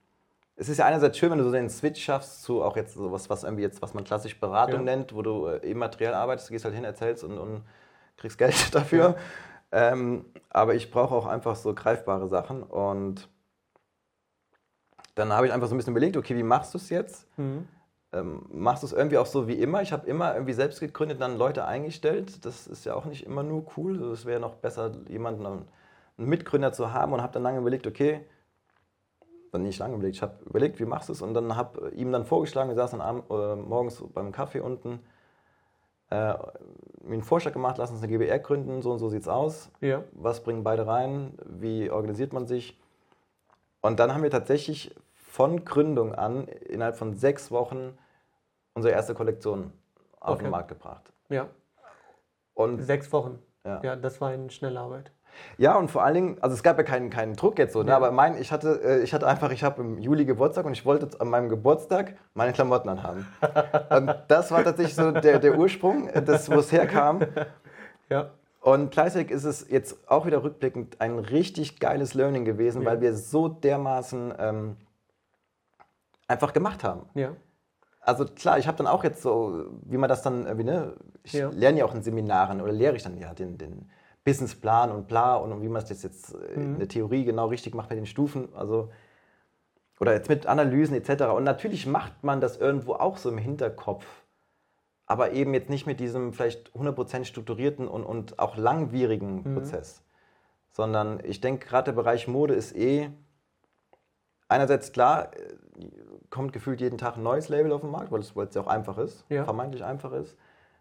[0.55, 3.29] es ist ja einerseits schön, wenn du so den Switch schaffst zu auch jetzt sowas,
[3.29, 4.95] was irgendwie jetzt, was man klassisch Beratung ja.
[4.95, 7.63] nennt, wo du äh, immateriell arbeitest, du gehst halt hin, erzählst und, und
[8.17, 9.15] kriegst Geld dafür.
[9.71, 9.91] Ja.
[9.91, 13.29] Ähm, aber ich brauche auch einfach so greifbare Sachen und
[15.13, 17.27] dann habe ich einfach so ein bisschen überlegt, okay, wie machst du es jetzt?
[17.37, 17.67] Mhm
[18.13, 19.81] ähm, machst du es irgendwie auch so wie immer.
[19.81, 22.45] Ich habe immer irgendwie selbst gegründet, dann Leute eingestellt.
[22.45, 23.97] Das ist ja auch nicht immer nur cool.
[23.97, 25.65] Also es wäre noch besser, jemanden, einen
[26.17, 28.25] Mitgründer zu haben und habe dann lange überlegt, okay,
[29.51, 32.11] dann nicht lange überlegt, ich habe überlegt, wie machst du es und dann habe ihm
[32.11, 34.99] dann vorgeschlagen, wir saßen dann äh, morgens beim Kaffee unten,
[36.09, 36.33] äh,
[37.03, 39.71] mir einen Vorschlag gemacht, lass uns eine GBR gründen, so und so sieht es aus.
[39.81, 40.03] Ja.
[40.11, 41.37] Was bringen beide rein?
[41.45, 42.79] Wie organisiert man sich?
[43.81, 44.95] Und dann haben wir tatsächlich
[45.37, 47.95] von Gründung an innerhalb von sechs Wochen
[48.73, 49.71] unsere erste Kollektion
[50.19, 50.45] auf okay.
[50.45, 51.13] den Markt gebracht.
[51.29, 51.45] Ja.
[52.55, 53.37] Und sechs Wochen.
[53.63, 53.79] Ja.
[53.83, 55.11] ja, das war eine schnelle Arbeit.
[55.59, 57.95] Ja, und vor allen Dingen, also es gab ja keinen, keinen Druck jetzt so, ne?
[57.95, 60.87] aber mein, ich hatte, äh, ich hatte einfach, ich habe im Juli Geburtstag und ich
[60.87, 63.27] wollte an meinem Geburtstag meine Klamotten anhaben.
[63.91, 67.19] und das war tatsächlich so der, der Ursprung, das, wo es herkam.
[68.09, 68.31] Ja.
[68.61, 72.89] Und gleichzeitig ist es jetzt auch wieder rückblickend ein richtig geiles Learning gewesen, ja.
[72.89, 74.77] weil wir so dermaßen ähm,
[76.27, 77.07] einfach gemacht haben.
[77.15, 77.35] Ja.
[78.01, 81.33] Also klar, ich habe dann auch jetzt so, wie man das dann irgendwie, ne, ich
[81.33, 81.49] ja.
[81.49, 83.89] lerne ja auch in Seminaren oder lehre ich dann ja den, den
[84.23, 86.61] Businessplan und bla und wie man das jetzt mhm.
[86.61, 88.89] in der Theorie genau richtig macht mit den Stufen, also
[89.99, 91.23] oder jetzt mit Analysen etc.
[91.35, 94.05] Und natürlich macht man das irgendwo auch so im Hinterkopf,
[95.05, 99.55] aber eben jetzt nicht mit diesem vielleicht 100% strukturierten und, und auch langwierigen mhm.
[99.55, 100.03] Prozess,
[100.71, 103.09] sondern ich denke gerade der Bereich Mode ist eh
[104.49, 105.31] einerseits klar,
[106.29, 108.61] kommt gefühlt jeden Tag ein neues Label auf den Markt, weil es, weil es ja
[108.61, 109.43] auch einfach ist, ja.
[109.43, 110.37] vermeintlich einfach ist.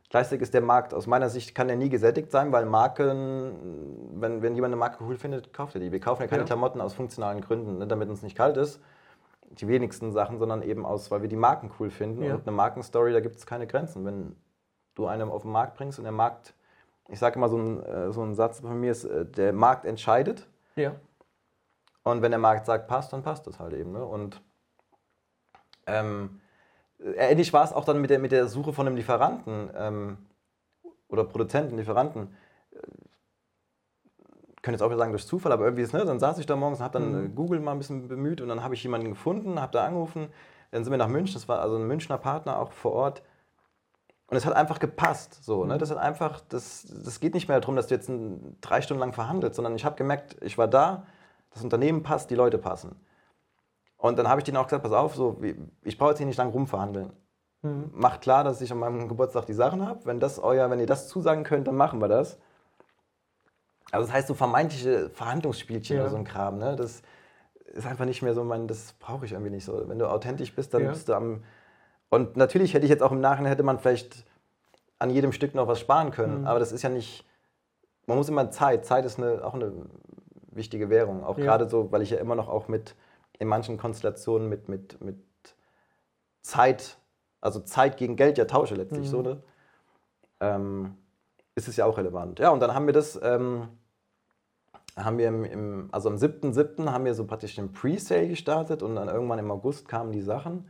[0.08, 4.40] Gleichzeitig ist der Markt, aus meiner Sicht, kann der nie gesättigt sein, weil Marken, wenn,
[4.40, 5.90] wenn jemand eine Marke cool findet, kauft er die.
[5.90, 6.46] Wir kaufen ja keine ja.
[6.46, 8.80] Klamotten aus funktionalen Gründen, ne, damit uns nicht kalt ist.
[9.50, 12.22] Die wenigsten Sachen, sondern eben aus, weil wir die Marken cool finden.
[12.22, 12.34] Ja.
[12.34, 14.04] Und eine Markenstory, da gibt es keine Grenzen.
[14.04, 14.36] Wenn
[14.94, 16.54] du eine auf den Markt bringst und der Markt,
[17.08, 19.84] ich sage immer so ein, äh, so ein Satz von mir ist, äh, der Markt
[19.84, 20.46] entscheidet.
[20.76, 20.94] Ja.
[22.04, 23.92] Und wenn der Markt sagt, passt, dann passt das halt eben.
[23.92, 24.04] Ne?
[24.04, 24.40] Und
[25.86, 26.40] ähm,
[27.16, 30.18] ähnlich war es auch dann mit der, mit der Suche von einem Lieferanten ähm,
[31.08, 32.34] oder Produzenten, Lieferanten.
[34.56, 36.46] Ich könnte jetzt auch wieder sagen durch Zufall, aber irgendwie ist, ne, dann saß ich
[36.46, 37.34] da morgens und habe dann mhm.
[37.34, 40.28] Google mal ein bisschen bemüht und dann habe ich jemanden gefunden, habe da angerufen,
[40.72, 43.22] Dann sind wir nach München, das war also ein Münchner Partner auch vor Ort.
[44.28, 45.44] Und es hat einfach gepasst.
[45.44, 45.78] So, ne?
[45.78, 49.00] Das hat einfach, das, das geht nicht mehr darum, dass du jetzt ein, drei Stunden
[49.00, 51.06] lang verhandelst, sondern ich habe gemerkt, ich war da,
[51.52, 52.96] das Unternehmen passt, die Leute passen.
[53.96, 55.40] Und dann habe ich denen auch gesagt, pass auf, so,
[55.82, 57.12] ich brauche jetzt hier nicht lang rumverhandeln.
[57.62, 57.90] Mhm.
[57.92, 60.04] Macht klar, dass ich an meinem Geburtstag die Sachen habe.
[60.04, 62.38] Wenn das euer, wenn ihr das zusagen könnt, dann machen wir das.
[63.92, 66.02] Also das heißt so vermeintliche Verhandlungsspielchen ja.
[66.02, 66.76] oder so ein Kram, ne?
[66.76, 67.02] Das
[67.66, 69.88] ist einfach nicht mehr so, mein, das brauche ich irgendwie nicht so.
[69.88, 70.90] Wenn du authentisch bist, dann ja.
[70.90, 71.44] bist du am.
[72.08, 74.24] Und natürlich hätte ich jetzt auch im Nachhinein hätte man vielleicht
[74.98, 76.46] an jedem Stück noch was sparen können, mhm.
[76.46, 77.24] aber das ist ja nicht.
[78.06, 78.86] Man muss immer Zeit.
[78.86, 79.72] Zeit ist eine, auch eine
[80.50, 81.24] wichtige Währung.
[81.24, 81.44] Auch ja.
[81.44, 82.94] gerade so, weil ich ja immer noch auch mit
[83.38, 85.18] in manchen Konstellationen mit, mit, mit
[86.42, 86.98] Zeit,
[87.40, 89.10] also Zeit gegen Geld ja tausche letztlich mhm.
[89.10, 89.42] so, ne?
[90.40, 90.96] Ähm,
[91.54, 92.38] ist es ja auch relevant.
[92.38, 93.68] Ja, und dann haben wir das, ähm,
[94.96, 96.90] haben wir im, im also am 7.7.
[96.90, 100.68] haben wir so praktisch den Pre-Sale gestartet und dann irgendwann im August kamen die Sachen.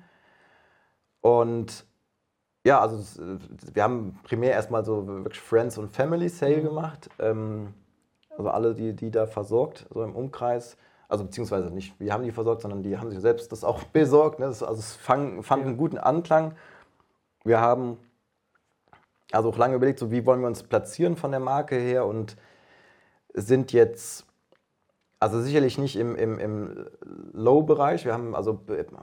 [1.21, 1.85] Und
[2.65, 2.99] ja, also
[3.73, 6.65] wir haben primär erstmal so wirklich Friends und Family Sale mhm.
[6.65, 7.11] gemacht.
[7.19, 7.75] Ähm,
[8.31, 10.77] also alle, die, die da versorgt, so im Umkreis.
[11.09, 14.39] Also beziehungsweise nicht, wir haben die versorgt, sondern die haben sich selbst das auch besorgt.
[14.39, 14.47] Ne?
[14.47, 15.69] Das, also es fang, fand ja.
[15.69, 16.57] einen guten Anklang.
[17.45, 17.99] Wir haben
[19.33, 22.37] also auch lange überlegt, so wie wollen wir uns platzieren von der Marke her und
[23.35, 24.25] sind jetzt,
[25.21, 26.87] also sicherlich nicht im, im, im
[27.33, 28.05] Low-Bereich.
[28.05, 28.61] Wir haben, also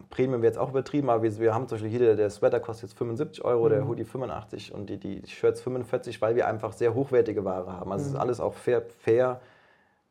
[0.09, 2.59] Premium wird jetzt auch übertrieben, aber wir, wir haben zum Beispiel hier, der, der Sweater
[2.59, 3.69] kostet jetzt 75 Euro, mhm.
[3.69, 7.91] der Hoodie 85 und die, die Shirts 45, weil wir einfach sehr hochwertige Ware haben.
[7.91, 8.07] Also mhm.
[8.07, 9.41] es ist alles auch fair, fair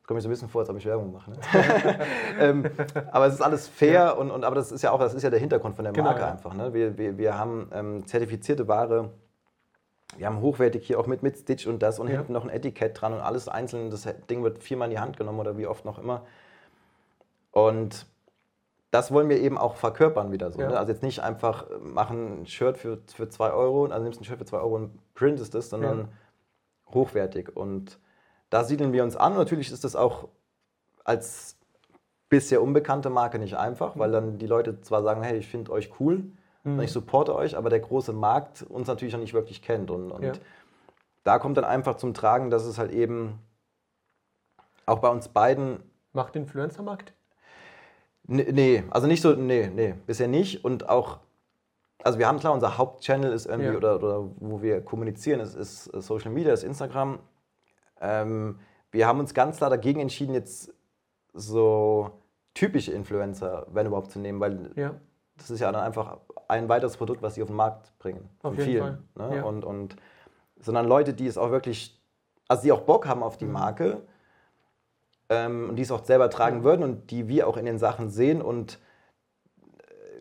[0.07, 1.31] komme ich so ein bisschen vor, als ob ich Werbung mache.
[1.31, 1.37] Ne?
[2.41, 2.71] ähm,
[3.11, 4.11] aber es ist alles fair ja.
[4.11, 6.07] und, und aber das ist ja auch, das ist ja der Hintergrund von der genau,
[6.07, 6.35] Marke genau, ja.
[6.35, 6.55] einfach.
[6.55, 6.75] Ne?
[6.75, 9.11] Wir, wir, wir haben ähm, zertifizierte Ware,
[10.17, 12.17] wir haben hochwertig hier auch mit, mit Stitch und das und ja.
[12.17, 13.91] hinten noch ein Etikett dran und alles einzeln.
[13.91, 16.27] Das Ding wird viermal in die Hand genommen oder wie oft noch immer.
[17.51, 18.07] Und
[18.91, 20.61] das wollen wir eben auch verkörpern wieder so.
[20.61, 20.79] Ne?
[20.79, 24.25] Also jetzt nicht einfach machen ein Shirt für 2 für zwei Euro, also nimmst ein
[24.25, 26.09] Shirt für 2 Euro und printest es, sondern
[26.93, 27.57] hochwertig.
[27.57, 27.99] Und
[28.53, 29.33] da siedeln wir uns an.
[29.33, 30.29] natürlich ist das auch
[31.05, 31.57] als
[32.29, 35.91] bisher unbekannte Marke nicht einfach, weil dann die Leute zwar sagen, hey, ich finde euch
[35.99, 36.25] cool,
[36.63, 36.79] mhm.
[36.81, 39.91] ich supporte euch, aber der große Markt uns natürlich noch nicht wirklich kennt.
[39.91, 40.33] Und, und ja.
[41.25, 43.39] da kommt dann einfach zum Tragen, dass es halt eben
[44.85, 45.83] auch bei uns beiden.
[46.13, 47.15] Macht Influencer-Markt?
[48.25, 50.63] Nee, also nicht so, nee, nee, bisher nicht.
[50.63, 51.21] Und auch,
[52.05, 53.77] also wir haben klar, unser Hauptchannel ist irgendwie, ja.
[53.77, 57.19] oder, oder wo wir kommunizieren, ist, ist Social Media, ist Instagram.
[58.03, 58.59] Ähm,
[58.91, 60.75] wir haben uns ganz klar dagegen entschieden, jetzt
[61.33, 62.11] so
[62.55, 64.95] typische Influencer, wenn überhaupt, zu nehmen, weil ja.
[65.39, 68.29] das ist ja dann einfach ein weiteres Produkt, was sie auf den Markt bringen.
[68.43, 69.29] Auf jeden vielen, Fall.
[69.31, 69.37] Ne?
[69.37, 69.43] Ja.
[69.45, 69.97] Und, und,
[70.61, 71.99] sondern Leute, die es auch wirklich,
[72.49, 73.53] also die auch Bock haben auf die mhm.
[73.53, 74.03] Marke
[75.31, 76.65] ähm, und die es auch selber tragen ja.
[76.65, 78.79] würden und die wir auch in den Sachen sehen und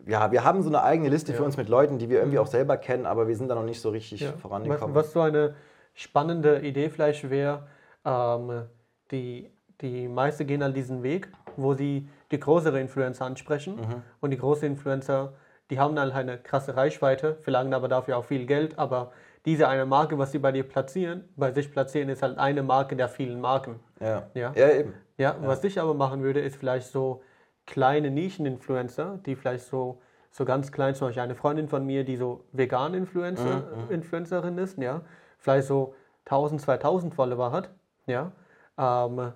[0.06, 2.38] äh, ja, wir haben so eine eigene Liste für uns mit Leuten, die wir irgendwie
[2.38, 2.44] mhm.
[2.44, 4.94] auch selber kennen, aber wir sind da noch nicht so richtig vorangekommen.
[4.94, 5.54] Was, was so eine
[5.92, 7.66] spannende Idee vielleicht wäre,
[8.04, 8.64] ähm,
[9.10, 9.50] die,
[9.80, 14.02] die meisten gehen an diesen Weg, wo sie die größere Influencer ansprechen mhm.
[14.20, 15.34] und die große Influencer,
[15.70, 19.12] die haben dann halt eine krasse Reichweite, verlangen aber dafür auch viel Geld, aber
[19.44, 22.94] diese eine Marke, was sie bei dir platzieren, bei sich platzieren, ist halt eine Marke
[22.94, 23.80] der vielen Marken.
[24.00, 24.52] Ja, ja?
[24.54, 24.94] ja eben.
[25.18, 27.22] Ja, ja, was ich aber machen würde, ist vielleicht so
[27.66, 30.00] kleine Nischen-Influencer, die vielleicht so,
[30.30, 33.90] so ganz klein, zum Beispiel eine Freundin von mir, die so vegan-Influencer, mhm, mhm.
[33.90, 35.02] Influencerin ist, ja,
[35.38, 35.94] vielleicht so
[36.26, 37.70] 1000, 2000 Follower hat,
[38.06, 38.32] ja.
[38.78, 39.32] Ähm,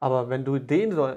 [0.00, 1.08] aber wenn du den so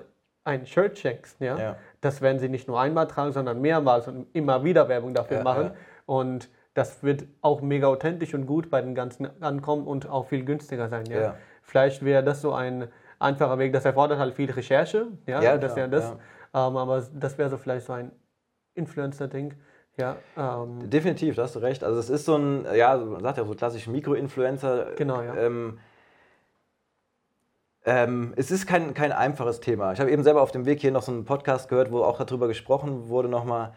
[0.44, 4.28] ein Shirt schenkst, ja, ja, das werden sie nicht nur einmal tragen, sondern mehrmals und
[4.34, 5.64] immer wieder Werbung dafür ja, machen.
[5.66, 5.76] Ja.
[6.06, 10.46] Und das wird auch mega authentisch und gut bei den ganzen ankommen und auch viel
[10.46, 11.06] günstiger sein.
[11.08, 11.36] Ja.
[11.64, 12.88] Vielleicht wäre das so ein
[13.20, 13.74] einfacher Weg.
[13.74, 16.12] Das erfordert halt viel Recherche, ja, ja das wäre das.
[16.12, 18.12] Ähm, aber das wäre so vielleicht so ein
[18.76, 19.56] Influencer-Ding.
[19.98, 21.84] Ja, ähm, Definitiv, da hast du recht.
[21.84, 24.92] Also es ist so ein, ja, man sagt ja so klassisch Mikroinfluencer.
[24.96, 25.36] Genau, ja.
[25.36, 25.80] Ähm,
[27.88, 29.94] ähm, es ist kein, kein einfaches Thema.
[29.94, 32.22] Ich habe eben selber auf dem Weg hier noch so einen Podcast gehört, wo auch
[32.22, 33.74] darüber gesprochen wurde nochmal.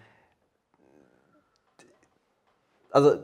[2.90, 3.18] Also,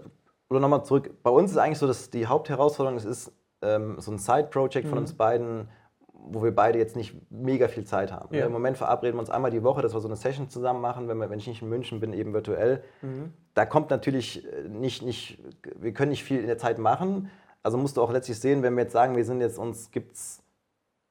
[0.49, 1.11] oder nochmal zurück.
[1.25, 3.33] Bei uns ist eigentlich so, dass die Hauptherausforderung es ist
[3.63, 4.91] ähm, so ein Side-Project mhm.
[4.91, 5.69] von uns beiden,
[6.13, 8.33] wo wir beide jetzt nicht mega viel Zeit haben.
[8.33, 8.47] Ja.
[8.47, 11.09] Im Moment verabreden wir uns einmal die Woche, dass wir so eine Session zusammen machen,
[11.09, 12.85] wenn, wir, wenn ich nicht in München bin, eben virtuell.
[13.03, 13.33] Mhm.
[13.55, 15.41] Da kommt natürlich äh, nicht, nicht,
[15.75, 17.29] wir können nicht viel in der Zeit machen.
[17.65, 20.45] Also musst du auch letztlich sehen, wenn wir jetzt sagen, wir sind jetzt, uns gibt's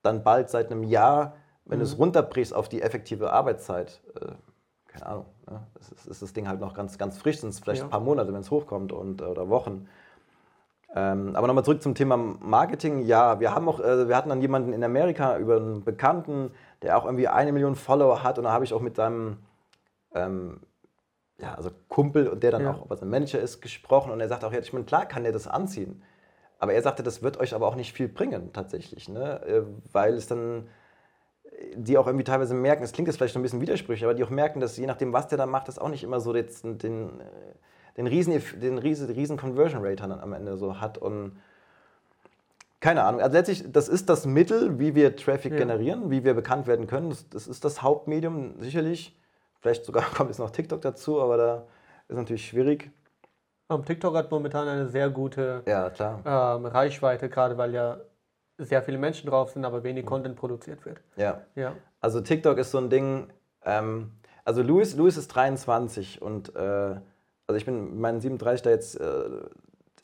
[0.05, 1.35] dann bald seit einem Jahr,
[1.65, 1.83] wenn mhm.
[1.83, 4.33] du es runterbrichst auf die effektive Arbeitszeit, äh,
[4.87, 5.67] keine Ahnung, ne?
[5.79, 7.87] ist, ist, das Ding halt noch ganz, ganz frisch, sind es vielleicht ja.
[7.87, 9.87] ein paar Monate, wenn es hochkommt und, äh, oder Wochen.
[10.93, 13.01] Ähm, aber nochmal zurück zum Thema Marketing.
[13.01, 16.51] Ja, wir haben auch, äh, wir hatten dann jemanden in Amerika über einen Bekannten,
[16.81, 19.37] der auch irgendwie eine Million Follower hat und da habe ich auch mit seinem
[20.13, 20.61] ähm,
[21.37, 22.71] ja, also Kumpel und der dann Ja.
[22.71, 25.23] auch, was ein Manager ist, gesprochen und er sagt auch, ja, ich meine, klar kann
[25.23, 26.01] der das anziehen.
[26.65, 29.39] Aber er sagte, das wird euch aber auch nicht viel bringen, tatsächlich, ne?
[29.45, 29.61] Äh,
[29.93, 30.67] weil es dann,
[31.43, 34.15] äh, die auch irgendwie teilweise merken, es klingt jetzt vielleicht so ein bisschen widersprüchlich, aber
[34.15, 36.33] die auch merken, dass je nachdem, was der da macht, das auch nicht immer so
[36.33, 36.47] den,
[36.79, 37.23] den, äh,
[37.97, 41.37] den riesen, den riesen, riesen Conversion Rate dann am Ende so hat und
[42.79, 43.21] keine Ahnung.
[43.21, 45.59] Also letztlich, das ist das Mittel, wie wir Traffic Ja.
[45.59, 47.11] generieren, wie wir bekannt werden können.
[47.11, 49.15] Das, das ist das Hauptmedium, sicherlich.
[49.61, 51.67] Vielleicht sogar kommt jetzt noch TikTok dazu, aber da
[52.07, 52.89] ist natürlich schwierig.
[53.69, 55.91] Ähm, TikTok hat momentan eine sehr gute Ja,
[56.55, 57.97] ähm, Reichweite, gerade weil ja
[58.57, 61.01] sehr viele Menschen drauf sind, aber wenig Content produziert wird.
[61.17, 61.41] Ja.
[61.55, 61.73] Ja.
[61.99, 63.27] Also TikTok ist so ein Ding.
[63.63, 64.11] Ähm,
[64.45, 66.59] also Louis, Louis ist 23 und äh,
[67.47, 68.99] also ich bin meinen 37 da jetzt.
[68.99, 69.23] Äh,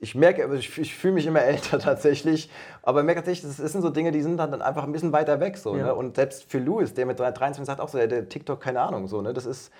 [0.03, 2.49] ich merke, also ich, ich fühle mich immer älter tatsächlich,
[2.81, 5.13] aber ich merke tatsächlich, das sind so Dinge, die sind dann, dann einfach ein bisschen
[5.13, 5.57] weiter weg.
[5.57, 5.85] So, Ja.
[5.85, 5.95] ne?
[5.95, 9.07] Und selbst für Louis, der mit 23 sagt auch so, der, der TikTok, keine Ahnung,
[9.07, 9.31] so, ne?
[9.31, 9.71] Das ist,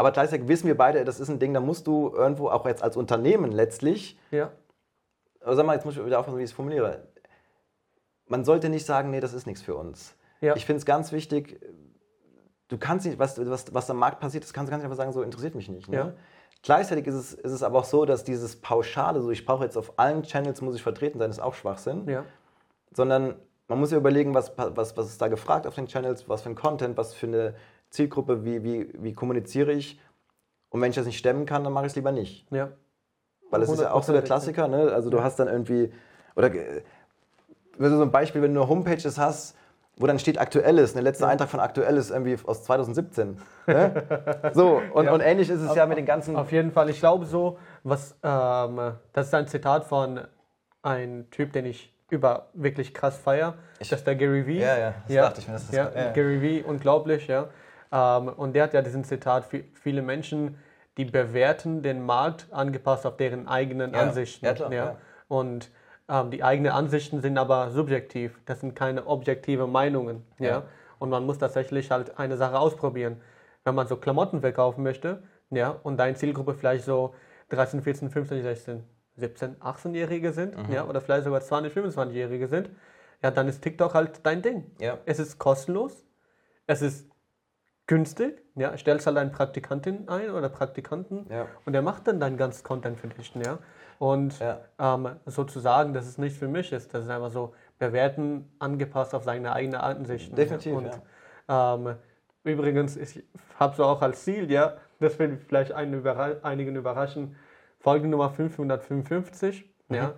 [0.00, 2.82] aber gleichzeitig wissen wir beide, das ist ein Ding, da musst du irgendwo auch jetzt
[2.82, 4.50] als Unternehmen letztlich Ja.
[5.42, 7.06] aber sag mal, jetzt muss ich wieder aufpassen, wie ich es formuliere.
[8.26, 10.14] Man sollte nicht sagen, nee, das ist nichts für uns.
[10.40, 10.56] Ja.
[10.56, 11.60] Ich finde es ganz wichtig,
[12.68, 15.12] du kannst nicht, was, was, was am Markt passiert, das kannst du ganz einfach sagen,
[15.12, 15.88] so interessiert mich nicht.
[15.90, 15.96] Ne?
[15.96, 16.12] Ja.
[16.62, 19.76] Gleichzeitig ist es, ist es aber auch so, dass dieses Pauschale, so ich brauche jetzt
[19.76, 22.08] auf allen Channels, muss ich vertreten sein, ist auch Schwachsinn.
[22.08, 22.24] Ja.
[22.92, 23.34] Sondern
[23.68, 26.48] man muss ja überlegen, was, was, was ist da gefragt auf den Channels, was für
[26.48, 27.54] ein Content, was für eine
[27.90, 30.00] Zielgruppe, wie, wie, wie kommuniziere ich.
[30.70, 32.50] Und wenn ich das nicht stemmen kann, dann mache ich es lieber nicht.
[32.50, 32.70] Ja.
[33.50, 34.92] Weil es ist ja auch so der 100%, Klassiker, ne?
[34.92, 35.92] Also du hast dann irgendwie,
[36.36, 36.82] oder äh,
[37.78, 39.56] wenn du so ein Beispiel, wenn du Homepages hast,
[39.96, 43.38] wo dann steht Aktuelles, der letzte Eintrag von Aktuelles irgendwie aus 2017.
[43.66, 44.50] Ne?
[44.54, 45.12] so, und, Ja.
[45.12, 46.36] und ähnlich ist es ja mit den ganzen.
[46.36, 46.88] Auf jeden Fall.
[46.88, 50.20] Ich glaube so, was, ähm, das ist ein Zitat von
[50.82, 53.54] einem Typ, den ich über wirklich krass feier.
[53.78, 54.60] Das ist der Gary Vee.
[54.60, 55.96] Ja, ja, das dachte ich mir, das ja, kommt.
[55.96, 56.12] Ja, ja.
[56.12, 57.48] Gary Vee, unglaublich, ja.
[57.92, 60.56] Ähm, und der hat ja diesen Zitat, vi- viele Menschen,
[60.96, 64.44] die bewerten den Markt angepasst auf deren eigenen Ja, Ansichten.
[64.46, 64.96] ja, klar, ja.
[65.28, 65.70] Und
[66.08, 68.38] ähm, die eigenen Ansichten sind aber subjektiv.
[68.46, 70.24] Das sind keine objektive Meinungen.
[70.38, 70.48] Ja.
[70.48, 70.62] Ja.
[70.98, 73.20] Und man muss tatsächlich halt eine Sache ausprobieren.
[73.64, 77.14] Wenn man so Klamotten verkaufen möchte, ja, und deine Zielgruppe vielleicht so
[77.50, 78.84] 13, 14, 15, 16,
[79.16, 80.72] 17, 18-Jährige sind, Mhm.
[80.72, 82.70] ja, oder vielleicht sogar 20, 25-Jährige sind,
[83.22, 84.70] ja, dann ist TikTok halt dein Ding.
[84.80, 84.98] Ja.
[85.06, 86.04] Es ist kostenlos,
[86.66, 87.08] es ist
[87.90, 91.46] günstig, ja, stellst halt einen Praktikantin ein oder Praktikanten Ja.
[91.66, 93.58] und der macht dann dein ganzes Content für dich, ja.
[93.98, 94.60] Und Ja.
[94.78, 99.24] ähm, sozusagen, dass es nicht für mich ist, das ist einfach so bewerten, angepasst auf
[99.24, 100.36] seine eigene Ansichten.
[100.36, 100.72] Definitiv,
[101.48, 101.78] ja.
[101.78, 101.96] Und ähm,
[102.44, 103.24] übrigens, ich
[103.58, 107.34] habe so auch als Ziel, ja, das will vielleicht einen überra einigen überraschen,
[107.80, 109.96] Folge Nummer 555, Mhm.
[109.96, 110.12] ja,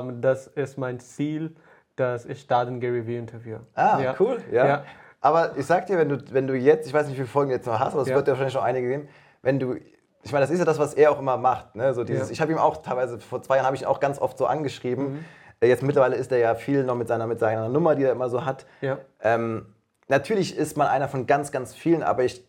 [0.00, 1.54] ähm, das ist mein Ziel,
[1.96, 3.60] dass ich da den Gary Vee interviewe.
[3.74, 4.14] Ah, ja.
[4.18, 4.38] cool.
[4.50, 4.66] Ja.
[4.66, 4.84] Ja.
[5.20, 7.50] Aber ich sag dir, wenn du, wenn du jetzt, ich weiß nicht, wie viele Folgen
[7.50, 8.14] du jetzt noch hast, aber es Ja.
[8.16, 9.08] wird ja wahrscheinlich schon einige geben,
[9.42, 9.74] wenn du,
[10.22, 11.74] ich meine, das ist ja das, was er auch immer macht.
[11.74, 11.94] Ne?
[11.94, 12.32] So dieses, Ja.
[12.32, 14.46] Ich habe ihm auch teilweise, vor zwei Jahren habe ich ihn auch ganz oft so
[14.46, 15.12] angeschrieben.
[15.14, 15.24] Mhm.
[15.60, 18.12] Äh, Jetzt mittlerweile ist er ja viel noch mit seiner, mit seiner Nummer, die er
[18.12, 18.66] immer so hat.
[18.80, 18.98] Ja.
[19.22, 19.66] Ähm,
[20.08, 22.46] natürlich ist man einer von ganz, ganz vielen, aber ich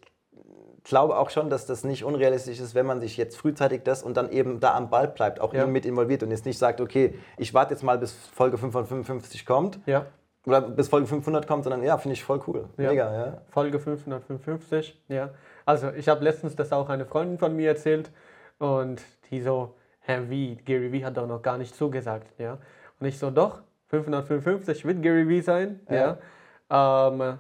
[0.84, 4.16] glaube auch schon, dass das nicht unrealistisch ist, wenn man sich jetzt frühzeitig das und
[4.16, 5.68] dann eben da am Ball bleibt, auch Ja.
[5.68, 9.80] mit involviert und jetzt nicht sagt, okay, ich warte jetzt mal, bis Folge 555 kommt
[9.86, 10.06] ja.
[10.48, 12.70] Oder bis Folge 500 kommt, sondern ja, finde ich voll cool.
[12.78, 12.90] Ja.
[12.90, 13.42] Mega, ja.
[13.50, 15.30] Folge 555, ja.
[15.66, 18.12] Also ich habe letztens das auch eine Freundin von mir erzählt
[18.58, 22.60] und die so, Hä, wie, Gary Vee hat doch noch gar nicht zugesagt, ja.
[23.00, 26.18] Und ich so, doch, 555 wird Gary Vee sein, ja.
[26.70, 27.40] Ähm,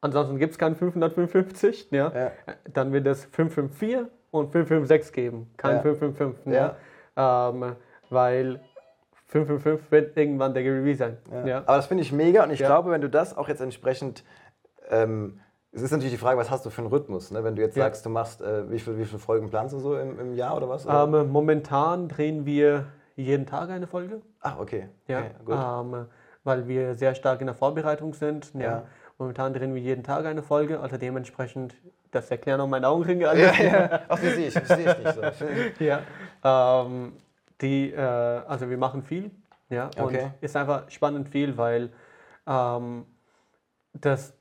[0.00, 2.12] ansonsten gibt es kein 555, ja.
[2.12, 2.32] Ja.
[2.72, 5.82] Dann wird es 554 und 556 geben, kein Ja.
[5.82, 6.76] 555, ja.
[7.16, 7.76] Ähm,
[8.10, 8.60] weil
[9.30, 11.46] 555 wird irgendwann der Gary Vee sein, Ja.
[11.46, 11.58] ja.
[11.58, 12.66] Aber das finde ich mega und ich Ja.
[12.66, 14.24] glaube, wenn du das auch jetzt entsprechend,
[14.90, 15.40] ähm,
[15.72, 17.30] es ist natürlich die Frage, was hast du für einen Rhythmus?
[17.30, 17.44] Ne?
[17.44, 17.84] Wenn du jetzt Ja.
[17.84, 20.56] sagst, du machst, äh, wie, viel, wie viele Folgen planst du so im, im Jahr
[20.56, 20.84] oder was?
[20.84, 21.04] Oder?
[21.04, 24.20] Ähm, momentan drehen wir jeden Tag eine Folge.
[24.40, 24.88] Ach, okay.
[25.06, 25.54] Ja, okay gut.
[25.54, 26.06] ähm,
[26.42, 28.52] weil wir sehr stark in der Vorbereitung sind.
[28.54, 28.60] Ja.
[28.60, 28.82] Ja.
[29.18, 31.74] Momentan drehen wir jeden Tag eine Folge, also dementsprechend,
[32.10, 33.58] das erklären auch meine Augenringe ja, alles.
[33.58, 34.00] ja.
[34.08, 35.20] Ach, die sehe ich, die sehe ich nicht so.
[35.84, 36.00] ja.
[36.42, 37.12] Ähm,
[37.60, 39.30] die, äh, also wir machen viel,
[39.68, 40.30] ja, und Okay.
[40.40, 41.90] ist einfach spannend viel, weil
[42.46, 43.06] ähm,
[43.92, 44.34] das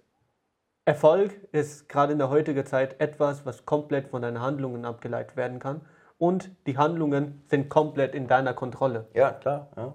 [0.85, 5.59] Erfolg ist gerade in der heutigen Zeit etwas, was komplett von deinen Handlungen abgeleitet werden
[5.59, 5.81] kann.
[6.17, 9.07] Und die Handlungen sind komplett in deiner Kontrolle.
[9.13, 9.67] Ja, klar.
[9.77, 9.93] Ja.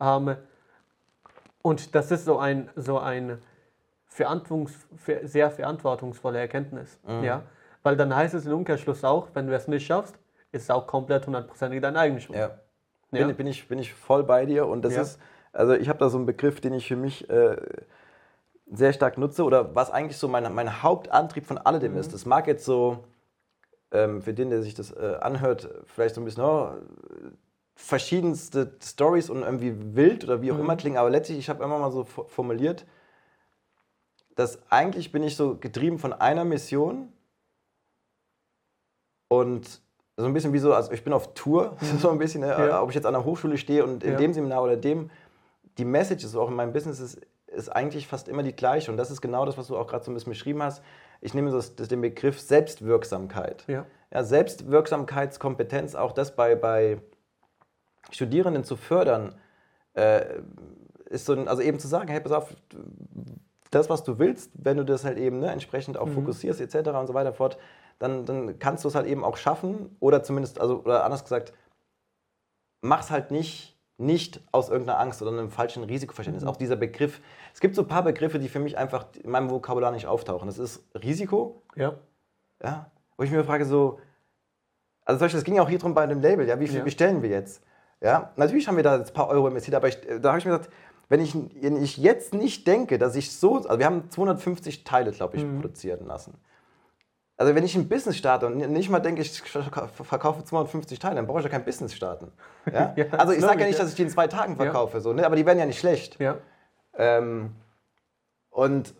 [0.00, 0.16] Ja.
[0.16, 0.36] Ähm,
[1.62, 3.38] und das ist so ein, so ein
[4.06, 6.98] Verantwortungs, ver- sehr verantwortungsvolle Erkenntnis.
[7.06, 7.24] Mhm.
[7.24, 7.42] Ja.
[7.82, 10.18] Weil dann heißt es im Umkehrschluss auch, wenn du es nicht schaffst,
[10.56, 12.38] ist es auch komplett hundertprozentig deine eigene Schuld.
[12.38, 12.58] ja.
[13.12, 13.26] Ja.
[13.26, 15.02] Bin, bin, ich, bin ich voll bei dir und das Ja.
[15.02, 15.20] ist,
[15.52, 17.56] also ich habe da so einen Begriff, den ich für mich äh,
[18.70, 21.98] sehr stark nutze oder was eigentlich so mein, mein Hauptantrieb von alledem Mhm.
[21.98, 22.12] ist.
[22.12, 23.04] Das mag jetzt so
[23.92, 26.72] ähm, für den, der sich das äh, anhört, vielleicht so ein bisschen oh,
[27.76, 30.62] verschiedenste Stories und irgendwie wild oder wie auch mhm.
[30.62, 32.84] immer klingen, aber letztlich, ich habe immer mal so formuliert,
[34.34, 37.12] dass eigentlich bin ich so getrieben von einer Mission
[39.28, 39.80] und
[40.16, 41.98] so ein bisschen wie so, also ich bin auf Tour, mhm.
[41.98, 42.82] so ein bisschen, ne, ja.
[42.82, 44.18] ob ich jetzt an der Hochschule stehe und in ja.
[44.18, 45.10] dem Seminar oder dem,
[45.78, 48.96] die Message ist auch in meinem Business ist, ist eigentlich fast immer die gleiche und
[48.96, 50.82] das ist genau das, was du auch gerade so ein bisschen beschrieben hast.
[51.20, 53.64] Ich nehme so das, den Begriff Selbstwirksamkeit.
[53.66, 53.86] Ja.
[54.12, 56.98] Ja, Selbstwirksamkeitskompetenz, auch das bei, bei
[58.10, 59.34] Studierenden zu fördern,
[59.94, 60.24] äh,
[61.06, 62.54] ist so ein, also eben zu sagen, hey, pass auf,
[63.70, 66.14] das, was du willst, wenn du das halt eben ne, entsprechend auch mhm.
[66.14, 66.90] fokussierst, etc.
[66.90, 67.58] und so weiter fort,
[67.98, 71.52] dann, dann kannst du es halt eben auch schaffen oder zumindest, also oder anders gesagt,
[72.82, 76.44] mach's halt nicht, nicht aus irgendeiner Angst oder einem falschen Risikoverständnis.
[76.44, 76.50] Mhm.
[76.50, 77.20] Auch dieser Begriff,
[77.54, 80.46] es gibt so ein paar Begriffe, die für mich einfach in meinem Vokabular nicht auftauchen.
[80.46, 81.62] Das ist Risiko.
[81.76, 81.94] Ja.
[82.62, 82.90] Ja.
[83.16, 83.98] Wo ich mir frage, so,
[85.04, 86.78] also zum Beispiel, es ging ja auch hier drum bei dem Label, ja, wie viel
[86.78, 86.84] ja.
[86.84, 87.62] bestellen wir jetzt?
[88.02, 90.44] Ja, natürlich haben wir da jetzt ein paar Euro investiert, aber ich, da habe ich
[90.44, 90.70] mir gesagt,
[91.08, 95.12] wenn ich, wenn ich jetzt nicht denke, dass ich so, also wir haben 250 Teile,
[95.12, 95.60] glaube ich, mhm.
[95.60, 96.34] produzieren lassen.
[97.38, 101.26] Also wenn ich ein Business starte und nicht mal denke, ich verkaufe 250 Teile, dann
[101.26, 102.32] brauche ich ja kein Business starten.
[102.72, 102.94] Ja?
[102.96, 105.24] ja, also ich sage ja nicht, dass ich die in zwei Tagen verkaufe, so, ne?
[105.24, 106.18] aber die werden ja nicht schlecht.
[106.18, 106.38] Ja.
[106.94, 107.54] Ähm,
[108.50, 108.92] und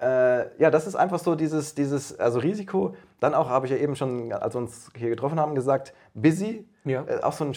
[0.00, 2.94] äh, ja, das ist einfach so dieses, dieses also Risiko.
[3.20, 6.68] Dann auch, habe ich ja eben schon, als wir uns hier getroffen haben, gesagt, busy.
[7.06, 7.54] Äh, auch so ein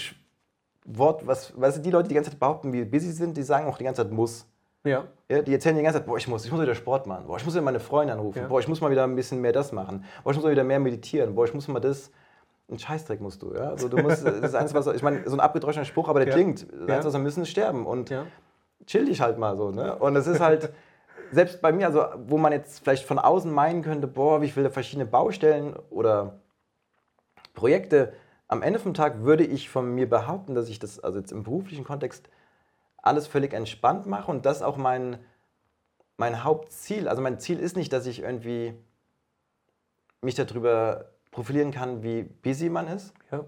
[0.86, 3.44] Wort, was, weißt du, die Leute, die die ganze Zeit behaupten, wie busy sind, die
[3.44, 4.48] sagen auch die ganze Zeit muss.
[4.84, 5.06] Ja.
[5.30, 5.42] ja.
[5.42, 7.46] Die erzählen die ganze Zeit, boah, ich muss, ich muss wieder Sport machen, boah, ich
[7.46, 8.48] muss wieder meine Freunde anrufen, ja.
[8.48, 10.64] boah, ich muss mal wieder ein bisschen mehr das machen, boah, ich muss mal wieder
[10.64, 12.12] mehr meditieren, boah, ich muss mal das.
[12.70, 13.70] Ein Scheißdreck musst du, ja.
[13.70, 16.30] Also du musst, das ist eins, was, ich meine, so ein abgedroschener Spruch, aber der
[16.30, 16.34] ja.
[16.34, 16.62] klingt.
[16.72, 16.96] Das ja.
[16.96, 18.14] heißt, also, wir müssen sterben und
[18.86, 19.96] chill dich halt mal so, ne?
[19.98, 20.72] Und es ist halt,
[21.32, 24.70] selbst bei mir, also wo man jetzt vielleicht von außen meinen könnte, boah, wie viele
[24.70, 26.40] verschiedene Baustellen oder
[27.54, 28.14] Projekte,
[28.48, 31.44] am Ende vom Tag würde ich von mir behaupten, dass ich das, also jetzt im
[31.44, 32.30] beruflichen Kontext,
[33.02, 35.20] alles völlig entspannt mache und das auch mein,
[36.18, 37.08] mein Hauptziel.
[37.08, 38.74] Also mein Ziel ist nicht, dass ich irgendwie
[40.22, 43.46] mich darüber profilieren kann, wie busy man ist, ja.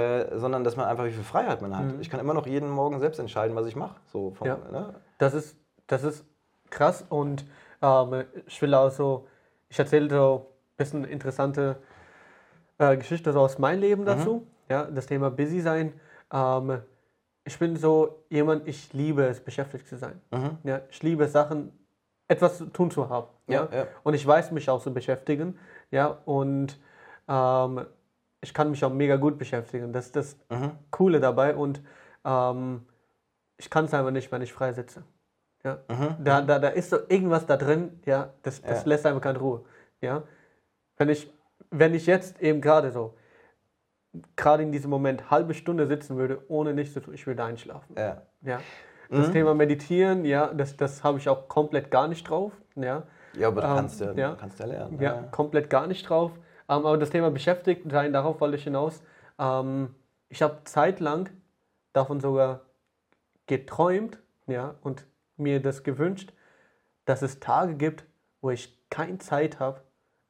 [0.00, 1.84] äh, sondern dass man einfach, wie viel Freiheit man hat.
[1.84, 2.00] Mhm.
[2.00, 3.96] Ich kann immer noch jeden Morgen selbst entscheiden, was ich mache.
[4.06, 4.56] So ja.
[4.56, 4.94] ne?
[5.18, 5.56] Das ist
[5.86, 6.24] das ist
[6.70, 7.44] krass und
[7.82, 9.26] ähm, ich will auch so,
[9.68, 11.76] ich erzähle so ein bisschen interessante
[12.78, 14.06] äh, Geschichte so aus meinem Leben mhm.
[14.06, 14.34] dazu.
[14.34, 14.46] Mhm.
[14.68, 15.92] Ja, das Thema Busy sein.
[16.32, 16.82] Ähm,
[17.46, 20.20] ich bin so jemand, ich liebe es, beschäftigt zu sein.
[20.32, 20.58] Mhm.
[20.64, 21.72] Ja, ich liebe Sachen,
[22.26, 23.28] etwas zu tun zu haben.
[23.46, 23.86] Ja, ja?
[24.02, 25.56] Und ich weiß mich auch zu beschäftigen.
[25.92, 26.78] Ja, und
[27.28, 27.86] ähm,
[28.40, 29.92] ich kann mich auch mega gut beschäftigen.
[29.92, 30.72] Das ist das mhm.
[30.90, 31.54] Coole dabei.
[31.54, 31.80] Und
[32.24, 32.84] ähm,
[33.58, 35.04] ich kann es einfach nicht, wenn ich frei sitze.
[35.64, 35.78] Ja?
[35.88, 36.16] Mhm.
[36.24, 39.64] Da, da, da ist so irgendwas da drin, ja, das, das lässt einem keine Ruhe.
[40.00, 40.24] Ja?
[40.96, 41.32] Wenn, ich,
[41.70, 43.14] wenn ich jetzt eben gerade so,
[44.36, 47.94] gerade in diesem Moment halbe Stunde sitzen würde, ohne nichts zu tun, ich würde einschlafen.
[47.96, 48.22] Ja.
[48.42, 48.60] Ja?
[49.10, 49.32] Das mhm.
[49.32, 52.52] Thema Meditieren, ja, das, das habe ich auch komplett gar nicht drauf.
[52.74, 53.04] Ja,
[53.34, 55.00] ja aber du ähm, kannst ja, ja, kannst ja lernen.
[55.00, 56.32] Ja, ja, komplett gar nicht drauf.
[56.68, 59.02] Ähm, aber das Thema beschäftigt sein, darauf wollte ich hinaus.
[59.38, 59.94] Ähm,
[60.28, 61.30] ich habe zeitlang
[61.92, 62.62] davon sogar
[63.46, 65.06] geträumt ja, und
[65.36, 66.32] mir das gewünscht,
[67.04, 68.04] dass es Tage gibt,
[68.40, 69.80] wo ich keine Zeit habe,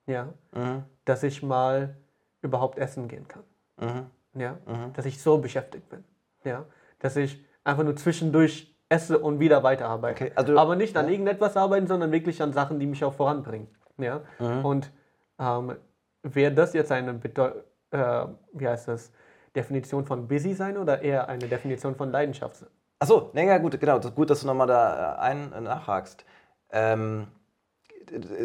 [0.07, 0.85] ja, mhm.
[1.05, 1.97] dass ich mal
[2.43, 3.45] überhaupt essen gehen kann.
[3.79, 4.07] Mhm.
[4.35, 4.93] Ja, mhm.
[4.93, 6.05] dass ich so beschäftigt bin.
[6.45, 6.65] Ja,
[6.99, 10.25] dass ich einfach nur zwischendurch esse und wieder weiterarbeite.
[10.25, 11.13] Okay, also, Aber nicht an ja.
[11.13, 13.69] irgendetwas arbeiten, sondern wirklich an Sachen, die mich auch voranbringen.
[13.99, 14.21] Ja?
[14.39, 14.65] Mhm.
[14.65, 14.93] Und
[15.39, 15.77] ähm,
[16.23, 17.53] wäre das jetzt eine Bedeu
[17.91, 19.13] äh, wie heißt das,
[19.55, 22.67] Definition von busy sein oder eher eine Definition von Leidenschaft?
[22.99, 23.99] Achso, nee, ja, gut, genau.
[23.99, 26.25] Das gut, dass du nochmal da äh, ein, äh, nachhakst.
[26.71, 27.29] Ähm,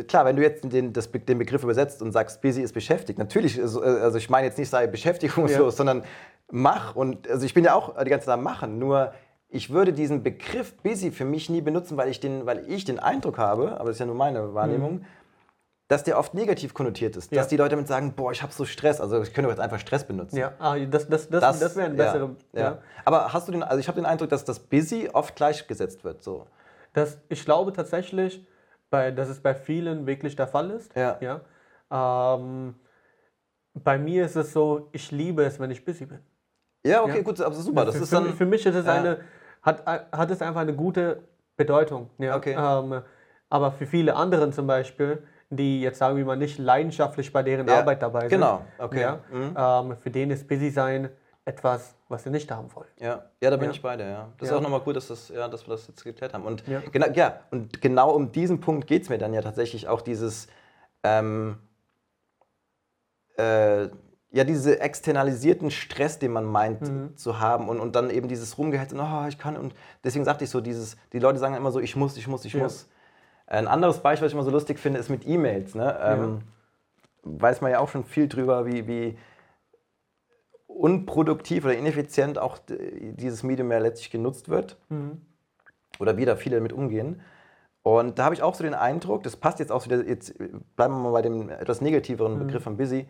[0.08, 3.60] klar, wenn du jetzt den, das, den Begriff übersetzt und sagst, busy ist beschäftigt, natürlich,
[3.60, 5.78] also, äh, also ich meine jetzt nicht sei beschäftigungslos, ja.
[5.78, 6.04] sondern
[6.52, 9.14] mach und also ich bin ja auch die ganze Zeit am Machen, nur
[9.50, 13.00] ich würde diesen Begriff busy für mich nie benutzen, weil ich den, weil ich den
[13.00, 15.06] Eindruck habe, aber das ist ja nur meine Wahrnehmung, mhm
[15.92, 17.34] dass der oft negativ konnotiert ist.
[17.34, 17.40] Ja.
[17.40, 19.02] Dass die Leute damit sagen, boah, ich habe so Stress.
[19.02, 20.38] Also ich könnte jetzt einfach Stress benutzen.
[20.38, 22.30] Ja, ah, das, das, das, das, das wäre ein besserer.
[22.54, 22.78] Ja, ja.
[23.04, 26.24] Aber hast du den, also ich habe den Eindruck, dass das busy oft gleichgesetzt wird.
[26.24, 26.48] So.
[26.94, 28.48] Das, ich glaube tatsächlich,
[28.92, 30.96] bei, dass es bei vielen wirklich der Fall ist.
[30.96, 31.18] Ja.
[31.20, 31.42] ja.
[32.36, 32.76] Ähm,
[33.74, 36.20] bei mir ist es so, ich liebe es, wenn ich busy bin.
[36.86, 37.86] Ja, okay, gut, aber super.
[37.86, 39.22] Das für, ist dann, für mich ist es eine,
[39.64, 41.24] hat, hat es einfach eine gute
[41.58, 42.12] Bedeutung.
[42.20, 42.36] Ja?
[42.36, 42.56] Okay.
[42.56, 43.02] Ähm,
[43.50, 47.68] aber für viele anderen zum Beispiel die jetzt sagen wir mal nicht leidenschaftlich bei deren
[47.68, 48.30] ja, Arbeit dabei sind.
[48.30, 49.02] Genau, okay.
[49.02, 49.56] Ja, mhm.
[49.92, 51.10] ähm, für den ist Busy sein
[51.46, 52.90] etwas, was sie nicht haben wollen.
[53.00, 53.72] Ja, ja da bin ja.
[53.72, 54.08] ich bei dir.
[54.08, 54.30] Ja.
[54.38, 56.46] Das ist auch nochmal gut, dass, das, ja, dass wir das jetzt geklärt haben.
[56.46, 60.02] Und, genau, ja, und genau um diesen Punkt geht es mir dann ja tatsächlich auch
[60.02, 60.48] dieses,
[61.04, 61.58] ähm,
[63.38, 63.88] äh,
[64.34, 67.18] ja, diese externalisierten Stress, den man meint mhm.
[67.18, 69.74] zu haben und, und dann eben dieses Rumgehetze, oh, ich kann und
[70.04, 72.54] deswegen sagte ich so, dieses, die Leute sagen immer so, ich muss, ich muss, ich
[72.54, 72.64] ja.
[72.64, 72.88] muss.
[73.48, 75.76] Ein anderes Beispiel, was ich immer so lustig finde, ist mit E-Mails.
[75.76, 75.84] Ne?
[75.84, 76.14] Ja.
[76.14, 76.42] Ähm,
[77.24, 79.18] weiß man ja auch schon viel drüber, wie, wie
[80.78, 84.78] unproduktiv oder ineffizient auch dieses Medium ja letztlich genutzt wird.
[84.90, 85.22] Mhm.
[86.00, 87.22] Oder wie da viele damit umgehen.
[87.84, 90.36] Und da habe ich auch so den Eindruck, das passt jetzt auch wieder, jetzt
[90.76, 92.40] bleiben wir mal bei dem etwas negativeren mhm.
[92.40, 93.08] Begriff von Busy,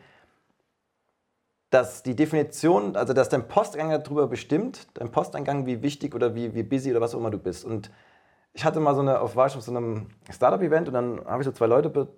[1.70, 6.54] dass die Definition, also dass dein Posteingang darüber bestimmt, dein Posteingang, wie wichtig oder wie,
[6.54, 7.64] wie busy oder was auch immer du bist.
[7.64, 7.92] Und
[8.54, 11.42] ich hatte mal so eine, auf, war ich auf so einem Startup-Event und dann habe
[11.42, 12.10] ich so zwei Leute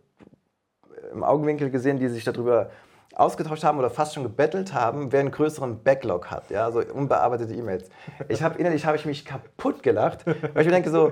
[1.11, 2.71] im Augenwinkel gesehen, die sich darüber
[3.15, 7.53] ausgetauscht haben oder fast schon gebettelt haben, wer einen größeren Backlog hat, ja, so unbearbeitete
[7.53, 7.89] E-Mails.
[8.27, 11.11] Ich habe innerlich habe ich mich kaputt gelacht, weil ich mir denke so,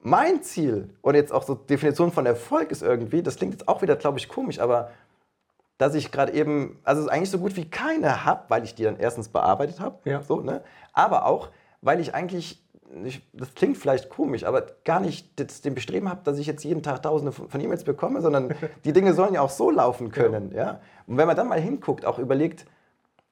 [0.00, 3.82] mein Ziel und jetzt auch so Definition von Erfolg ist irgendwie, das klingt jetzt auch
[3.82, 4.90] wieder, glaube ich, komisch, aber
[5.78, 8.98] dass ich gerade eben, also eigentlich so gut wie keine habe, weil ich die dann
[8.98, 10.22] erstens bearbeitet habe, ja.
[10.22, 10.62] so, ne?
[10.92, 11.48] aber auch,
[11.80, 12.62] weil ich eigentlich,
[13.04, 16.64] ich, das klingt vielleicht komisch, aber gar nicht das, den Bestreben habe, dass ich jetzt
[16.64, 20.52] jeden Tag tausende von E-Mails bekomme, sondern die Dinge sollen ja auch so laufen können.
[20.52, 20.64] Ja.
[20.64, 20.80] ja.
[21.06, 22.66] Und wenn man dann mal hinguckt, auch überlegt,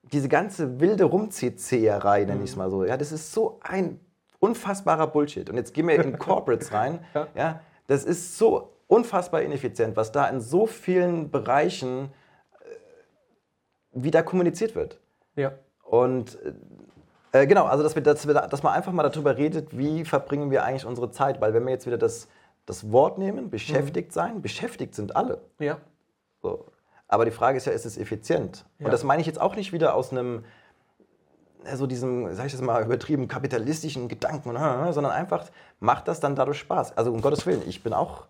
[0.03, 2.63] diese ganze wilde Rumzieherei, nenne ich es mhm.
[2.63, 4.01] mal so, ja, das ist so ein
[4.39, 5.49] unfassbarer Bullshit.
[5.51, 7.29] Und jetzt gehen wir in Corporates rein, ja.
[7.35, 12.13] ja, das ist so unfassbar ineffizient, was da in so vielen Bereichen
[13.93, 15.01] wie da kommuniziert wird.
[15.37, 15.53] Ja.
[15.83, 16.39] Und
[17.33, 20.51] äh, genau, also dass, wir, dass, wir, dass man einfach mal darüber redet, wie verbringen
[20.51, 21.41] wir eigentlich unsere Zeit.
[21.41, 22.29] Weil wenn wir jetzt wieder das,
[22.67, 24.15] das Wort nehmen, beschäftigt mhm.
[24.15, 25.41] sein, beschäftigt sind alle.
[25.59, 25.79] Ja.
[26.43, 26.67] So.
[27.09, 28.65] Aber die Frage ist ja, ist es effizient?
[28.79, 28.87] Ja.
[28.87, 30.45] Und das meine ich jetzt auch nicht wieder aus einem,
[31.75, 34.53] so diesem, sag ich das mal, übertrieben kapitalistischen Gedanken,
[34.93, 35.47] sondern einfach
[35.81, 36.97] macht das dann dadurch Spaß.
[36.97, 38.27] Also um Gottes Willen, ich bin auch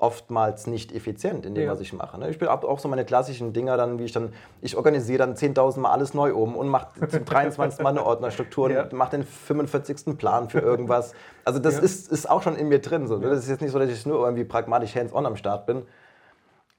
[0.00, 1.72] oftmals nicht effizient in dem, ja.
[1.72, 2.18] was ich mache.
[2.18, 2.30] Ne?
[2.30, 4.32] Ich bin auch so meine klassischen Dinger dann, wie ich dann,
[4.62, 7.82] ich organisiere dann 10.000 Mal alles neu um und mache zum 23.
[7.82, 8.84] Mal eine Ordnerstruktur ja.
[8.84, 10.16] und mache den 45.
[10.16, 11.12] Plan für irgendwas.
[11.44, 11.82] Also das ja.
[11.82, 13.08] ist, ist auch schon in mir drin.
[13.08, 13.18] So.
[13.18, 13.28] Ne?
[13.28, 15.82] Das ist jetzt nicht so, dass ich nur irgendwie pragmatisch hands-on am Start bin.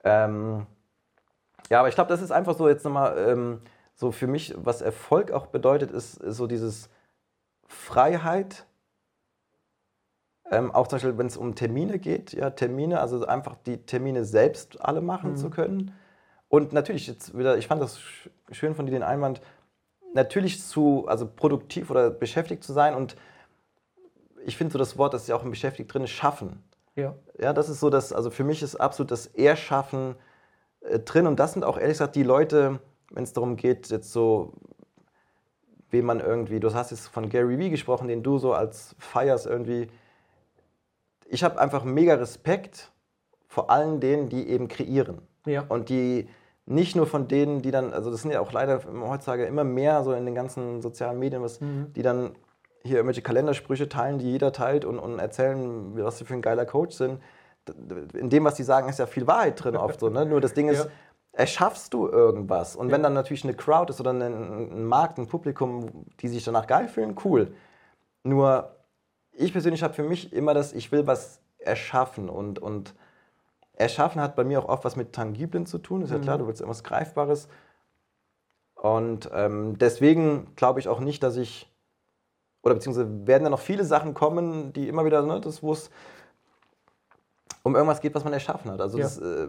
[0.03, 0.65] Ähm,
[1.69, 3.61] ja, aber ich glaube, das ist einfach so jetzt nochmal ähm,
[3.93, 6.89] so für mich, was Erfolg auch bedeutet, ist, ist so dieses
[7.67, 8.65] Freiheit,
[10.51, 14.25] ähm, auch zum Beispiel, wenn es um Termine geht, ja, Termine, also einfach die Termine
[14.25, 15.35] selbst alle machen mhm.
[15.37, 15.93] zu können.
[16.49, 17.99] Und natürlich jetzt wieder, ich fand das
[18.51, 19.41] schön von dir den Einwand,
[20.13, 23.15] natürlich zu, also produktiv oder beschäftigt zu sein und
[24.45, 26.61] ich finde so das Wort, das ist ja auch im Beschäftigt drin schaffen.
[26.95, 27.15] Ja.
[27.39, 30.15] Ja, das ist so das, also für mich ist absolut das Erschaffen
[30.81, 32.79] äh, drin und das sind auch ehrlich gesagt die Leute,
[33.09, 34.51] wenn es darum geht, jetzt so,
[35.89, 39.45] wie man irgendwie, du hast jetzt von Gary Vee gesprochen, den du so als feierst
[39.45, 39.87] irgendwie,
[41.31, 42.91] ich habe einfach mega Respekt
[43.47, 45.21] vor allen denen, die eben kreieren.
[45.45, 45.63] Ja.
[45.67, 46.27] Und die
[46.65, 50.03] nicht nur von denen, die dann, also das sind ja auch leider heutzutage immer mehr
[50.03, 51.91] so in den ganzen sozialen Medien, was, mhm.
[51.93, 52.35] die dann
[52.83, 56.65] hier irgendwelche Kalendersprüche teilen, die jeder teilt und, und erzählen, was sie für ein geiler
[56.65, 57.21] Coach sind.
[58.13, 60.09] In dem, was sie sagen, ist ja viel Wahrheit drin oft so.
[60.09, 60.25] Ne?
[60.25, 60.91] Nur das Ding ist, ja.
[61.31, 62.75] erschaffst du irgendwas.
[62.75, 62.93] Und ja.
[62.93, 66.67] wenn dann natürlich eine Crowd ist oder ein, ein Markt, ein Publikum, die sich danach
[66.67, 67.53] geil fühlen, cool.
[68.23, 68.75] Nur
[69.41, 72.93] ich persönlich habe für mich immer das, ich will was erschaffen und, und
[73.73, 76.01] erschaffen hat bei mir auch oft was mit Tangiblen zu tun.
[76.01, 76.41] Ist ja klar, mhm.
[76.41, 77.47] du willst irgendwas Greifbares.
[78.75, 81.71] Und ähm, deswegen glaube ich auch nicht, dass ich,
[82.63, 85.91] oder beziehungsweise werden da noch viele Sachen kommen, die immer wieder, ne, das wo es
[87.63, 88.81] um irgendwas geht, was man erschaffen hat.
[88.81, 89.03] Also ja.
[89.03, 89.47] das, äh,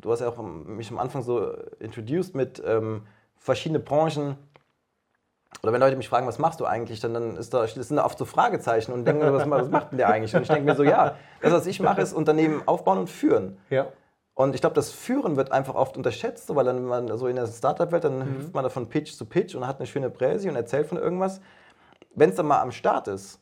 [0.00, 3.02] du hast ja auch mich am Anfang so introduced mit ähm,
[3.36, 4.36] verschiedenen Branchen,
[5.62, 8.04] oder wenn Leute mich fragen, was machst du eigentlich, dann, dann ist da, sind da
[8.04, 10.34] oft so Fragezeichen und denken, was, was macht denn der eigentlich?
[10.34, 13.58] Und ich denke mir so, ja, das, was ich mache, ist Unternehmen aufbauen und führen.
[13.70, 13.86] Ja.
[14.34, 17.46] Und ich glaube, das Führen wird einfach oft unterschätzt, weil dann man so in der
[17.46, 18.38] Startup-Welt, dann mhm.
[18.38, 20.98] hüpft man da von Pitch zu Pitch und hat eine schöne Präsi und erzählt von
[20.98, 21.40] irgendwas.
[22.14, 23.40] Wenn es dann mal am Start ist,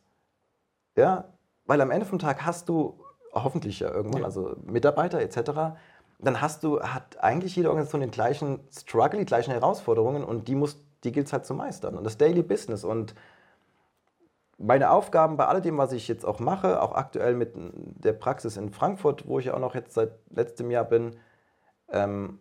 [0.96, 1.24] ja,
[1.64, 3.00] weil am Ende vom Tag hast du
[3.32, 4.26] hoffentlich ja irgendwann, ja.
[4.26, 5.78] also Mitarbeiter etc.,
[6.18, 10.54] dann hast du, hat eigentlich jede Organisation den gleichen Struggle, die gleichen Herausforderungen und die
[10.54, 11.96] muss die gilt es halt zu meistern.
[11.96, 13.14] Und das Daily Business und
[14.58, 18.70] meine Aufgaben bei alledem, was ich jetzt auch mache, auch aktuell mit der Praxis in
[18.70, 21.16] Frankfurt, wo ich ja auch noch jetzt seit letztem Jahr bin,
[21.90, 22.38] ähm,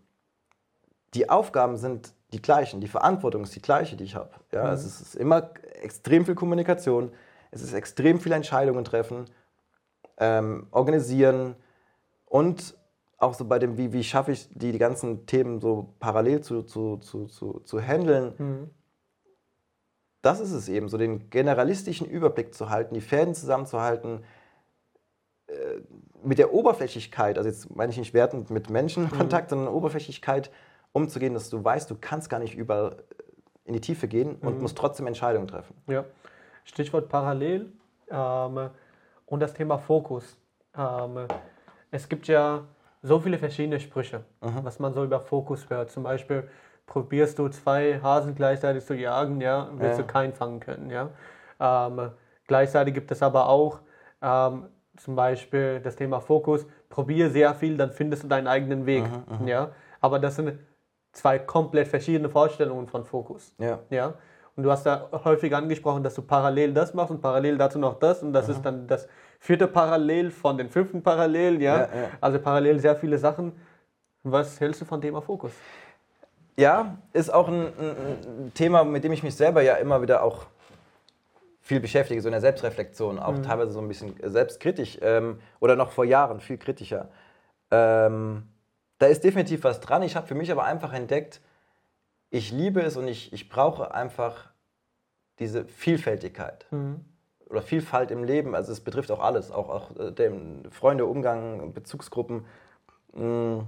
[1.14, 4.32] die Aufgaben sind die gleichen, die Verantwortung ist die gleiche, die ich habe.
[4.52, 4.74] Ja, mhm.
[4.74, 5.52] Es ist immer
[5.82, 7.12] extrem viel Kommunikation,
[7.52, 9.26] es ist extrem viele Entscheidungen treffen,
[10.18, 11.56] ähm, organisieren
[12.26, 12.76] und
[13.20, 16.64] auch so bei dem, wie, wie schaffe ich die, die ganzen Themen so parallel zu,
[16.64, 18.70] zu, zu, zu, zu handeln, mhm.
[20.22, 24.24] das ist es eben, so den generalistischen Überblick zu halten, die Fäden zusammenzuhalten,
[25.48, 25.82] äh,
[26.24, 29.56] mit der Oberflächlichkeit, also jetzt meine ich nicht wertend mit Menschenkontakt, mhm.
[29.56, 30.50] sondern Oberflächlichkeit
[30.92, 33.04] umzugehen, dass du weißt, du kannst gar nicht überall
[33.66, 34.62] in die Tiefe gehen und Mhm.
[34.62, 35.76] musst trotzdem Entscheidungen treffen.
[35.88, 36.06] Ja.
[36.64, 37.72] Stichwort parallel
[38.10, 38.70] ähm,
[39.26, 40.38] und das Thema Fokus.
[40.76, 41.28] Ähm,
[41.92, 42.64] es gibt ja
[43.02, 45.90] so viele verschiedene Sprüche, was man so über Fokus hört.
[45.92, 46.50] Zum Beispiel
[46.86, 50.06] probierst du zwei Hasen gleichzeitig zu jagen, ja, wirst Ja.
[50.06, 51.10] du keinen fangen können, ja.
[51.60, 52.12] Ähm,
[52.48, 53.80] gleichzeitig gibt es aber auch
[54.22, 56.66] ähm, zum Beispiel das Thema Fokus.
[56.90, 59.06] Probier sehr viel, dann findest du deinen eigenen Weg,
[59.46, 59.70] ja.
[60.02, 60.58] Aber das sind
[61.12, 63.54] zwei komplett verschiedene Vorstellungen von Fokus.
[63.60, 63.80] Ja.
[63.90, 64.14] Ja.
[64.56, 67.98] Und du hast da häufig angesprochen, dass du parallel das machst und parallel dazu noch
[68.00, 68.22] das.
[68.24, 69.08] Und das ist dann das
[69.40, 71.62] vierte Parallel von den fünften Parallel.
[71.62, 71.78] Ja?
[71.78, 72.10] Ja, ja.
[72.22, 73.54] Also parallel sehr viele Sachen.
[74.24, 75.54] Was hältst du von Thema Fokus?
[76.58, 80.46] Ja, ist auch ein, ein, Thema, mit dem ich mich selber ja immer wieder auch
[81.62, 85.92] viel beschäftige, so in der Selbstreflexion, auch teilweise so ein bisschen selbstkritisch ähm, oder noch
[85.92, 87.10] vor Jahren viel kritischer.
[87.72, 88.50] Ähm,
[88.98, 90.04] da ist definitiv was dran.
[90.04, 91.40] Ich habe für mich aber einfach entdeckt,
[92.30, 94.50] ich liebe es und ich, ich brauche einfach
[95.40, 96.66] diese Vielfältigkeit
[97.50, 98.56] oder Vielfalt im Leben.
[98.56, 100.32] Also es betrifft auch alles, auch, auch äh,
[100.72, 102.46] Freunde, Umgang, Bezugsgruppen.
[103.14, 103.60] Mm.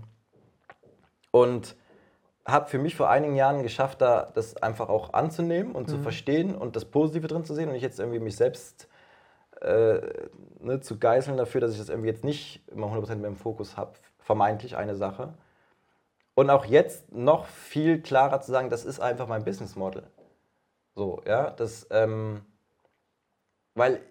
[1.32, 1.76] Und
[2.46, 6.56] habe für mich vor einigen Jahren geschafft, da das einfach auch anzunehmen und zu verstehen
[6.56, 8.90] und das Positive drin zu sehen und nicht jetzt irgendwie mich selbst
[9.62, 10.02] äh,
[10.60, 13.78] ne, zu geißeln dafür, dass ich das irgendwie jetzt nicht immer 100% mehr im Fokus
[13.78, 15.34] habe, vermeintlich eine Sache.
[16.34, 20.04] Und auch jetzt noch viel klarer zu sagen, das ist einfach mein Business Model.
[20.96, 22.42] So, ja, das, ähm,
[23.76, 24.02] weil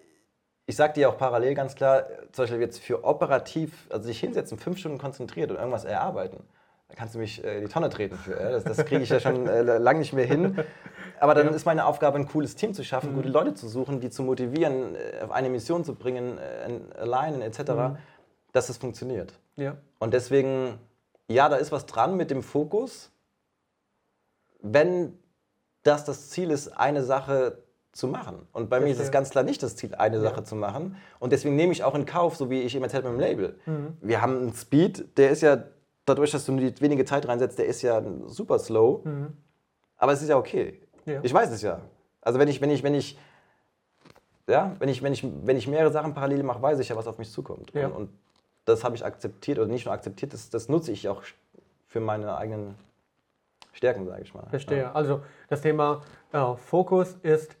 [0.65, 4.57] ich sage dir auch parallel ganz klar, zum Beispiel jetzt für operativ, also sich hinsetzen,
[4.57, 6.43] fünf Stunden konzentriert und irgendwas erarbeiten,
[6.87, 8.39] da kannst du mich äh, die Tonne treten für.
[8.39, 8.51] Ja?
[8.51, 10.57] Das, das kriege ich ja schon äh, lange nicht mehr hin.
[11.19, 14.09] Aber dann ist meine Aufgabe, ein cooles Team zu schaffen, gute Leute zu suchen, die
[14.09, 17.99] zu motivieren, äh, auf eine Mission zu bringen, äh, allein etc.,
[18.51, 19.33] dass es funktioniert.
[19.55, 19.77] Ja.
[19.99, 20.79] Und deswegen,
[21.27, 23.11] ja, da ist was dran mit dem Fokus.
[24.61, 25.17] Wenn
[25.83, 28.47] das das Ziel ist, eine Sache zu machen.
[28.53, 30.95] Und bei mir ist es ganz klar nicht das Ziel, eine Sache zu machen.
[31.19, 33.59] Und deswegen nehme ich auch in Kauf, so wie ich eben erzählt mit dem Label.
[34.01, 35.63] Wir haben einen Speed, der ist ja,
[36.05, 39.03] dadurch, dass du nur die wenige Zeit reinsetzt, der ist ja super slow.
[39.97, 40.79] Aber es ist ja okay.
[41.05, 41.19] Ja.
[41.21, 41.81] Ich weiß es ja.
[42.21, 43.17] Also wenn ich, wenn ich, wenn ich,
[44.47, 47.07] ja, wenn ich, wenn ich, wenn ich mehrere Sachen parallel mache, weiß ich ja, was
[47.07, 47.73] auf mich zukommt.
[47.73, 47.87] Ja.
[47.87, 48.09] Und, und
[48.65, 51.23] das habe ich akzeptiert oder nicht nur akzeptiert, das, das nutze ich auch
[51.87, 52.75] für meine eigenen
[53.73, 54.45] Stärken, sage ich mal.
[54.49, 54.93] Verstehe.
[54.93, 57.55] Also das Thema äh, Fokus ist,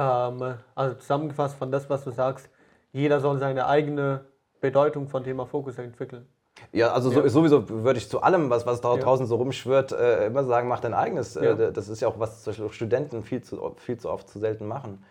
[0.00, 2.48] also zusammengefasst von das, was du sagst,
[2.92, 4.24] jeder soll seine eigene
[4.60, 6.26] Bedeutung von Thema Fokus entwickeln.
[6.72, 7.28] Ja, also so, Ja.
[7.28, 9.00] sowieso würde ich zu allem, was, was da Ja.
[9.00, 11.34] draußen so rumschwirrt, äh, immer sagen, mach dein eigenes.
[11.34, 11.52] Ja.
[11.52, 14.38] Äh, das ist ja auch, was zum Beispiel Studenten viel zu, viel zu oft, zu
[14.38, 15.04] selten machen.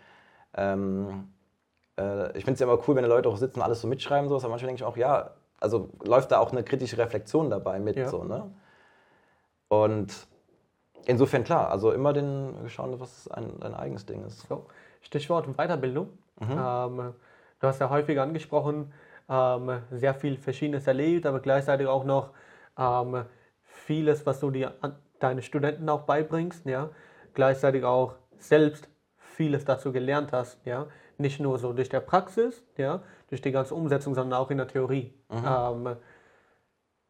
[0.54, 1.32] Ähm,
[1.98, 3.88] äh, ich finde es ja immer cool, wenn die Leute auch sitzen und alles so
[3.88, 5.30] mitschreiben, sowas, aber manchmal denke ich auch, ja,
[5.60, 7.96] also läuft da auch eine kritische Reflexion dabei mit.
[7.96, 8.08] Ja.
[8.08, 8.50] So, ne?
[9.68, 10.12] Und
[11.06, 14.46] insofern klar, also immer den schauen, was ein, dein eigenes Ding ist.
[14.48, 14.66] So,
[15.00, 16.08] Stichwort Weiterbildung.
[16.40, 17.14] Ähm,
[17.60, 18.92] du hast ja häufig angesprochen,
[19.28, 22.30] ähm, sehr viel Verschiedenes erlebt, aber gleichzeitig auch noch
[22.78, 23.24] ähm,
[23.62, 26.90] vieles, was du dir an deine Studenten auch beibringst, ja.
[27.34, 30.86] Gleichzeitig auch selbst vieles dazu gelernt hast, ja.
[31.16, 34.68] Nicht nur so durch der Praxis, ja, durch die ganze Umsetzung, sondern auch in der
[34.68, 35.12] Theorie.
[35.30, 35.96] Ähm,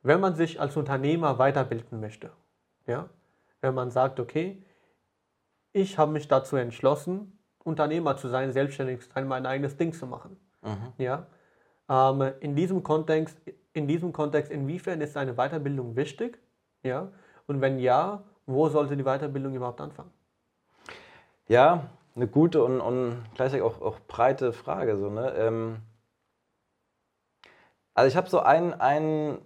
[0.03, 2.31] wenn man sich als Unternehmer weiterbilden möchte,
[2.87, 3.11] ja,
[3.61, 4.63] wenn man sagt, okay,
[5.73, 10.07] ich habe mich dazu entschlossen, Unternehmer zu sein, selbstständig zu sein, mein eigenes Ding zu
[10.07, 10.37] machen.
[10.99, 11.27] Ja?
[11.89, 13.39] Ähm, in, diesem Kontext,
[13.73, 16.39] in diesem Kontext, inwiefern ist eine Weiterbildung wichtig?
[16.83, 17.13] Ja?
[17.47, 20.13] Und wenn ja, wo sollte die Weiterbildung überhaupt anfangen?
[21.47, 24.97] Ja, eine gute und, und gleichzeitig auch, auch breite Frage.
[24.97, 25.33] So, ne?
[25.37, 25.79] ähm,
[27.95, 29.39] also ich habe so ein, ein,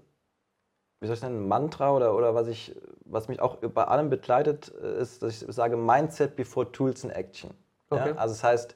[1.02, 4.72] wie soll ich nennen, Mantra oder, oder was, ich, was mich auch bei allem begleitet,
[4.80, 7.50] äh, ist, dass ich sage, Mindset before Tools in Action.
[7.90, 8.10] Okay.
[8.10, 8.16] Ja?
[8.16, 8.74] Also das heißt,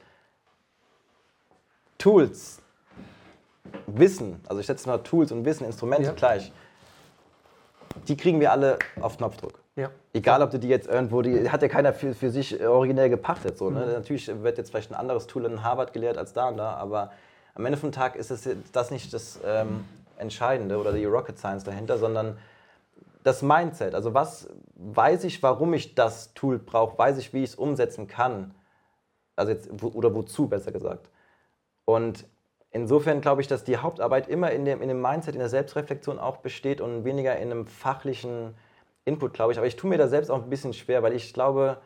[1.98, 2.60] Tools,
[3.86, 6.12] Wissen, also ich setze mal Tools und Wissen, Instrumente Ja.
[6.12, 6.52] gleich,
[8.08, 9.60] die kriegen wir alle auf Knopfdruck.
[9.76, 9.90] Ja.
[10.12, 13.56] Egal, ob du die jetzt irgendwo, die hat ja keiner für, für sich originell gepachtet.
[13.56, 13.86] So, ne?
[13.86, 13.92] Mhm.
[13.92, 17.12] Natürlich wird jetzt vielleicht ein anderes Tool in Harvard gelehrt als da und da, aber
[17.54, 19.84] am Ende vom Tag ist es das nicht das ähm,
[20.18, 22.38] Entscheidende oder die Rocket Science dahinter, sondern
[23.22, 23.94] das Mindset.
[23.94, 28.06] Also was weiß ich, warum ich das Tool brauche, weiß ich, wie ich es umsetzen
[28.06, 28.54] kann.
[29.34, 31.10] Also jetzt, oder wozu, besser gesagt.
[31.84, 32.24] Und
[32.70, 36.18] insofern glaube ich, dass die Hauptarbeit immer in dem, in dem Mindset, in der Selbstreflexion
[36.18, 38.54] auch besteht und weniger in einem fachlichen
[39.04, 39.58] Input, glaube ich.
[39.58, 41.78] Aber ich tue mir da selbst auch ein bisschen schwer, weil ich glaube,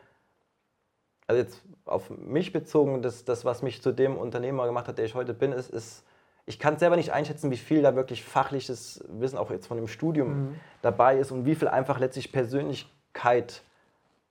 [1.27, 5.05] also jetzt auf mich bezogen, das, das was mich zu dem Unternehmer gemacht hat, der
[5.05, 6.05] ich heute bin, ist, ist
[6.47, 9.89] ich kann selber nicht einschätzen, wie viel da wirklich fachliches Wissen auch jetzt von dem
[9.89, 10.55] Studium mhm.
[10.83, 13.63] dabei ist und wie viel einfach letztlich Persönlichkeit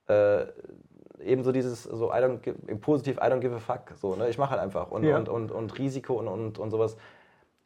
[0.07, 0.45] äh,
[1.23, 4.29] eben so dieses so I don't give, positiv I don't give a fuck so ne
[4.29, 5.17] ich mache halt einfach und, ja.
[5.17, 6.97] und, und, und Risiko und, und, und sowas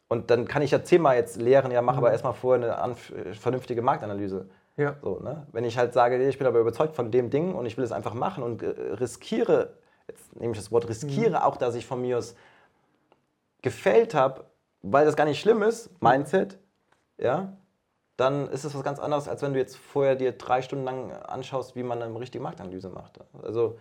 [0.08, 2.00] und dann kann ich ja zehnmal jetzt lehren ja mach mhm.
[2.00, 2.96] aber erstmal vorher eine
[3.34, 4.96] vernünftige Marktanalyse ja.
[5.02, 7.78] so ne wenn ich halt sage ich bin aber überzeugt von dem Ding und ich
[7.78, 9.74] will es einfach machen und äh, riskiere
[10.08, 11.44] jetzt nehme ich das Wort riskiere mhm.
[11.44, 12.36] auch dass ich von mir aus
[13.64, 14.46] gefällt habe,
[14.84, 16.60] weil das gar nicht schlimm ist, Mindset,
[17.18, 17.58] ja,
[18.18, 21.12] dann ist es was ganz anderes, als wenn du jetzt vorher dir drei Stunden lang
[21.12, 23.20] anschaust, wie man eine richtige Marktanalyse macht.
[23.42, 23.80] Also,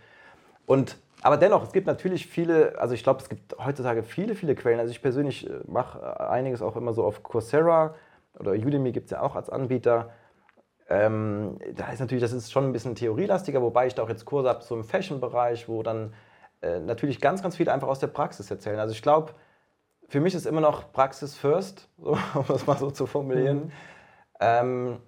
[0.64, 4.54] und, aber dennoch, es gibt natürlich viele, also ich glaube, es gibt heutzutage viele, viele
[4.54, 4.80] Quellen.
[4.80, 7.94] Also ich persönlich äh, mache einiges auch immer so auf Coursera
[8.38, 10.10] oder Udemy gibt es ja auch als Anbieter.
[10.88, 14.24] Ähm, da ist natürlich, das ist schon ein bisschen theorielastiger, wobei ich da auch jetzt
[14.24, 16.14] Kurse habe, so im Fashion-Bereich, wo dann
[16.62, 18.78] äh, natürlich ganz, ganz viel einfach aus der Praxis erzählen.
[18.78, 19.32] Also ich glaube,
[20.12, 23.64] für mich ist immer noch Praxis first, so, um das mal so zu formulieren.
[23.64, 23.70] Mhm.
[24.40, 24.98] Ähm,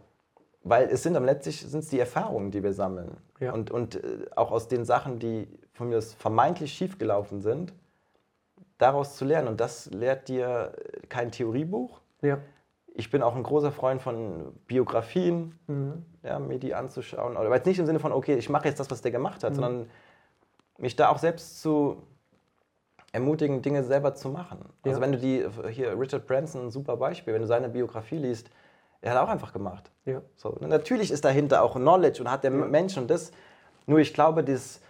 [0.63, 3.19] weil es sind am letztlich sind's die Erfahrungen, die wir sammeln.
[3.39, 3.53] Ja.
[3.53, 7.75] Und, und äh, auch aus den Sachen, die von mir vermeintlich schiefgelaufen sind,
[8.79, 9.49] daraus zu lernen.
[9.49, 10.73] Und das lehrt dir
[11.11, 12.01] kein Theoriebuch.
[12.23, 12.39] Ja.
[12.95, 16.07] Ich bin auch ein großer Freund von Biografien, mhm.
[16.23, 17.37] ja, mir die anzuschauen.
[17.37, 19.51] Aber jetzt nicht im Sinne von, okay, ich mache jetzt das, was der gemacht hat,
[19.51, 19.57] mhm.
[19.57, 19.91] sondern
[20.79, 22.03] mich da auch selbst zu
[23.15, 24.59] ermutigen, Dinge selber zu machen.
[24.59, 24.91] Also ja.
[24.91, 28.51] Also wenn du die, hier Richard Branson, ein super Beispiel, wenn du seine Biografie liest,
[29.01, 29.93] er hat auch einfach gemacht.
[30.05, 30.21] Ja.
[30.35, 32.67] So, ne, natürlich ist dahinter auch Knowledge und hat der ja.
[32.67, 33.31] Mensch und das,
[33.87, 34.81] nur ich glaube, das,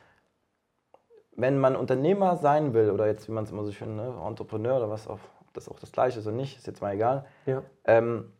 [1.37, 4.79] wenn man Unternehmer sein will, oder jetzt, wie man es immer so schön, ne, Entrepreneur
[4.79, 5.21] oder was, ob
[5.53, 7.27] das auch das Gleiche ist oder nicht, ist jetzt mal egal.
[7.45, 7.63] Ja.
[7.85, 8.33] Ähm,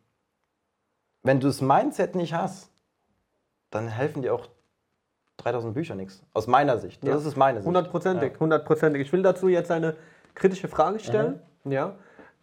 [1.21, 2.71] wenn du das Mindset nicht hast,
[3.69, 4.47] dann helfen dir auch
[5.37, 6.23] 3000 Bücher nichts.
[6.33, 7.03] Aus meiner Sicht.
[7.03, 7.29] Das ja.
[7.29, 7.67] ist meine Sicht.
[7.67, 9.01] Hundertprozentig, hundertprozentig.
[9.01, 9.95] Ich will dazu jetzt eine
[10.33, 11.39] kritische Frage stellen.
[11.63, 11.71] Mhm.
[11.71, 11.95] Ja.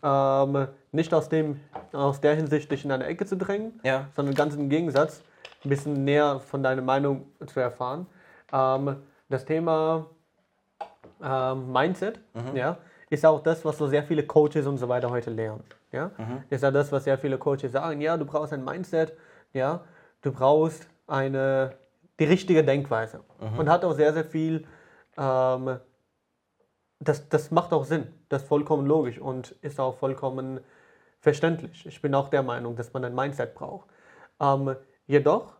[0.02, 1.60] Ähm, nicht aus, dem,
[1.92, 4.08] aus der Hinsicht, dich in eine Ecke zu drängen, ja.
[4.14, 5.22] sondern ganz im Gegensatz,
[5.64, 8.06] ein bisschen näher von deiner Meinung zu erfahren.
[8.52, 8.96] Ähm,
[9.28, 10.06] das Thema
[11.22, 12.56] ähm, Mindset mhm.
[12.56, 12.78] ja,
[13.10, 15.62] ist auch das, was so sehr viele Coaches und so weiter heute lernen.
[15.92, 16.10] Ja?
[16.18, 16.42] Mhm.
[16.50, 18.00] Ist ja das, was sehr viele Coaches sagen.
[18.00, 19.16] Ja, du brauchst ein Mindset,
[19.52, 19.80] ja,
[20.22, 21.74] du brauchst eine
[22.18, 23.20] die richtige Denkweise.
[23.40, 23.58] Mhm.
[23.58, 24.66] Und hat auch sehr, sehr viel,
[25.16, 25.78] ähm,
[27.00, 30.60] das, das macht auch Sinn, das ist vollkommen logisch und ist auch vollkommen
[31.20, 31.86] verständlich.
[31.86, 33.88] Ich bin auch der Meinung, dass man ein Mindset braucht.
[34.40, 35.54] Ähm, jedoch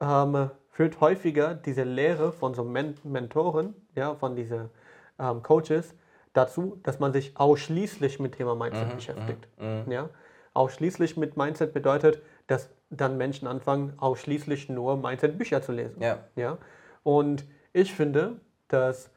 [0.00, 4.70] ähm, führt häufiger diese Lehre von so Men Mentoren, ja, von diesen
[5.18, 5.94] ähm, Coaches,
[6.32, 9.48] dazu, dass man sich ausschließlich mit Thema Mindset mhm, beschäftigt.
[9.58, 9.92] Mhm, mhm.
[9.92, 10.10] Ja?
[10.52, 16.00] Ausschließlich mit Mindset bedeutet, dass dann Menschen anfangen, ausschließlich nur Mindset-Bücher zu lesen.
[16.00, 16.18] Ja.
[16.36, 16.58] Ja?
[17.02, 19.10] Und ich finde, dass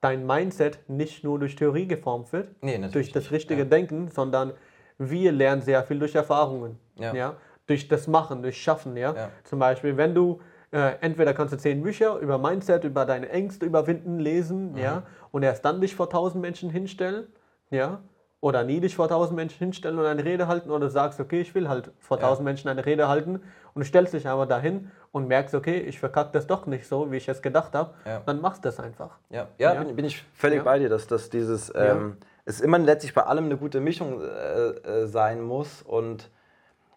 [0.00, 3.68] dein Mindset nicht nur durch Theorie geformt wird, nee, durch das richtige ja.
[3.68, 4.52] Denken, sondern
[4.98, 6.78] wir lernen sehr viel durch Erfahrungen.
[6.96, 7.14] Ja.
[7.14, 7.36] ja?
[7.66, 8.96] Durch das Machen, durch Schaffen.
[8.96, 9.14] Ja?
[9.14, 9.30] ja.
[9.44, 10.40] Zum Beispiel, wenn du
[10.72, 14.78] äh, entweder kannst du zehn Bücher über Mindset, über deine Ängste überwinden, lesen, mhm.
[14.78, 15.02] ja,
[15.32, 17.26] und erst dann dich vor tausend Menschen hinstellen,
[17.70, 18.00] ja,
[18.40, 21.40] oder nie dich vor tausend Menschen hinstellen und eine Rede halten oder du sagst, okay,
[21.40, 22.50] ich will halt vor tausend ja.
[22.50, 23.42] Menschen eine Rede halten
[23.74, 27.12] und du stellst dich aber dahin und merkst, okay, ich verkacke das doch nicht so,
[27.12, 28.22] wie ich es gedacht habe, ja.
[28.24, 29.18] dann machst du das einfach.
[29.28, 29.82] Ja, ja, ja.
[29.82, 32.16] Bin, bin, ich völlig bei dir, dass, dass dieses, ähm,
[32.46, 36.30] es immer letztlich bei allem eine gute Mischung äh, äh, sein muss und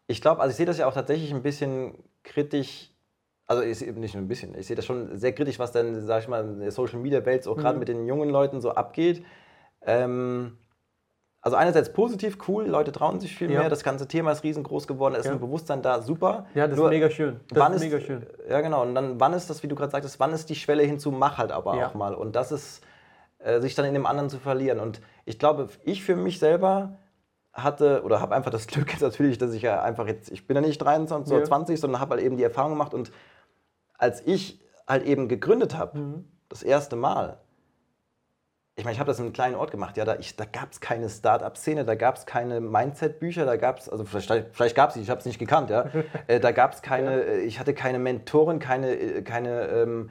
[0.07, 2.89] ich glaube, also ich sehe das ja auch tatsächlich ein bisschen kritisch
[3.45, 6.01] also ich sehe nicht nur ein bisschen, ich sehe das schon sehr kritisch, was dann,
[6.01, 7.79] sag ich mal, in der Social Media Welt gerade mhm.
[7.79, 9.23] mit den jungen Leuten so abgeht.
[9.85, 10.57] Ähm,
[11.43, 13.59] also einerseits positiv, cool, Leute trauen sich viel ja.
[13.59, 15.33] mehr, das ganze Thema ist riesengroß geworden, ist ja.
[15.33, 16.45] ein Bewusstsein da, super.
[16.55, 17.41] Ja, das Nur, ist mega schön.
[17.49, 18.25] Das wann ist mega schön.
[18.49, 18.81] Ja, genau.
[18.81, 21.37] Und dann, wann ist das, wie du gerade sagtest, wann ist die Schwelle hinzu, mach
[21.37, 21.87] halt aber ja.
[21.87, 22.15] auch mal.
[22.15, 22.81] Und das ist,
[23.39, 24.79] äh, sich dann in dem anderen zu verlieren.
[24.79, 26.97] Und ich glaube, ich für mich selber
[27.51, 30.55] hatte oder habe einfach das Glück jetzt natürlich, dass ich ja einfach jetzt, ich bin
[30.55, 32.93] ja nicht 23 oder 20, sondern habe halt eben die Erfahrung gemacht.
[32.93, 33.11] Und
[33.97, 36.31] als ich halt eben gegründet habe, mhm.
[36.47, 37.42] das erste Mal,
[38.75, 40.79] ich meine, ich habe das in einem kleinen Ort gemacht, ja, da, da gab es
[40.79, 44.95] keine Start-up-Szene, da gab es keine Mindset-Bücher, da gab es, also vielleicht, vielleicht gab es
[44.95, 45.85] sie, ich habe es nicht gekannt, ja,
[46.27, 47.33] äh, da gab es keine, ja.
[47.33, 50.09] Äh, ich hatte keine Mentoren, keine, äh, keine ähm,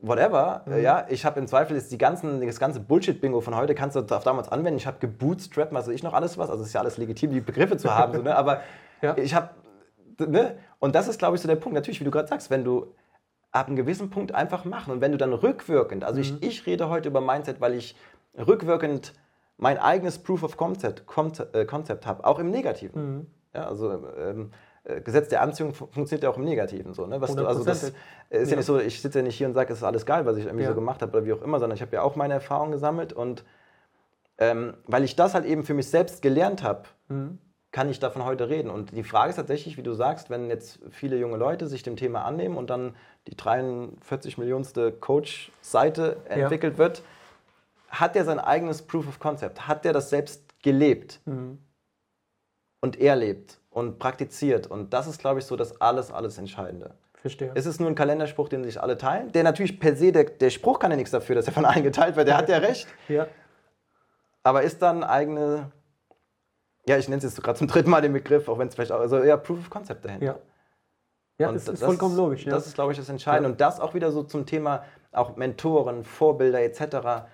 [0.00, 0.82] whatever, mhm.
[0.82, 4.00] ja, ich habe im Zweifel jetzt die ganzen, das ganze Bullshit-Bingo von heute kannst du
[4.00, 6.74] auf damals anwenden, ich habe gebootstrapped, was weiß ich noch alles was, also es ist
[6.74, 8.34] ja alles legitim, die Begriffe zu haben, so, ne?
[8.34, 8.62] aber
[9.00, 9.16] ja.
[9.16, 9.50] ich habe,
[10.18, 12.64] ne, und das ist, glaube ich, so der Punkt, natürlich, wie du gerade sagst, wenn
[12.64, 12.92] du
[13.52, 14.92] ab einem gewissen Punkt einfach machen.
[14.92, 16.38] Und wenn du dann rückwirkend, also mhm.
[16.40, 17.94] ich, ich rede heute über Mindset, weil ich
[18.36, 19.12] rückwirkend
[19.58, 21.04] mein eigenes Proof of Concept,
[21.54, 23.16] äh, Concept habe, auch im Negativen.
[23.16, 23.26] Mhm.
[23.54, 24.50] Ja, also ähm,
[24.84, 27.06] äh, Gesetz der Anziehung funktioniert ja auch im Negativen so.
[27.06, 27.20] Ne?
[27.20, 27.94] Was du, also das ist
[28.30, 30.26] ja, ja nicht so, ich sitze ja nicht hier und sage, es ist alles geil,
[30.26, 30.70] was ich irgendwie ja.
[30.70, 33.12] so gemacht habe oder wie auch immer, sondern ich habe ja auch meine Erfahrungen gesammelt
[33.12, 33.44] und
[34.38, 37.38] ähm, weil ich das halt eben für mich selbst gelernt habe, mhm.
[37.72, 38.70] Kann ich davon heute reden.
[38.70, 41.96] Und die Frage ist tatsächlich, wie du sagst, wenn jetzt viele junge Leute sich dem
[41.96, 42.94] Thema annehmen und dann
[43.26, 46.78] die 43 Millionste Coach-Seite entwickelt ja.
[46.78, 47.02] wird,
[47.88, 49.66] hat der sein eigenes Proof of Concept?
[49.66, 51.20] Hat der das selbst gelebt?
[51.24, 51.58] Mhm.
[52.80, 54.66] Und er lebt und praktiziert.
[54.66, 56.94] Und das ist, glaube ich, so das alles, alles Entscheidende.
[57.22, 57.52] Verstehe.
[57.54, 59.30] Es ist nur ein Kalenderspruch, den sich alle teilen.
[59.32, 61.84] Der natürlich per se, der, der Spruch kann ja nichts dafür, dass er von allen
[61.84, 62.26] geteilt wird.
[62.28, 62.88] Der hat ja recht.
[63.08, 63.28] Ja.
[64.42, 65.70] Aber ist dann eigene,
[66.86, 68.92] ja, ich nenne es jetzt gerade zum dritten Mal den Begriff, auch wenn es vielleicht
[68.92, 70.26] auch, also ja, Proof of Concept dahinter.
[70.26, 70.38] Ja.
[71.38, 72.44] Ja, und das, das ist vollkommen logisch.
[72.44, 72.52] Ja.
[72.52, 73.48] Das ist, glaube ich, das Entscheidende.
[73.48, 73.52] Ja.
[73.52, 77.24] Und das auch wieder so zum Thema auch Mentoren, Vorbilder etc.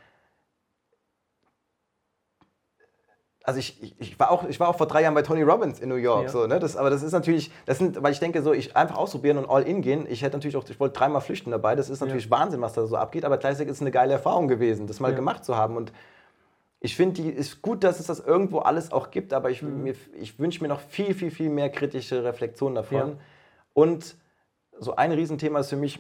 [3.48, 5.80] also ich, ich, ich, war auch, ich war auch vor drei Jahren bei Tony Robbins
[5.80, 6.24] in New York.
[6.24, 6.28] Ja.
[6.28, 6.58] So, ne?
[6.58, 9.48] das, aber das ist natürlich, das sind, weil ich denke, so, ich einfach ausprobieren und
[9.48, 10.06] all in gehen.
[10.08, 11.74] Ich hätte natürlich auch, ich wollte dreimal flüchten dabei.
[11.74, 12.30] Das ist natürlich.
[12.30, 15.14] Wahnsinn, was da so abgeht, aber gleichzeitig ist es eine geile Erfahrung gewesen, das mal
[15.14, 15.76] gemacht zu haben.
[15.76, 15.92] Und
[16.80, 19.94] ich finde, es ist gut, dass es das irgendwo alles auch gibt, aber ich, mhm.
[20.14, 23.18] ich wünsche mir noch viel, viel, viel mehr kritische Reflexion davon.
[23.74, 24.16] Und
[24.78, 25.98] so ein Riesenthema ist für mich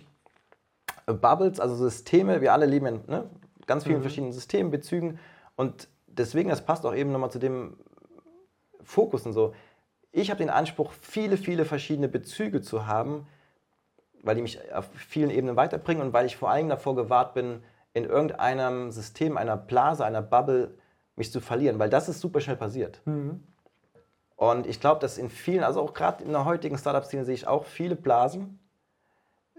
[1.06, 2.40] Bubbles, also Systeme.
[2.40, 3.28] Wir alle leben in ne,
[3.66, 4.02] ganz vielen mhm.
[4.02, 5.18] verschiedenen Systemen, Bezügen.
[5.56, 7.76] Und deswegen, das passt auch eben nochmal zu dem
[8.82, 9.54] Fokus und so.
[10.12, 13.26] Ich habe den Anspruch, viele, viele verschiedene Bezüge zu haben,
[14.22, 17.62] weil die mich auf vielen Ebenen weiterbringen und weil ich vor allem davor gewahrt bin,
[17.94, 20.74] in irgendeinem System, einer Blase, einer Bubble
[21.16, 23.00] mich zu verlieren, weil das ist super schnell passiert.
[23.04, 23.42] Mhm.
[24.36, 27.48] Und ich glaube, dass in vielen, also auch gerade in der heutigen Startup-Szene sehe ich
[27.48, 28.60] auch viele Blasen,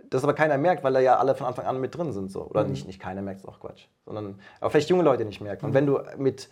[0.10, 2.32] das aber keiner merkt, weil da ja alle von Anfang an mit drin sind.
[2.32, 2.46] So.
[2.46, 2.72] Oder mhm.
[2.72, 3.88] nicht, nicht keiner merkt, ist auch Quatsch.
[4.06, 5.66] Sondern aber vielleicht junge Leute nicht merken.
[5.66, 5.76] Und mhm.
[5.76, 6.50] wenn du mit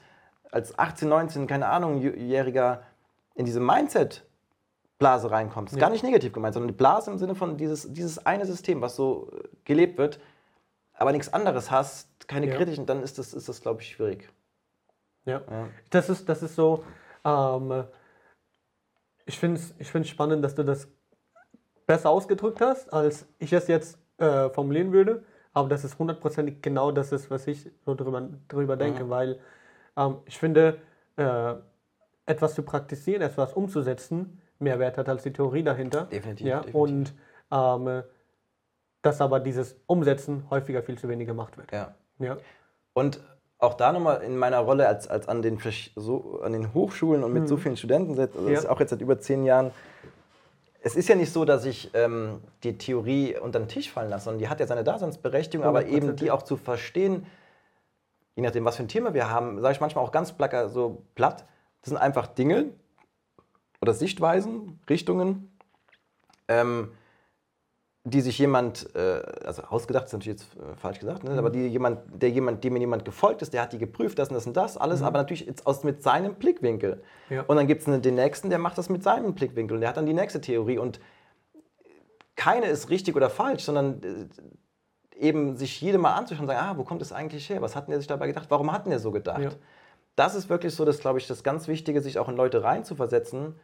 [0.52, 2.84] als 18, 19, keine Ahnung, Jähriger
[3.36, 5.80] in diese Mindset-Blase reinkommst, ja.
[5.80, 8.96] gar nicht negativ gemeint, sondern die Blase im Sinne von dieses, dieses eine System, was
[8.96, 9.32] so
[9.66, 10.20] gelebt wird,
[10.98, 12.56] aber nichts anderes hast, keine ja.
[12.56, 14.30] kritischen, dann ist das, ist das glaube ich, schwierig.
[15.26, 15.42] Ja.
[15.50, 15.70] ja.
[15.92, 16.84] Das, ist, das ist so,
[17.24, 17.86] ähm,
[19.26, 20.88] ich finde es ich spannend, dass du das
[21.86, 25.24] besser ausgedrückt hast, als ich es jetzt äh, formulieren würde.
[25.54, 28.80] Aber das ist hundertprozentig genau das ist, was ich so drüber, drüber mhm.
[28.80, 29.40] denke, weil
[29.96, 30.80] ähm, ich finde,
[31.16, 31.56] äh,
[32.26, 36.06] etwas zu praktizieren, etwas umzusetzen, mehr Wert hat als die Theorie dahinter.
[36.06, 36.48] Definitiv.
[36.48, 36.62] Ja?
[36.62, 36.76] definitiv.
[36.76, 37.14] Und
[37.52, 38.04] ähm,
[39.08, 41.72] dass aber dieses Umsetzen häufiger viel zu wenig gemacht wird.
[41.72, 41.96] Ja.
[42.20, 42.38] ja.
[42.94, 43.22] Und
[43.58, 45.60] auch da nochmal in meiner Rolle als, als an, den,
[45.96, 47.48] so, an den Hochschulen und mit mhm.
[47.48, 48.70] so vielen Studenten, also ja.
[48.70, 49.72] auch jetzt seit über zehn Jahren,
[50.82, 54.26] es ist ja nicht so, dass ich ähm, die Theorie unter den Tisch fallen lasse,
[54.26, 57.26] sondern die hat ja seine Daseinsberechtigung, aber eben die auch zu verstehen,
[58.36, 61.04] je nachdem, was für ein Thema wir haben, sage ich manchmal auch ganz placker, so
[61.16, 61.46] platt,
[61.82, 62.72] das sind einfach Dinge
[63.82, 65.58] oder Sichtweisen, Richtungen,
[66.48, 66.92] ähm,
[68.10, 71.32] die sich jemand, äh, also ausgedacht ist natürlich jetzt äh, falsch gesagt, ne?
[71.32, 71.38] mhm.
[71.38, 74.36] aber die jemand, der jemand, dem jemand gefolgt ist, der hat die geprüft, das und
[74.36, 75.08] das und das, alles, mhm.
[75.08, 77.04] aber natürlich jetzt aus, mit seinem Blickwinkel.
[77.30, 77.44] Ja.
[77.48, 79.98] Und dann gibt es den nächsten, der macht das mit seinem Blickwinkel und der hat
[79.98, 81.00] dann die nächste Theorie und
[82.36, 86.78] keine ist richtig oder falsch, sondern äh, eben sich jede mal anzuschauen und sagen, ah,
[86.78, 87.62] wo kommt das eigentlich her?
[87.62, 88.46] Was hat der sich dabei gedacht?
[88.50, 89.42] Warum hat der so gedacht?
[89.42, 89.50] Ja.
[90.16, 93.56] Das ist wirklich so, das glaube ich, das ganz Wichtige, sich auch in Leute reinzuversetzen,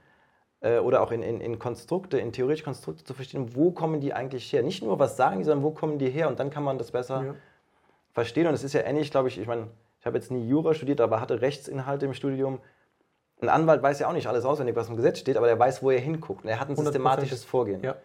[0.64, 4.14] äh, oder auch in, in, in, Konstrukte, in theoretische Konstrukte zu verstehen, wo kommen die
[4.14, 4.64] eigentlich her?
[4.64, 6.28] Nicht nur, was sagen die, sondern wo kommen die her?
[6.30, 7.36] Und dann kann man das besser ja.
[8.14, 8.48] verstehen.
[8.48, 9.68] Und es ist ja ähnlich, glaube ich, ich meine,
[10.00, 12.60] ich habe jetzt nie Jura studiert, aber hatte Rechtsinhalte im Studium.
[13.42, 15.84] Ein Anwalt weiß ja auch nicht alles auswendig, was im Gesetz steht, aber der weiß,
[15.84, 16.44] wo er hinguckt.
[16.44, 17.84] Und er hat ein systematisches Vorgehen.
[17.84, 17.96] Ja.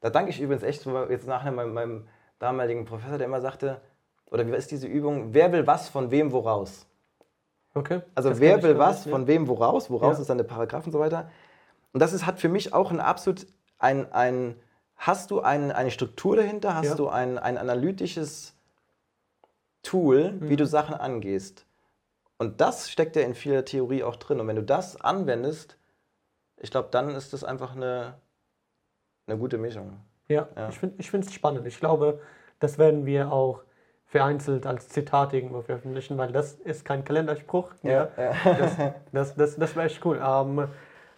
[0.00, 3.80] Da danke ich übrigens echt jetzt nachher meinem, meinem damaligen Professor, der immer sagte,
[4.30, 6.86] oder wie ist diese Übung, wer will was von wem woraus?
[7.74, 8.00] Okay.
[8.14, 10.22] Also wer will was nicht, von wem woraus, woraus ja.
[10.22, 11.30] ist dann der Paragraph und so weiter.
[11.96, 13.46] Und das ist, hat für mich auch ein absolut
[13.78, 14.56] ein, ein
[14.96, 16.94] hast du ein, eine Struktur dahinter, hast ja.
[16.94, 18.54] du ein, ein analytisches
[19.82, 20.50] Tool, mhm.
[20.50, 21.64] wie du Sachen angehst.
[22.36, 24.40] Und das steckt ja in vieler Theorie auch drin.
[24.40, 25.78] Und wenn du das anwendest,
[26.58, 28.18] ich glaube, dann ist das einfach eine,
[29.26, 29.98] eine gute Mischung.
[30.28, 30.68] Ja, ja.
[30.98, 31.66] ich finde es spannend.
[31.66, 32.20] Ich glaube,
[32.58, 33.62] das werden wir auch
[34.04, 37.72] vereinzelt als Zitat irgendwo veröffentlichen, weil das ist kein Kalenderspruch.
[37.82, 38.34] Ja, ja.
[38.44, 38.76] Das,
[39.12, 40.20] das, das, das wäre echt cool.
[40.22, 40.68] Ähm,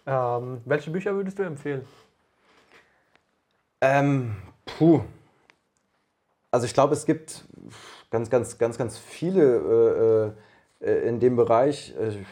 [0.09, 1.85] ähm, welche Bücher würdest du empfehlen?
[3.81, 5.01] Ähm, puh.
[6.49, 7.45] Also ich glaube, es gibt
[8.09, 10.35] ganz, ganz, ganz, ganz viele
[10.81, 11.93] äh, äh, in dem Bereich.
[11.95, 12.23] Äh,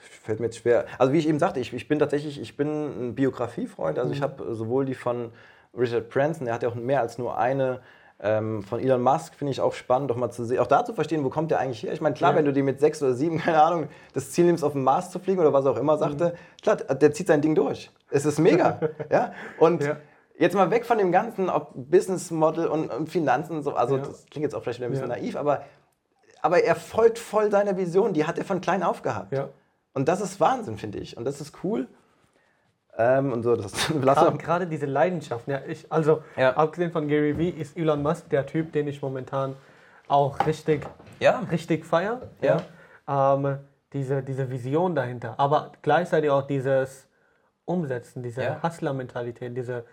[0.00, 0.86] fällt mir jetzt schwer.
[0.98, 3.98] Also wie ich eben sagte, ich, ich bin tatsächlich, ich bin ein Biografiefreund.
[3.98, 4.14] Also mhm.
[4.14, 5.30] ich habe sowohl die von
[5.76, 7.82] Richard Branson, der hat ja auch mehr als nur eine
[8.20, 10.94] ähm, von Elon Musk finde ich auch spannend, doch mal zu sehen, auch da zu
[10.94, 11.92] verstehen, wo kommt der eigentlich her?
[11.92, 12.38] Ich meine, klar, ja.
[12.38, 15.10] wenn du dir mit sechs oder sieben, keine Ahnung, das Ziel nimmst, auf den Mars
[15.10, 16.62] zu fliegen oder was auch immer sagte, mhm.
[16.62, 17.90] klar, der zieht sein Ding durch.
[18.10, 18.80] Es ist mega.
[19.10, 19.32] ja?
[19.58, 19.96] Und ja.
[20.38, 24.04] jetzt mal weg von dem ganzen ob Business Model und, und Finanzen, so, also ja.
[24.04, 25.62] das klingt jetzt auch vielleicht wieder ein bisschen naiv, aber
[26.42, 28.12] aber er folgt voll seiner Vision.
[28.12, 29.32] Die hat er von klein auf gehabt.
[29.94, 31.16] Und das ist Wahnsinn, finde ich.
[31.16, 31.88] Und das ist cool.
[32.98, 35.46] Ähm, und so, das lass Gerade, diese Leidenschaft.
[35.48, 36.56] Ja, ich, also, Ja.
[36.56, 39.54] abgesehen von Gary Vee ist Elon Musk der Typ, den ich momentan
[40.08, 40.86] auch richtig,
[41.20, 41.40] Ja.
[41.50, 42.22] richtig feiere.
[42.40, 42.62] Ja.
[43.08, 43.34] Ja.
[43.34, 43.58] Ähm,
[43.92, 45.34] diese, diese Vision dahinter.
[45.38, 47.06] Aber gleichzeitig auch dieses
[47.64, 48.62] Umsetzen, diese Ja.
[48.62, 49.84] Hustler-Mentalität, diese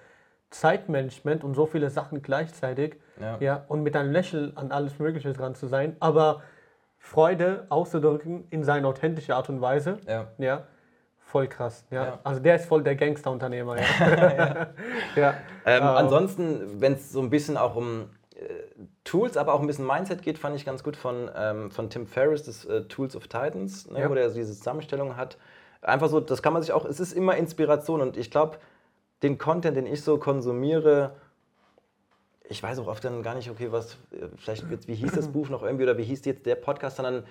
[0.49, 2.95] Zeitmanagement und so viele Sachen gleichzeitig.
[3.19, 3.37] Ja.
[3.39, 6.41] Ja, und mit einem Lächeln an alles Mögliche dran zu sein, aber
[6.99, 9.97] Freude auszudrücken in seine authentische Art und Weise.
[10.07, 10.27] Ja.
[10.37, 10.63] Ja,
[11.25, 11.85] voll krass.
[11.91, 12.05] Ja.
[12.05, 12.19] Ja.
[12.23, 13.77] Also der ist voll der Gangsterunternehmer.
[13.79, 14.67] Ja.
[15.15, 15.33] ja.
[15.65, 18.39] Ähm, ansonsten, wenn es so ein bisschen auch um äh,
[19.05, 22.05] Tools, aber auch ein bisschen Mindset geht, fand ich ganz gut von, ähm, von Tim
[22.05, 24.09] Ferriss, das äh, Tools of Titans, ne, Ja.
[24.09, 25.37] wo der diese Zusammenstellung hat.
[25.81, 28.57] Einfach so, das kann man sich auch, es ist immer Inspiration und ich glaube,
[29.21, 31.15] den Content, den ich so konsumiere,
[32.49, 35.27] ich weiß auch oft dann gar nicht, okay, was, äh, vielleicht jetzt, wie hieß das
[35.31, 37.23] Buch noch irgendwie oder wie hieß jetzt der Podcast, sondern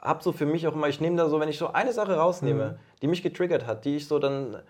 [0.00, 2.16] habe so für mich auch immer, ich nehme da so, wenn ich so eine Sache
[2.16, 4.62] rausnehme, die mich getriggert hat, die ich so dann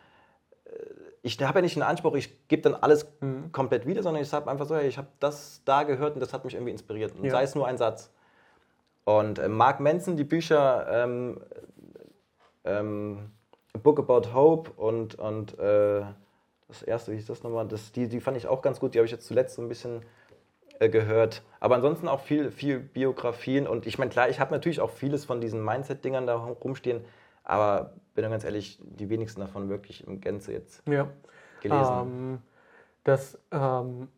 [1.23, 3.07] ich habe ja nicht den Anspruch, ich gebe dann alles
[3.53, 6.45] komplett wieder, sondern ich sage einfach so, ich habe das da gehört und das hat
[6.45, 7.13] mich irgendwie inspiriert.
[7.17, 7.33] Und Ja.
[7.33, 8.11] sei es nur ein Satz.
[9.05, 11.41] Und äh, Mark Manson, die Bücher ähm,
[12.65, 13.31] ähm,
[13.75, 16.03] A Book About Hope und, und äh,
[16.69, 18.99] das erste, wie hieß das nochmal, das, die, die fand ich auch ganz gut, die
[18.99, 20.03] habe ich jetzt zuletzt so ein bisschen
[20.81, 21.43] äh, gehört.
[21.61, 25.25] Aber ansonsten auch viel, viel Biografien und ich meine, klar, ich habe natürlich auch vieles
[25.25, 27.05] von diesen Mindset-Dingern da rumstehen,
[27.45, 31.09] aber bin dann ganz ehrlich, die wenigsten davon wirklich im Gänze jetzt ja.
[31.61, 31.99] gelesen.
[32.01, 32.43] Ähm,
[33.05, 34.09] das, ähm,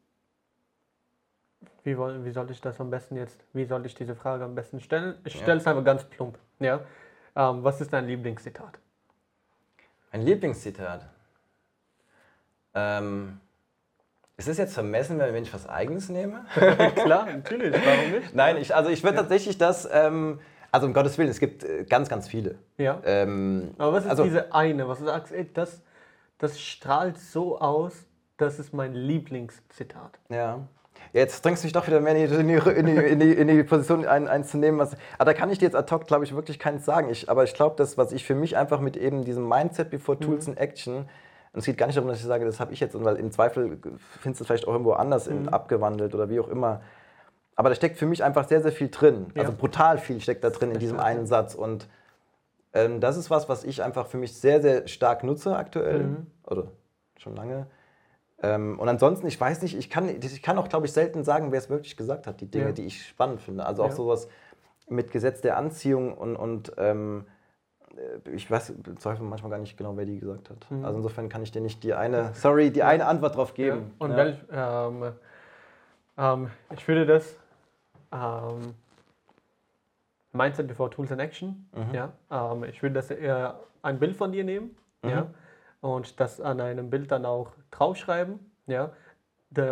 [1.84, 4.54] wie, woll- wie soll ich das am besten jetzt, wie soll ich diese Frage am
[4.54, 5.18] besten stellen?
[5.24, 6.38] Ich stelle es einfach ganz plump.
[6.58, 6.80] Ja?
[7.36, 8.78] Ähm, was ist dein Lieblingszitat?
[10.10, 11.08] Ein Lieblingszitat.
[12.74, 13.40] Ähm,
[14.40, 16.46] ist es jetzt vermessen, wenn ich was Eigenes nehme?
[16.94, 18.34] Klar, natürlich, warum nicht?
[18.34, 20.40] Nein, ich, also ich würde tatsächlich das, ähm,
[20.72, 22.56] also um Gottes Willen, es gibt äh, ganz, ganz viele.
[22.78, 23.00] Ja.
[23.04, 25.82] Ähm, Aber was ist also, diese eine, was du sagst, ey, das,
[26.38, 27.92] das strahlt so aus,
[28.38, 30.18] das ist mein Lieblingszitat.
[30.30, 30.60] Ja.
[31.12, 33.62] Jetzt drängst du mich doch wieder mehr in die, in die, in die, in die,
[33.62, 34.80] Position ein, einzunehmen.
[34.80, 37.10] Was, aber da kann ich dir jetzt ad hoc, glaube ich, wirklich keins sagen.
[37.10, 40.18] Ich, aber ich glaube, das, was ich für mich einfach mit eben diesem Mindset before
[40.18, 41.08] Tools in Action,
[41.52, 43.32] und es geht gar nicht darum, dass ich sage, das habe ich jetzt, weil im
[43.32, 43.78] Zweifel
[44.20, 46.80] findest du es vielleicht auch irgendwo anders in, abgewandelt oder wie auch immer.
[47.56, 49.26] Aber da steckt für mich einfach sehr, sehr viel drin.
[49.36, 49.58] Also Ja.
[49.58, 51.54] brutal viel steckt da drin in diesem einen Satz.
[51.54, 51.88] Und
[52.72, 56.24] ähm, das ist was, was ich einfach für mich sehr, sehr stark nutze aktuell.
[56.46, 56.68] Oder
[57.16, 57.66] schon lange.
[58.42, 61.52] Ähm, und ansonsten, ich weiß nicht, ich kann, ich kann auch, glaube ich, selten sagen,
[61.52, 62.72] wer es wirklich gesagt hat, die Dinge, Ja.
[62.72, 63.66] die ich spannend finde.
[63.66, 63.96] Also auch Ja.
[63.96, 64.28] sowas
[64.88, 67.30] mit Gesetz der Anziehung und, und ähm, äh,
[68.32, 70.66] ich weiß im Zweifel manchmal gar nicht genau, wer die gesagt hat.
[70.82, 73.54] Also insofern kann ich dir nicht die eine, sorry, die eine Antwort drauf Ja.
[73.54, 73.94] geben.
[73.98, 74.16] Und Ja.
[74.16, 75.12] welch, ähm,
[76.18, 77.36] ähm, ich würde das
[78.12, 78.74] ähm,
[80.32, 81.68] Mindset before Tools in Action.
[81.74, 81.94] Mhm.
[81.94, 85.26] Ja, ähm, ich würde das eher ein Bild von dir nehmen ja, Mhm.
[85.80, 88.38] und das an einem Bild dann auch draufschreiben.
[88.66, 88.90] Ja.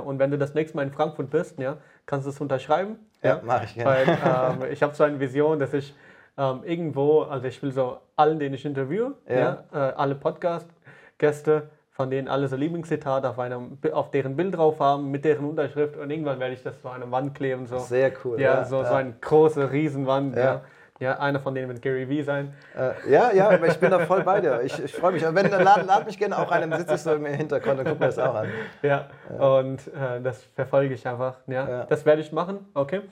[0.04, 2.98] Und wenn du das nächste Mal in Frankfurt bist, ja, kannst du es unterschreiben.
[3.22, 3.90] Ja, mache ich gerne.
[3.90, 5.94] Weil ähm, ich habe so eine Vision, dass ich
[6.38, 9.36] ähm, irgendwo, also ich will so allen, den ich interviewe, Ja.
[9.36, 9.64] ja.
[9.72, 15.10] äh, alle Podcast-Gäste, von denen alle so Lieblingszitat auf, einem, auf deren Bild drauf haben,
[15.10, 17.66] mit deren Unterschrift und irgendwann werde ich das so an eine Wand kleben.
[17.66, 17.78] So.
[17.78, 18.40] Sehr cool.
[18.40, 20.36] Ja, so, so eine große Riesenwand.
[20.36, 20.42] Ja.
[20.44, 20.60] Ja.
[21.00, 21.18] Ja.
[21.20, 22.54] einer von denen wird Gary Vee sein.
[22.76, 24.62] Äh, ja, ja, aber ich bin da voll bei dir.
[24.62, 25.24] Ich, ich freue mich.
[25.26, 27.78] Aber wenn, dann lad, lad mich gerne auch ein, dann sitze ich so im Hintergrund
[27.78, 28.48] und gucke mir das auch an.
[28.82, 29.06] Ja,
[29.38, 31.36] und äh, das verfolge ich einfach.
[31.46, 31.68] Ja.
[31.68, 31.84] Ja.
[31.84, 32.66] Das werde ich machen.
[32.74, 33.02] Okay.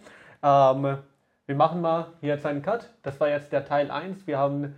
[0.43, 0.99] Ähm,
[1.47, 2.91] wir machen mal hier jetzt einen Cut.
[3.03, 4.27] Das war jetzt der Teil 1.
[4.27, 4.75] Wir haben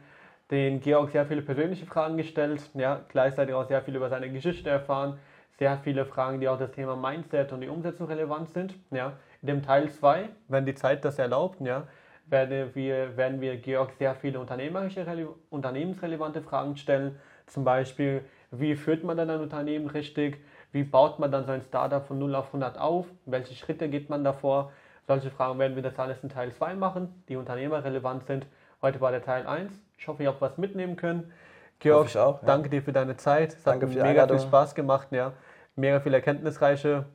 [0.50, 4.70] den Georg sehr viele persönliche Fragen gestellt, ja, gleichzeitig auch sehr viel über seine Geschichte
[4.70, 5.18] erfahren,
[5.58, 8.74] sehr viele Fragen, die auch das Thema Mindset und die Umsetzung relevant sind.
[8.90, 9.14] Ja.
[9.42, 11.86] In dem Teil 2, wenn die Zeit das erlaubt, ja,
[12.26, 17.18] werden wir, werden wir Georg sehr viele unternehmerische, rele- unternehmensrelevante Fragen stellen.
[17.46, 20.38] Zum Beispiel, wie führt man dann ein Unternehmen richtig?
[20.72, 23.06] Wie baut man dann so ein Startup von 0 auf 100 auf?
[23.24, 24.72] Welche Schritte geht man davor?
[25.08, 28.46] Solche Fragen werden wir das alles in Teil 2 machen, die unternehmerrelevant sind.
[28.82, 29.72] Heute war der Teil 1.
[29.96, 31.32] Ich hoffe, ihr habt was mitnehmen können.
[31.78, 32.46] Georg, auch, ja.
[32.46, 33.54] danke dir für deine Zeit.
[33.54, 34.38] Es Danke hat für die mega viel Einladung.
[34.40, 35.08] Spaß gemacht.
[35.10, 35.32] Ja.
[35.76, 37.06] Mega viel erkenntnisreiche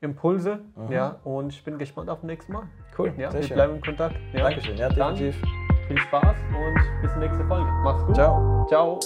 [0.00, 0.58] Impulse.
[0.74, 0.90] Mhm.
[0.92, 1.20] Ja.
[1.22, 2.64] Und ich bin gespannt auf das nächste Mal.
[2.98, 3.54] Cool, Ja, sehr wir schön.
[3.54, 4.16] bleiben in Kontakt.
[4.32, 4.40] Ja.
[4.40, 5.40] Dankeschön, ja, Dann definitiv.
[5.86, 7.70] viel Spaß und bis zur nächsten Folge.
[7.84, 8.14] Mach's gut.
[8.16, 8.66] Ciao.
[8.68, 8.98] Ciao.